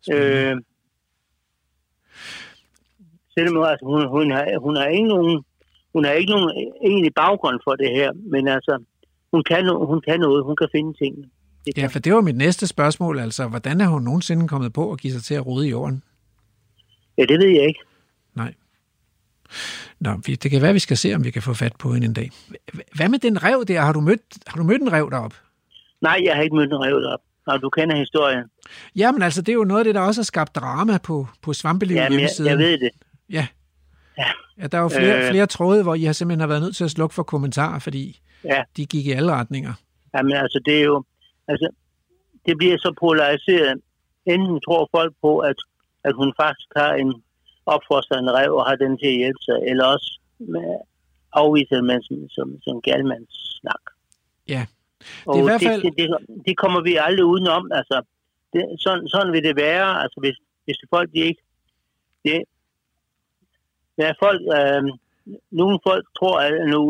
Spændende. 0.00 0.36
Øh, 0.36 0.56
selvom 3.34 3.62
altså, 3.62 3.84
hun, 3.86 4.08
hun, 4.08 4.30
har, 4.30 4.58
hun 4.60 4.76
har 4.76 4.86
ikke 4.86 5.08
nogen, 5.08 5.44
hun 5.92 6.04
har 6.04 6.12
ikke 6.12 6.30
nogen 6.30 6.50
egentlig 6.82 7.14
baggrund 7.14 7.60
for 7.64 7.74
det 7.82 7.90
her, 7.90 8.12
men 8.32 8.48
altså, 8.48 8.84
hun 9.32 9.42
kan, 9.44 9.68
hun 9.90 10.00
kan 10.00 10.20
noget, 10.20 10.44
hun 10.44 10.56
kan 10.56 10.68
finde 10.72 10.92
tingene. 10.98 11.28
Det 11.76 11.82
Ja, 11.82 11.86
for 11.86 11.98
det 11.98 12.14
var 12.14 12.20
mit 12.20 12.36
næste 12.36 12.66
spørgsmål, 12.66 13.18
altså, 13.18 13.48
hvordan 13.48 13.80
er 13.80 13.86
hun 13.86 14.02
nogensinde 14.02 14.48
kommet 14.48 14.72
på 14.72 14.92
at 14.92 15.00
give 15.00 15.12
sig 15.12 15.22
til 15.22 15.34
at 15.34 15.46
rode 15.46 15.66
i 15.66 15.70
jorden? 15.70 16.02
ja, 17.18 17.22
det 17.22 17.38
ved 17.40 17.48
jeg 17.48 17.66
ikke. 17.68 17.80
Nej. 18.34 18.54
Nå, 20.00 20.16
det 20.26 20.50
kan 20.50 20.62
være, 20.62 20.72
vi 20.72 20.78
skal 20.78 20.96
se, 20.96 21.14
om 21.14 21.24
vi 21.24 21.30
kan 21.30 21.42
få 21.42 21.54
fat 21.54 21.72
på 21.78 21.92
hende 21.92 22.06
en 22.06 22.12
dag. 22.12 22.30
Hvad 22.94 23.08
med 23.08 23.18
den 23.18 23.42
rev 23.42 23.64
der? 23.68 23.80
Har 23.80 23.92
du 23.92 24.00
mødt, 24.00 24.20
har 24.46 24.56
du 24.56 24.62
mødt 24.62 24.82
en 24.82 24.92
rev 24.92 25.10
derop? 25.10 25.34
Nej, 26.00 26.20
jeg 26.24 26.34
har 26.34 26.42
ikke 26.42 26.56
mødt 26.56 26.70
en 26.72 26.78
rev 26.84 26.94
op. 27.12 27.20
Og 27.46 27.62
du 27.62 27.68
kender 27.70 27.96
historien. 27.96 28.44
Jamen 28.96 29.22
altså, 29.22 29.42
det 29.42 29.48
er 29.48 29.54
jo 29.54 29.64
noget 29.64 29.80
af 29.80 29.84
det, 29.84 29.94
der 29.94 30.00
også 30.00 30.20
har 30.20 30.24
skabt 30.24 30.54
drama 30.54 30.98
på, 30.98 31.26
på 31.42 31.52
Svampeliv 31.52 31.94
Jamen, 31.96 32.20
jeg, 32.20 32.28
jeg 32.44 32.58
ved 32.58 32.78
det. 32.78 32.90
Ja. 33.30 33.46
Ja. 34.18 34.24
ja. 34.60 34.66
der 34.66 34.78
er 34.78 34.82
jo 34.82 34.88
flere, 34.88 35.24
Øh. 35.24 35.30
flere 35.30 35.46
tråde, 35.46 35.82
hvor 35.82 35.94
I 35.94 36.02
har 36.04 36.12
simpelthen 36.12 36.40
har 36.40 36.46
været 36.46 36.62
nødt 36.62 36.76
til 36.76 36.84
at 36.84 36.90
slukke 36.90 37.14
for 37.14 37.22
kommentarer, 37.22 37.78
fordi 37.78 38.20
Ja. 38.44 38.62
de 38.76 38.86
gik 38.86 39.06
i 39.06 39.10
alle 39.12 39.32
retninger. 39.32 39.72
Jamen 40.16 40.32
altså, 40.32 40.60
det 40.66 40.78
er 40.78 40.84
jo... 40.84 41.04
Altså, 41.48 41.68
det 42.46 42.58
bliver 42.58 42.76
så 42.78 42.94
polariseret. 43.00 43.80
Enten 44.26 44.60
tror 44.60 44.88
folk 44.96 45.14
på, 45.22 45.38
at, 45.38 45.56
at 46.04 46.14
hun 46.14 46.32
faktisk 46.42 46.68
har 46.76 46.92
en 46.94 47.22
opfostrende 47.66 48.32
rev 48.32 48.52
og 48.54 48.66
har 48.68 48.76
den 48.76 48.98
til 48.98 49.06
at 49.06 49.16
hjælpe 49.22 49.42
sig, 49.48 49.58
eller 49.70 49.84
også 49.84 50.18
med, 50.38 50.78
afviser 51.32 51.82
man 51.82 52.02
som, 52.02 52.28
som, 52.28 52.62
som 52.62 52.80
galmandssnak. 52.82 53.84
Ja. 54.48 54.66
Og 55.26 55.34
Det 55.34 55.40
er 55.40 55.44
i 55.44 55.48
hvert 55.48 55.62
fald- 55.62 55.82
det, 55.82 55.92
det, 55.98 56.08
det, 56.10 56.44
det 56.46 56.56
kommer 56.56 56.80
vi 56.82 56.96
aldrig 57.00 57.24
udenom. 57.24 57.72
Altså, 57.72 58.02
det, 58.52 58.62
sådan, 58.80 59.08
sådan 59.08 59.32
vil 59.32 59.42
det 59.44 59.56
være. 59.56 60.02
Altså, 60.02 60.20
hvis, 60.20 60.36
hvis 60.64 60.78
folk 60.90 61.12
de 61.12 61.18
ikke... 61.18 61.42
Det, 62.24 62.42
ja, 63.98 64.12
folk, 64.22 64.40
øh, 64.58 64.82
nogle 65.50 65.78
folk 65.86 66.04
tror, 66.18 66.40
at 66.40 66.68
noget 66.68 66.86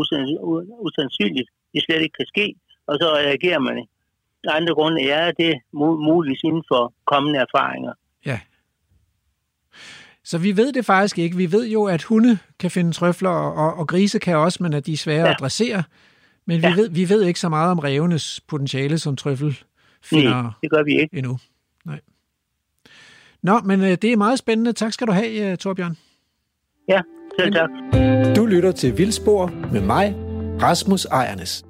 usandsynligt, 0.86 1.48
det 1.74 1.82
slet 1.82 2.02
ikke 2.02 2.18
kan 2.20 2.26
ske, 2.26 2.54
og 2.86 2.94
så 3.00 3.06
reagerer 3.14 3.58
man 3.58 3.78
ikke. 3.78 3.92
Andre 4.48 4.74
grunde 4.74 5.08
er 5.10 5.32
det 5.32 5.54
mu- 5.54 6.04
muligvis 6.08 6.40
inden 6.44 6.62
for 6.68 6.92
kommende 7.06 7.38
erfaringer. 7.40 7.92
Så 10.24 10.38
vi 10.38 10.56
ved 10.56 10.72
det 10.72 10.84
faktisk 10.84 11.18
ikke. 11.18 11.36
Vi 11.36 11.52
ved 11.52 11.68
jo, 11.68 11.84
at 11.84 12.02
hunde 12.02 12.38
kan 12.58 12.70
finde 12.70 12.92
trøfler, 12.92 13.30
og, 13.30 13.74
og 13.74 13.88
grise 13.88 14.18
kan 14.18 14.36
også, 14.36 14.62
men 14.62 14.72
at 14.72 14.86
de 14.86 14.92
er 14.92 14.96
svære 14.96 15.18
ja. 15.18 15.24
Ja. 15.24 15.30
at 15.30 15.36
dressere. 15.40 15.82
Men 16.46 16.62
vi, 16.62 16.66
Ja. 16.66 16.74
ved, 16.74 16.88
vi 16.90 17.08
ved 17.08 17.22
ikke 17.24 17.40
så 17.40 17.48
meget 17.48 17.70
om 17.70 17.78
revenes 17.78 18.40
potentiale 18.48 18.98
som 18.98 19.16
trøffel 19.16 19.58
finder 20.02 20.42
Nej, 20.42 20.50
det 20.62 20.70
gør 20.70 20.82
vi 20.82 21.00
ikke. 21.00 21.16
endnu. 21.16 21.38
Nej. 21.84 22.00
Nå, 23.42 23.60
men 23.60 23.80
øh, 23.80 23.88
det 23.90 24.04
er 24.04 24.16
meget 24.16 24.38
spændende. 24.38 24.72
Tak 24.72 24.92
skal 24.92 25.06
du 25.06 25.12
have, 25.12 25.50
øh, 25.52 25.56
Torbjørn. 25.56 25.96
Ja, 26.88 27.00
selv 27.40 27.52
tak. 27.52 27.70
Du 28.36 28.46
lytter 28.46 28.72
til 28.72 28.98
Vildspor 28.98 29.46
med 29.72 29.80
mig, 29.80 30.14
Rasmus 30.62 31.04
Ejernes. 31.04 31.64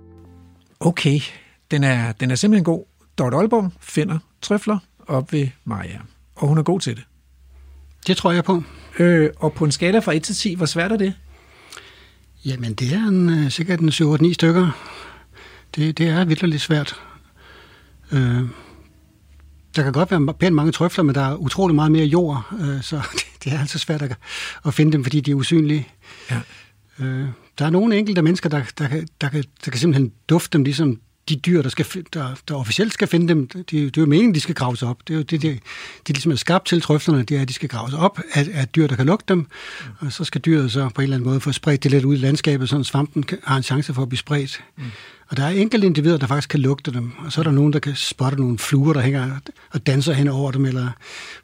Okay, 0.81 1.19
den 1.71 1.85
er, 1.85 2.13
den 2.13 2.31
er 2.31 2.35
simpelthen 2.35 2.65
god. 2.65 2.85
Dorte 3.19 3.37
Aalborg 3.37 3.73
finder 3.81 4.19
trøfler 4.43 4.79
op 5.07 5.33
ved 5.33 5.49
Maja, 5.65 5.99
og 6.35 6.49
hun 6.49 6.59
er 6.59 6.63
god 6.63 6.81
til 6.81 6.97
det. 6.97 7.05
Det 8.07 8.17
tror 8.17 8.33
jeg 8.33 8.45
på. 8.45 8.63
Øh, 8.99 9.31
og 9.37 9.53
på 9.53 9.65
en 9.65 9.73
skala 9.73 9.99
fra 9.99 10.13
1 10.13 10.23
til 10.23 10.35
10, 10.35 10.55
hvor 10.55 10.67
svært 10.67 10.93
er 10.93 10.97
det? 10.97 11.15
Jamen, 12.45 12.75
det 12.75 12.93
er 12.93 13.09
en, 13.09 13.31
øh, 13.31 13.51
sikkert 13.51 13.81
en 13.81 13.89
7-8-9 13.89 14.33
stykker. 14.33 14.71
Det, 15.75 15.99
det 15.99 16.09
er 16.09 16.25
virkelig 16.25 16.51
lidt 16.51 16.63
svært. 16.63 17.01
Øh, 18.13 18.43
der 19.77 19.83
kan 19.83 19.93
godt 19.93 20.11
være 20.11 20.35
pænt 20.35 20.55
mange 20.55 20.73
trøfler, 20.73 21.05
men 21.05 21.15
der 21.15 21.21
er 21.21 21.37
utrolig 21.37 21.75
meget 21.75 21.93
mere 21.93 22.05
jord, 22.05 22.49
øh, 22.61 22.83
så 22.83 22.97
det, 23.13 23.45
det 23.45 23.53
er 23.53 23.61
altså 23.61 23.79
svært 23.79 24.03
at, 24.03 24.17
at 24.67 24.75
finde 24.75 24.93
dem, 24.93 25.05
fordi 25.05 25.21
de 25.21 25.31
er 25.31 25.35
usynlige. 25.35 25.89
Ja. 26.31 26.41
Øh, 26.99 27.29
der 27.59 27.67
er 27.67 27.71
nogle 27.71 27.97
enkelte 27.99 28.23
mennesker, 28.23 28.49
der, 28.49 28.63
der, 28.79 28.89
kan, 28.89 29.09
der, 29.21 29.29
kan, 29.29 29.45
der 29.65 29.71
kan 29.71 29.81
simpelthen 29.81 30.13
dufte 30.29 30.59
dem, 30.59 30.65
ligesom 30.65 31.01
de 31.29 31.37
dyr, 31.37 31.63
der, 31.63 31.69
skal, 31.69 31.87
der, 32.15 32.35
der 32.49 32.55
officielt 32.55 32.93
skal 32.93 33.09
finde 33.09 33.29
dem, 33.29 33.47
det, 33.47 33.71
det 33.71 33.97
er 33.97 34.01
jo 34.01 34.07
meningen, 34.07 34.35
de 34.35 34.41
skal 34.41 34.55
graves 34.55 34.83
op. 34.83 34.99
Det 35.09 35.15
er 35.15 35.19
jo 35.19 35.23
det, 35.23 35.43
det, 35.43 35.61
de 36.09 36.13
ligesom 36.13 36.33
er 36.33 36.37
skabt 36.37 36.67
til 36.67 36.81
trøflerne, 36.81 37.23
det 37.23 37.37
er, 37.37 37.43
at 37.43 37.49
de 37.49 37.53
skal 37.53 37.69
graves 37.69 37.95
op 37.95 38.21
af, 38.33 38.49
af 38.55 38.69
dyr, 38.69 38.87
der 38.87 38.97
kan 38.97 39.07
lugte 39.07 39.35
dem, 39.35 39.47
og 39.99 40.13
så 40.13 40.25
skal 40.25 40.41
dyret 40.41 40.73
så 40.73 40.89
på 40.89 41.01
en 41.01 41.03
eller 41.03 41.17
anden 41.17 41.29
måde 41.29 41.41
få 41.41 41.53
spredt 41.53 41.83
det 41.83 41.91
lidt 41.91 42.05
ud 42.05 42.15
i 42.15 42.19
landskabet, 42.19 42.69
så 42.69 42.83
svampen 42.83 43.25
har 43.45 43.57
en 43.57 43.63
chance 43.63 43.95
for 43.95 44.03
at 44.03 44.09
blive 44.09 44.19
spredt. 44.19 44.65
Mm. 44.77 44.85
Og 45.29 45.37
der 45.37 45.45
er 45.45 45.49
enkelte 45.49 45.87
individer, 45.87 46.17
der 46.17 46.27
faktisk 46.27 46.49
kan 46.49 46.61
lugte 46.61 46.93
dem, 46.93 47.13
og 47.19 47.33
så 47.33 47.41
er 47.41 47.43
der 47.43 47.51
nogen, 47.51 47.73
der 47.73 47.79
kan 47.79 47.97
spotte 47.97 48.41
nogle 48.41 48.59
fluer, 48.59 48.93
der 48.93 49.01
hænger 49.01 49.39
og 49.71 49.87
danser 49.87 50.13
hen 50.13 50.29
over 50.29 50.51
dem, 50.51 50.65
eller 50.65 50.89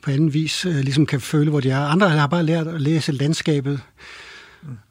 på 0.02 0.10
anden 0.10 0.34
vis 0.34 0.66
øh, 0.66 0.76
ligesom 0.76 1.06
kan 1.06 1.20
føle, 1.20 1.50
hvor 1.50 1.60
de 1.60 1.70
er. 1.70 1.80
Andre 1.80 2.08
har 2.08 2.26
bare 2.26 2.42
lært 2.42 2.66
at 2.66 2.80
læse 2.80 3.12
landskabet. 3.12 3.80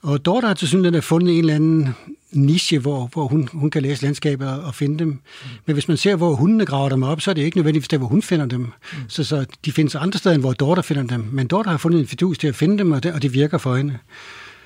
Og 0.02 0.26
Dorte 0.26 0.48
har 0.48 0.54
til 0.54 0.68
synligheden 0.68 1.02
fundet 1.02 1.34
en 1.34 1.40
eller 1.40 1.56
anden 1.56 1.96
niche, 2.32 2.80
hvor, 2.80 3.10
hvor 3.14 3.28
hun, 3.28 3.50
hun 3.54 3.70
kan 3.70 3.82
læse 3.82 4.04
landskabet 4.04 4.48
og, 4.48 4.64
og 4.64 4.76
finde 4.76 5.00
dem. 5.00 5.08
Mm. 5.08 5.20
Men 5.66 5.74
hvis 5.74 5.88
man 5.88 5.98
ser, 5.98 6.16
hvor 6.16 6.36
hundene 6.36 6.66
graver 6.66 6.90
dem 6.90 7.04
op, 7.04 7.22
så 7.22 7.32
er 7.32 7.36
det 7.36 7.42
ikke 7.42 7.58
nødvendigvis 7.58 7.88
der, 7.88 7.98
hvor 7.98 8.08
hun 8.08 8.22
finder 8.22 8.46
dem. 8.46 8.60
Mm. 8.60 8.70
Så, 9.08 9.24
så 9.24 9.46
de 9.66 9.72
findes 9.72 9.96
andre 9.96 10.20
steder, 10.20 10.36
end 10.36 10.44
hvor 10.44 10.54
Dorte 10.54 10.84
finder 10.84 11.04
dem. 11.04 11.28
Men 11.32 11.48
Dorte 11.48 11.70
har 11.70 11.78
fundet 11.78 12.00
en 12.00 12.08
fidus 12.08 12.38
til 12.38 12.48
at 12.48 12.56
finde 12.56 12.78
dem, 12.78 12.92
og 12.92 13.04
det, 13.04 13.14
og 13.14 13.22
det 13.22 13.34
virker 13.34 13.58
for 13.58 13.76
hende. 13.76 13.98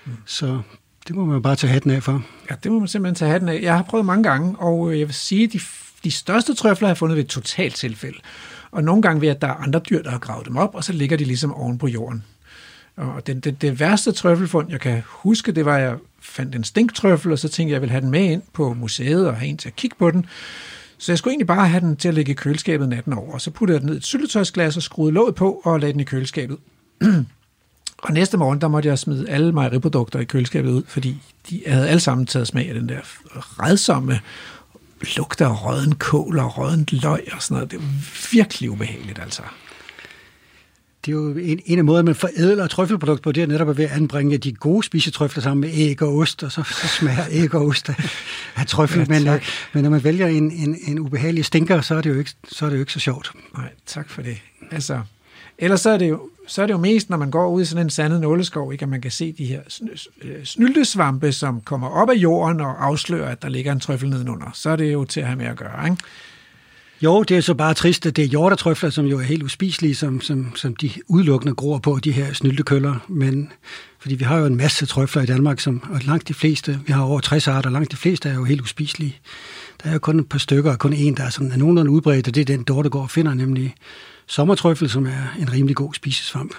Mm. 0.06 0.12
Så 0.26 0.62
det 1.08 1.16
må 1.16 1.26
man 1.26 1.42
bare 1.42 1.56
tage 1.56 1.74
hatten 1.74 1.92
af 1.92 2.04
for. 2.04 2.24
Ja, 2.50 2.56
det 2.64 2.72
må 2.72 2.80
man 2.80 2.88
simpelthen 2.88 3.16
tage 3.16 3.32
hatten 3.32 3.50
af. 3.50 3.60
Jeg 3.62 3.76
har 3.76 3.84
prøvet 3.84 4.06
mange 4.06 4.24
gange, 4.24 4.56
og 4.60 4.92
øh, 4.92 5.00
jeg 5.00 5.08
vil 5.08 5.16
sige, 5.16 5.44
at 5.44 5.54
de, 5.54 5.60
de 6.04 6.12
største 6.12 6.54
trøfler 6.54 6.88
har 6.88 6.92
jeg 6.92 6.98
fundet 6.98 7.18
ved 7.18 7.24
et 7.24 7.30
totalt 7.30 7.76
tilfælde. 7.76 8.18
Og 8.72 8.84
nogle 8.84 9.02
gange 9.02 9.22
ved, 9.22 9.28
at 9.28 9.42
der 9.42 9.48
er 9.48 9.54
andre 9.54 9.80
dyr, 9.90 10.04
der 10.04 10.10
har 10.10 10.20
gravet 10.20 10.48
dem 10.48 10.58
op, 10.58 10.76
og 10.76 10.84
så 10.84 10.94
ligger 10.94 11.18
de 11.18 11.24
ligesom 11.24 11.54
oven 11.54 11.78
på 11.78 11.88
jorden. 11.88 12.24
Og 12.98 13.28
den, 13.28 13.40
det, 13.40 13.62
det 13.62 13.80
værste 13.80 14.12
trøffelfund, 14.12 14.72
jeg 14.72 14.80
kan 14.80 15.04
huske, 15.06 15.52
det 15.52 15.66
var, 15.66 15.78
at 15.78 15.84
jeg 15.84 15.98
fandt 16.22 16.56
en 16.56 16.64
stinktrøffel, 16.64 17.32
og 17.32 17.40
så 17.40 17.50
tænkte 17.50 17.72
jeg, 17.72 17.72
at 17.72 17.74
jeg 17.74 17.82
ville 17.82 17.92
have 17.92 18.02
den 18.02 18.12
med 18.12 18.24
ind 18.24 18.42
på 18.54 18.74
museet 18.74 19.28
og 19.28 19.36
have 19.36 19.50
en 19.50 19.58
til 19.58 19.70
at 19.70 19.76
kigge 19.76 19.96
på 20.00 20.12
den. 20.12 20.26
Så 20.98 21.12
jeg 21.12 21.18
skulle 21.18 21.32
egentlig 21.32 21.48
bare 21.48 21.68
have 21.68 21.82
den 21.82 21.96
til 21.96 22.08
at 22.08 22.14
ligge 22.14 22.32
i 22.32 22.36
køleskabet 22.36 22.90
natten 22.90 23.14
over. 23.14 23.34
Og 23.34 23.42
så 23.42 23.52
puttede 23.52 23.76
jeg 23.76 23.82
den 23.82 23.88
ned 23.88 23.96
i 23.96 23.98
et 23.98 24.06
syltetøjsglas 24.06 24.78
og 24.78 24.84
skruede 24.84 25.14
låget 25.14 25.36
på 25.36 25.62
og 25.64 25.80
lagde 25.80 25.94
den 25.94 26.02
i 26.02 26.04
køleskabet. 26.04 26.58
Og 28.04 28.14
næste 28.14 28.38
morgen, 28.38 28.62
der 28.62 28.68
måtte 28.68 28.90
jeg 28.90 29.00
smide 29.00 29.30
alle 29.30 29.52
mejeriprodukter 29.52 30.20
i 30.20 30.24
køleskabet 30.24 30.70
ud, 30.70 30.84
fordi 30.88 31.22
de 31.50 31.64
havde 31.68 31.90
alle 31.90 32.00
sammen 32.00 32.26
taget 32.26 32.48
smag 32.48 32.68
af 32.70 32.74
den 32.74 32.90
der 32.90 33.00
redsomme 33.34 34.20
lugt 35.18 35.42
af 35.42 35.66
rødden 35.66 35.96
kål 35.96 36.40
og 36.40 36.58
rødden 36.58 36.88
løg 36.92 37.28
og 37.34 37.42
sådan 37.42 37.56
noget. 37.56 37.72
Det 37.72 37.80
var 37.80 37.88
virkelig 38.32 38.72
ubehageligt, 38.72 39.20
altså. 39.20 39.42
Det 41.08 41.14
er 41.14 41.18
jo 41.18 41.30
en, 41.30 41.60
en 41.66 41.78
af 41.78 41.86
måderne, 41.86 42.06
man 42.06 42.16
forædler 42.16 42.68
trøffelprodukt 42.68 43.22
på, 43.22 43.32
det 43.32 43.44
er 43.44 43.48
netop 43.48 43.78
ved 43.78 43.86
at 43.86 43.92
anbringe 43.92 44.38
de 44.38 44.54
gode 44.54 44.84
spisetrøfler 44.84 45.44
sammen 45.44 45.62
med 45.62 45.70
æg 45.74 46.02
og 46.02 46.18
ost, 46.18 46.44
og 46.44 46.52
så, 46.52 46.64
så 46.64 46.88
smager 46.88 47.24
æg 47.44 47.56
og 47.56 47.66
ost 47.66 47.90
af, 47.90 47.96
af 48.56 48.66
trøffel. 48.68 49.00
Ja, 49.00 49.06
men, 49.20 49.28
øh, 49.28 49.42
men 49.74 49.84
når 49.84 49.90
man 49.90 50.04
vælger 50.04 50.28
en, 50.28 50.52
en, 50.52 50.78
en 50.88 51.00
ubehagelig 51.00 51.46
stinker, 51.46 51.82
så 51.82 51.96
er, 51.96 52.02
det 52.02 52.10
jo 52.10 52.20
ikke, 52.20 52.32
så 52.50 52.66
er 52.66 52.70
det 52.70 52.76
jo 52.76 52.80
ikke 52.80 52.94
så 52.94 53.00
sjovt. 53.00 53.32
Nej, 53.58 53.70
tak 53.86 54.10
for 54.10 54.22
det. 54.22 54.38
Altså, 54.72 55.02
ellers 55.58 55.82
så 55.82 55.90
er 55.90 55.98
det 55.98 56.10
jo 56.10 56.30
så 56.48 56.62
er 56.62 56.66
det 56.66 56.74
jo 56.74 56.78
mest, 56.78 57.10
når 57.10 57.18
man 57.18 57.32
går 57.32 57.50
ud 57.50 57.62
i 57.62 57.66
sådan 57.66 57.86
en 57.86 57.90
sandet 57.90 58.22
nåleskov, 58.22 58.74
ikke, 58.74 58.84
at 58.84 58.90
man 58.90 59.02
kan 59.02 59.12
se 59.12 59.32
de 59.32 59.46
her 59.46 59.62
øh, 60.22 60.44
snyltesvampe, 60.44 61.32
som 61.32 61.62
kommer 61.62 61.88
op 61.88 62.10
af 62.10 62.14
jorden 62.14 62.62
og 62.62 62.86
afslører, 62.86 63.30
at 63.30 63.42
der 63.42 63.50
ligger 63.50 63.72
en 63.72 63.80
trøffel 63.80 64.10
nedenunder. 64.10 64.52
Så 64.54 64.70
er 64.70 64.76
det 64.76 64.94
jo 64.94 65.06
til 65.06 65.20
at 65.20 65.26
have 65.26 65.38
med 65.38 65.46
at 65.46 65.58
gøre, 65.58 65.90
ikke? 65.90 65.98
Jo, 67.04 67.24
det 67.24 67.38
er 67.38 67.42
så 67.42 67.54
bare 67.54 67.74
trist, 67.74 68.06
at 68.06 68.16
det 68.16 68.24
er 68.24 68.28
hjortetrøfler, 68.28 68.90
som 68.90 69.06
jo 69.06 69.20
er 69.20 69.24
helt 69.24 69.44
uspiselige, 69.44 69.96
som, 69.96 70.22
som, 70.22 70.56
som 70.56 70.76
de 70.76 70.92
udelukkende 71.08 71.56
gror 71.56 71.78
på, 71.80 72.00
de 72.04 72.12
her 72.12 72.34
snyltekøller. 72.34 72.96
Men 73.08 73.52
fordi 74.00 74.16
vi 74.16 74.24
har 74.24 74.38
jo 74.38 74.46
en 74.46 74.56
masse 74.56 74.86
trøfler 74.86 75.22
i 75.22 75.26
Danmark, 75.26 75.60
som, 75.60 75.84
og 75.90 76.02
langt 76.02 76.28
de 76.28 76.34
fleste, 76.34 76.80
vi 76.86 76.94
har 76.94 77.04
over 77.04 77.20
60 77.20 77.48
arter, 77.48 77.70
langt 77.70 77.92
de 77.92 77.98
fleste 77.98 78.30
er 78.30 78.34
jo 78.34 78.44
helt 78.44 78.62
uspiselige. 78.62 79.20
Der 79.84 79.90
er 79.90 79.94
jo 79.94 80.00
kun 80.00 80.20
et 80.20 80.30
par 80.30 80.38
stykker, 80.38 80.72
og 80.72 80.80
kun 80.80 80.94
en, 80.94 81.18
der 81.18 81.24
er, 81.24 81.30
sådan, 81.30 81.52
er 81.52 81.58
nogenlunde 81.58 81.92
udbredt, 81.92 82.28
og 82.28 82.36
det 82.36 82.42
er 82.42 82.46
den, 82.46 82.64
Dorte 82.64 82.90
går 82.90 83.02
og 83.02 83.12
finder, 83.12 83.34
nemlig 83.34 83.76
sommertrøffel, 84.28 84.90
som 84.90 85.06
er 85.06 85.36
en 85.40 85.54
rimelig 85.54 85.76
god 85.76 85.94
spisesvamp. 85.94 86.54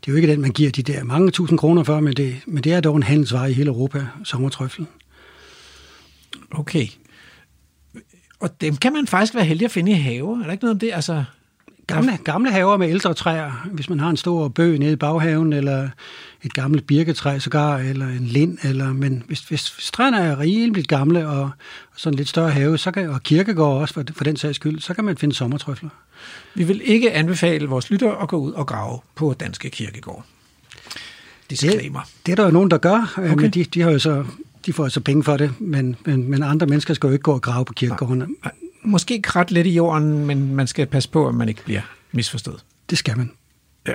Det 0.00 0.08
er 0.08 0.12
jo 0.12 0.16
ikke 0.16 0.28
den, 0.28 0.40
man 0.40 0.50
giver 0.50 0.70
de 0.70 0.82
der 0.82 1.04
mange 1.04 1.30
tusind 1.30 1.58
kroner 1.58 1.82
for, 1.82 2.00
men 2.00 2.12
det, 2.12 2.36
men 2.46 2.64
det 2.64 2.72
er 2.72 2.80
dog 2.80 2.96
en 2.96 3.02
handelsvare 3.02 3.50
i 3.50 3.54
hele 3.54 3.68
Europa, 3.68 4.06
sommertrøffel. 4.24 4.86
Okay. 6.50 6.86
Og 8.42 8.60
dem 8.60 8.76
kan 8.76 8.92
man 8.92 9.06
faktisk 9.06 9.34
være 9.34 9.44
heldig 9.44 9.64
at 9.64 9.70
finde 9.70 9.92
i 9.92 9.94
have. 9.94 10.40
Er 10.40 10.44
der 10.44 10.52
ikke 10.52 10.64
noget 10.64 10.74
om 10.74 10.78
det? 10.78 10.90
Altså, 10.94 11.24
Gamle, 11.86 12.18
gamle 12.24 12.50
haver 12.50 12.76
med 12.76 12.88
ældre 12.88 13.14
træer, 13.14 13.68
hvis 13.72 13.88
man 13.88 14.00
har 14.00 14.10
en 14.10 14.16
stor 14.16 14.48
bøg 14.48 14.78
nede 14.78 14.92
i 14.92 14.96
baghaven, 14.96 15.52
eller 15.52 15.88
et 16.42 16.54
gammelt 16.54 16.86
birketræ 16.86 17.38
sågar, 17.38 17.78
eller 17.78 18.06
en 18.06 18.26
lind, 18.26 18.58
eller, 18.62 18.92
men 18.92 19.22
hvis, 19.26 19.40
hvis, 19.40 19.68
hvis 19.68 19.90
træerne 19.90 20.18
er 20.18 20.38
rigeligt 20.38 20.88
gamle, 20.88 21.28
og, 21.28 21.40
og 21.42 21.50
sådan 21.96 22.16
lidt 22.16 22.28
større 22.28 22.50
have, 22.50 22.78
så 22.78 22.90
kan, 22.90 23.10
og 23.10 23.22
kirkegård 23.22 23.80
også 23.80 23.94
for, 23.94 24.04
for 24.12 24.24
den 24.24 24.36
sags 24.36 24.56
skyld, 24.56 24.80
så 24.80 24.94
kan 24.94 25.04
man 25.04 25.16
finde 25.16 25.34
sommertrøfler. 25.34 25.90
Vi 26.54 26.64
vil 26.64 26.82
ikke 26.84 27.12
anbefale 27.12 27.66
vores 27.66 27.90
lytter 27.90 28.12
at 28.12 28.28
gå 28.28 28.36
ud 28.36 28.52
og 28.52 28.66
grave 28.66 28.98
på 29.14 29.34
danske 29.40 29.70
kirkegård. 29.70 30.24
Disclaimer. 31.50 32.00
Det, 32.00 32.26
det 32.26 32.32
er 32.32 32.36
der 32.36 32.44
jo 32.44 32.50
nogen, 32.50 32.70
der 32.70 32.78
gør, 32.78 33.14
øh, 33.18 33.32
okay. 33.32 33.42
men 33.42 33.50
de, 33.50 33.64
de 33.64 33.80
har 33.80 33.90
jo 33.90 33.98
så 33.98 34.24
de 34.66 34.72
får 34.72 34.84
altså 34.84 35.00
penge 35.00 35.24
for 35.24 35.36
det, 35.36 35.60
men, 35.60 35.96
men, 36.04 36.30
men 36.30 36.42
andre 36.42 36.66
mennesker 36.66 36.94
skal 36.94 37.06
jo 37.06 37.12
ikke 37.12 37.22
gå 37.22 37.32
og 37.32 37.42
grave 37.42 37.64
på 37.64 37.72
kirkegårdene. 37.72 38.28
Måske 38.84 39.22
krat 39.22 39.50
lidt 39.50 39.66
i 39.66 39.70
jorden, 39.70 40.26
men 40.26 40.54
man 40.54 40.66
skal 40.66 40.86
passe 40.86 41.08
på, 41.08 41.28
at 41.28 41.34
man 41.34 41.48
ikke 41.48 41.64
bliver 41.64 41.80
misforstået. 42.12 42.64
Det 42.90 42.98
skal 42.98 43.16
man. 43.16 43.30
Ja. 43.88 43.92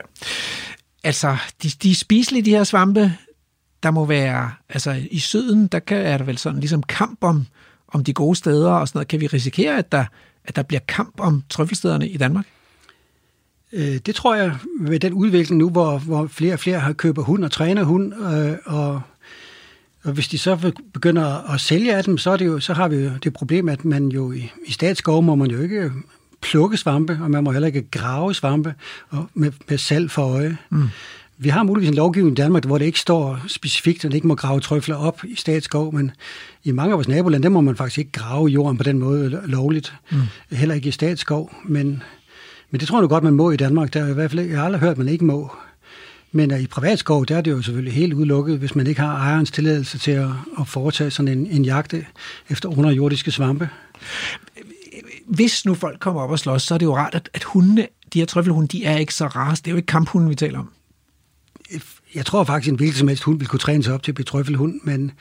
Altså, 1.04 1.38
de, 1.64 1.70
de 1.70 1.92
er 1.92 1.96
spiselige, 1.96 2.46
de 2.46 2.50
her 2.50 2.64
svampe. 2.64 3.14
Der 3.84 3.92
må 3.92 4.06
være, 4.06 4.52
altså 4.70 5.02
i 5.12 5.20
syden, 5.20 5.68
der 5.68 5.80
kan, 5.80 5.98
er 5.98 6.18
der 6.18 6.26
vel 6.26 6.38
sådan 6.38 6.60
ligesom 6.60 6.84
kamp 6.84 7.18
om, 7.22 7.46
om 7.88 8.04
de 8.04 8.14
gode 8.14 8.36
steder 8.36 8.72
og 8.72 8.88
sådan 8.88 8.98
noget. 8.98 9.08
Kan 9.08 9.20
vi 9.20 9.28
risikere, 9.28 9.78
at 9.78 9.92
der, 9.92 10.06
at 10.46 10.56
der 10.56 10.64
bliver 10.64 10.82
kamp 10.88 11.20
om 11.20 11.44
trøffelstederne 11.50 12.10
i 12.10 12.18
Danmark? 12.18 12.46
Øh, 13.74 13.98
det 14.06 14.16
tror 14.16 14.36
jeg 14.36 14.58
ved 14.80 15.00
den 15.00 15.14
udvikling 15.14 15.58
nu, 15.60 15.70
hvor, 15.70 15.98
hvor 15.98 16.28
flere 16.28 16.54
og 16.54 16.60
flere 16.60 16.80
har 16.80 16.94
køber 16.94 17.24
hund 17.24 17.44
og 17.44 17.52
træner 17.52 17.84
hund, 17.84 18.14
øh, 18.14 18.58
og 18.66 19.02
og 20.08 20.14
hvis 20.14 20.28
de 20.28 20.38
så 20.38 20.72
begynder 20.94 21.54
at 21.54 21.62
sælge 21.62 21.96
af 21.96 22.04
dem, 22.04 22.18
så, 22.18 22.32
er 22.32 22.38
det 22.38 22.46
jo, 22.46 22.60
så 22.60 22.74
har 22.74 22.88
vi 22.88 22.96
jo 22.96 23.12
det 23.24 23.34
problem, 23.34 23.70
at 23.70 23.86
man 23.86 24.10
jo 24.10 24.32
i, 24.32 24.52
i 24.66 24.72
statsskov 24.72 25.24
må 25.24 25.36
man 25.36 25.52
jo 25.52 25.62
ikke 25.62 25.92
plukke 26.42 26.78
svampe, 26.78 27.20
og 27.22 27.32
man 27.32 27.44
må 27.44 27.52
heller 27.52 27.68
ikke 27.68 27.82
grave 27.92 28.34
svampe 28.34 28.74
og 29.10 29.30
med, 29.34 29.52
med 29.70 29.78
salg 29.78 30.12
for 30.12 30.22
øje. 30.22 30.58
Mm. 30.70 30.90
Vi 31.38 31.50
har 31.50 31.64
muligvis 31.64 31.90
en 31.90 31.96
lovgivning 31.96 32.38
i 32.38 32.42
Danmark, 32.42 32.66
hvor 32.66 32.78
det 32.78 32.86
ikke 32.86 33.00
står 33.00 33.40
specifikt, 33.48 34.06
at 34.06 34.10
man 34.10 34.16
ikke 34.16 34.28
må 34.28 34.36
grave 34.36 34.60
trøfler 34.60 34.96
op 34.96 35.24
i 35.24 35.36
statsskov, 35.36 35.94
men 35.94 36.12
i 36.64 36.72
mange 36.72 36.92
af 36.92 36.96
vores 36.96 37.08
nabolande, 37.08 37.44
der 37.44 37.50
må 37.50 37.62
man 37.62 37.76
faktisk 37.76 37.98
ikke 37.98 38.12
grave 38.12 38.48
jorden 38.48 38.78
på 38.78 38.84
den 38.84 39.00
måde 39.00 39.42
lovligt. 39.46 39.94
Mm. 40.12 40.18
Heller 40.52 40.76
ikke 40.76 40.90
i 40.90 40.92
statsskov, 40.92 41.52
men, 41.66 42.04
men 42.72 42.80
det 42.80 42.88
tror 42.88 43.02
jeg 43.02 43.10
godt, 43.10 43.24
man 43.24 43.34
må 43.34 43.52
i 43.52 43.58
Danmark. 43.58 43.94
Der 43.94 44.04
er 44.04 44.10
i 44.10 44.14
hvert 44.14 44.32
fald, 44.32 44.48
jeg 44.48 44.58
har 44.58 44.66
aldrig 44.66 44.80
hørt, 44.82 44.92
at 44.92 44.98
man 44.98 45.08
ikke 45.08 45.26
må. 45.26 45.52
Men 46.32 46.62
i 46.62 46.68
privatskov, 46.68 47.26
der 47.26 47.38
er 47.38 47.42
det 47.42 47.52
jo 47.52 47.62
selvfølgelig 47.62 47.94
helt 47.94 48.14
udelukket, 48.14 48.60
hvis 48.60 48.76
man 48.76 48.88
ikke 48.88 49.02
har 49.02 49.16
ejerens 49.16 49.52
tilladelse 49.52 49.98
til 49.98 50.12
at, 50.12 50.30
at 50.60 50.68
foretage 50.68 51.12
sådan 51.12 51.38
en, 51.38 51.48
en 51.48 51.66
jagt 51.66 51.94
efter 52.50 52.70
underjordiske 52.70 53.32
svampe. 53.32 53.70
Hvis 55.28 55.66
nu 55.66 55.74
folk 55.74 56.00
kommer 56.00 56.22
op 56.22 56.30
og 56.30 56.40
slås, 56.40 56.64
så 56.64 56.74
er 56.74 56.78
det 56.78 56.86
jo 56.86 56.96
rart, 56.96 57.16
at, 57.16 57.30
at 57.34 57.44
hundene, 57.44 57.88
de 58.14 58.20
her 58.20 58.26
trøffelhunde, 58.26 58.68
de 58.68 58.86
er 58.86 58.98
ikke 58.98 59.14
så 59.14 59.28
ras. 59.28 59.62
Det 59.62 59.68
er 59.68 59.72
jo 59.72 59.78
ikke 59.78 59.88
kamphunden, 59.88 60.30
vi 60.30 60.36
taler 60.36 60.60
om. 60.60 60.70
Jeg 62.16 62.26
tror 62.26 62.44
faktisk, 62.44 62.72
en 62.72 62.76
hvilken 62.76 62.98
som 62.98 63.08
helst 63.08 63.24
hund 63.24 63.40
vil 63.40 63.48
kunne 63.48 63.60
træne 63.60 63.84
sig 63.84 63.94
op 63.94 64.04
til 64.04 64.12
at 64.12 64.16
blive 64.16 64.26
trøffelhund, 64.26 64.80
men 64.84 65.12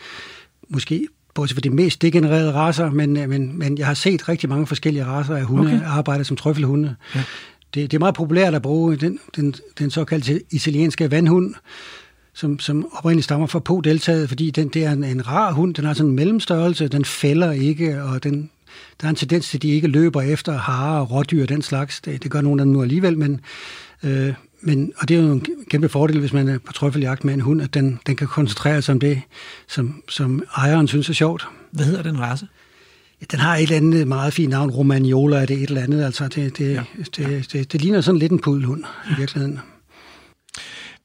måske 0.69 1.09
bortset 1.35 1.57
fra 1.57 1.61
de 1.61 1.71
mest 1.71 2.03
degenererede 2.03 2.53
raser, 2.53 2.91
men, 2.91 3.13
men, 3.13 3.59
men 3.59 3.79
jeg 3.79 3.87
har 3.87 3.95
set 3.95 4.29
rigtig 4.29 4.49
mange 4.49 4.67
forskellige 4.67 5.05
raser 5.05 5.37
af 5.37 5.45
hunde 5.45 5.77
okay. 5.77 5.87
arbejde 5.87 6.25
som 6.25 6.37
trøffelhunde. 6.37 6.97
Ja 7.15 7.25
det, 7.77 7.91
det 7.91 7.97
er 7.97 7.99
meget 7.99 8.15
populært 8.15 8.55
at 8.55 8.63
bruge 8.63 8.97
den, 8.97 9.19
den, 9.37 9.55
den 9.79 9.91
såkaldte 9.91 10.41
italienske 10.51 11.11
vandhund, 11.11 11.55
som, 12.35 12.59
som 12.59 12.89
oprindeligt 12.93 13.25
stammer 13.25 13.47
fra 13.47 13.59
Po-deltaget, 13.59 14.29
fordi 14.29 14.51
den, 14.51 14.69
det 14.69 14.85
er 14.85 14.93
en, 14.93 15.05
en 15.05 15.29
rar 15.29 15.53
hund, 15.53 15.75
den 15.75 15.85
har 15.85 15.95
sådan 15.95 16.11
en 16.11 16.17
mellemstørrelse, 16.17 16.89
den 16.89 17.05
fælder 17.05 17.53
ikke, 17.53 18.03
og 18.03 18.25
den, 18.25 18.51
der 19.01 19.07
er 19.07 19.11
en 19.11 19.17
tendens 19.17 19.49
til, 19.49 19.59
at 19.59 19.63
de 19.63 19.69
ikke 19.69 19.89
løber 19.89 20.23
efter 20.23 20.59
harer 20.59 21.01
og 21.01 21.11
rådyr 21.11 21.43
og 21.43 21.49
den 21.49 21.63
slags. 21.63 22.01
Det, 22.01 22.23
det 22.23 22.31
gør 22.31 22.41
nogle 22.41 22.63
af 22.63 22.67
dem 22.67 22.73
nu 22.73 22.83
alligevel, 22.83 23.19
men, 23.19 23.41
øh, 24.03 24.35
men, 24.61 24.93
og 24.99 25.09
det 25.09 25.17
er 25.17 25.23
jo 25.23 25.33
en 25.33 25.47
kæmpe 25.71 25.89
fordel, 25.89 26.21
hvis 26.21 26.33
man 26.33 26.49
er 26.49 26.59
på 26.59 26.73
trøffeljagt 26.73 27.25
med 27.25 27.35
en 27.35 27.41
hund, 27.41 27.63
at 27.63 27.75
den, 27.75 28.01
den 28.07 28.17
kan 28.17 28.27
koncentrere 28.27 28.83
sig 28.83 28.93
om 28.93 29.01
det, 29.01 29.23
som, 29.69 30.03
som 30.09 30.43
ejeren 30.57 30.89
synes 30.89 31.09
er 31.09 31.15
sjovt. 31.15 31.49
Hvad 31.71 31.85
hedder 31.85 32.03
den 32.03 32.21
race? 32.21 32.47
Den 33.31 33.39
har 33.39 33.57
et 33.57 33.63
eller 33.63 33.77
andet 33.77 34.09
meget 34.09 34.33
fint 34.33 34.51
navn, 34.51 34.71
Romagnola 34.71 35.43
er 35.43 35.47
det 35.47 35.57
et 35.57 35.69
eller 35.69 35.83
andet. 35.83 36.05
Altså 36.05 36.29
det, 36.29 36.59
det, 36.59 36.75
ja. 36.75 36.83
det, 37.17 37.53
det, 37.53 37.73
det, 37.73 37.83
ligner 37.83 38.01
sådan 38.01 38.19
lidt 38.19 38.33
en 38.33 38.41
pudelhund 38.41 38.85
i 39.11 39.15
virkeligheden. 39.19 39.59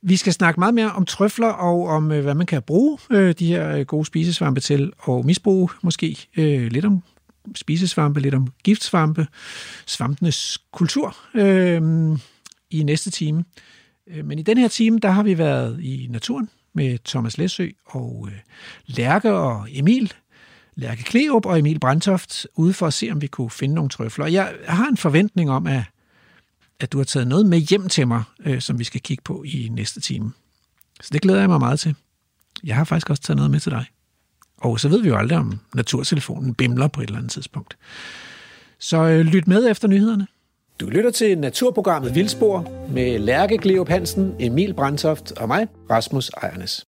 Vi 0.02 0.16
skal 0.16 0.34
snakke 0.34 0.60
meget 0.60 0.74
mere 0.74 0.92
om 0.92 1.06
trøfler 1.06 1.48
og 1.48 1.88
om, 1.88 2.12
øh, 2.12 2.24
hvad 2.24 2.36
man 2.36 2.46
kan 2.46 2.62
bruge 2.62 2.98
øh, 3.12 3.36
de 3.40 3.48
her 3.48 3.76
øh, 3.76 3.86
gode 3.86 4.06
spisesvampe 4.06 4.60
til, 4.60 4.94
og 5.00 5.26
misbruge 5.26 5.70
måske 5.82 6.28
lidt 6.72 6.86
om 6.86 7.04
spisesvampe, 7.56 8.20
lidt 8.20 8.36
om 8.36 8.48
giftsvampe, 8.64 9.28
svampenes 9.86 10.58
kultur 10.74 11.18
øh, 11.36 11.82
i 12.72 12.84
næste 12.84 13.12
time. 13.12 13.44
Men 14.24 14.40
i 14.40 14.42
den 14.42 14.58
her 14.58 14.68
time, 14.68 15.00
der 15.00 15.10
har 15.10 15.24
vi 15.24 15.38
været 15.38 15.80
i 15.82 16.08
naturen 16.10 16.50
med 16.74 16.98
Thomas 17.06 17.38
Læsø 17.38 17.68
og 17.86 18.30
Lærke 18.86 19.34
og 19.34 19.68
Emil 19.72 20.14
Lærke 20.82 21.04
Kleop 21.04 21.46
og 21.46 21.60
Emil 21.60 21.80
Brandtoft 21.80 22.48
ude 22.56 22.74
for 22.74 22.88
at 22.88 22.94
se, 22.94 23.10
om 23.12 23.22
vi 23.22 23.28
kunne 23.28 23.50
finde 23.50 23.76
nogle 23.76 23.90
trøfler. 23.90 24.28
Jeg 24.28 24.54
har 24.68 24.88
en 24.88 24.98
forventning 24.98 25.52
om, 25.52 25.68
at, 25.68 25.84
at 26.80 26.92
du 26.92 26.98
har 26.98 27.04
taget 27.04 27.28
noget 27.28 27.46
med 27.46 27.58
hjem 27.58 27.90
til 27.90 28.08
mig, 28.08 28.24
øh, 28.46 28.62
som 28.62 28.80
vi 28.80 28.84
skal 28.84 29.02
kigge 29.02 29.24
på 29.24 29.44
i 29.44 29.70
næste 29.72 30.02
time. 30.02 30.32
Så 31.02 31.10
det 31.14 31.22
glæder 31.22 31.40
jeg 31.40 31.50
mig 31.50 31.60
meget 31.60 31.80
til. 31.80 31.96
Jeg 32.64 32.76
har 32.76 32.84
faktisk 32.84 33.10
også 33.10 33.22
taget 33.22 33.36
noget 33.36 33.52
med 33.52 33.60
til 33.60 33.72
dig. 33.72 33.86
Og 34.58 34.80
så 34.80 34.90
ved 34.90 35.02
vi 35.02 35.08
jo 35.08 35.18
aldrig, 35.18 35.38
om 35.38 35.60
naturtelefonen 35.76 36.56
bimler 36.56 36.88
på 36.88 37.02
et 37.02 37.06
eller 37.06 37.18
andet 37.18 37.32
tidspunkt. 37.32 37.78
Så 38.80 38.98
øh, 38.98 39.20
lyt 39.20 39.48
med 39.48 39.72
efter 39.72 39.88
nyhederne. 39.88 40.28
Du 40.80 40.90
lytter 40.90 41.12
til 41.12 41.38
naturprogrammet 41.38 42.16
Vildspor 42.16 42.88
med 42.90 43.20
Lærke 43.20 43.58
Kleop 43.58 43.90
Hansen, 43.90 44.36
Emil 44.40 44.74
Brandtoft 44.74 45.32
og 45.32 45.48
mig, 45.48 45.68
Rasmus 45.90 46.30
Ejernes. 46.30 46.86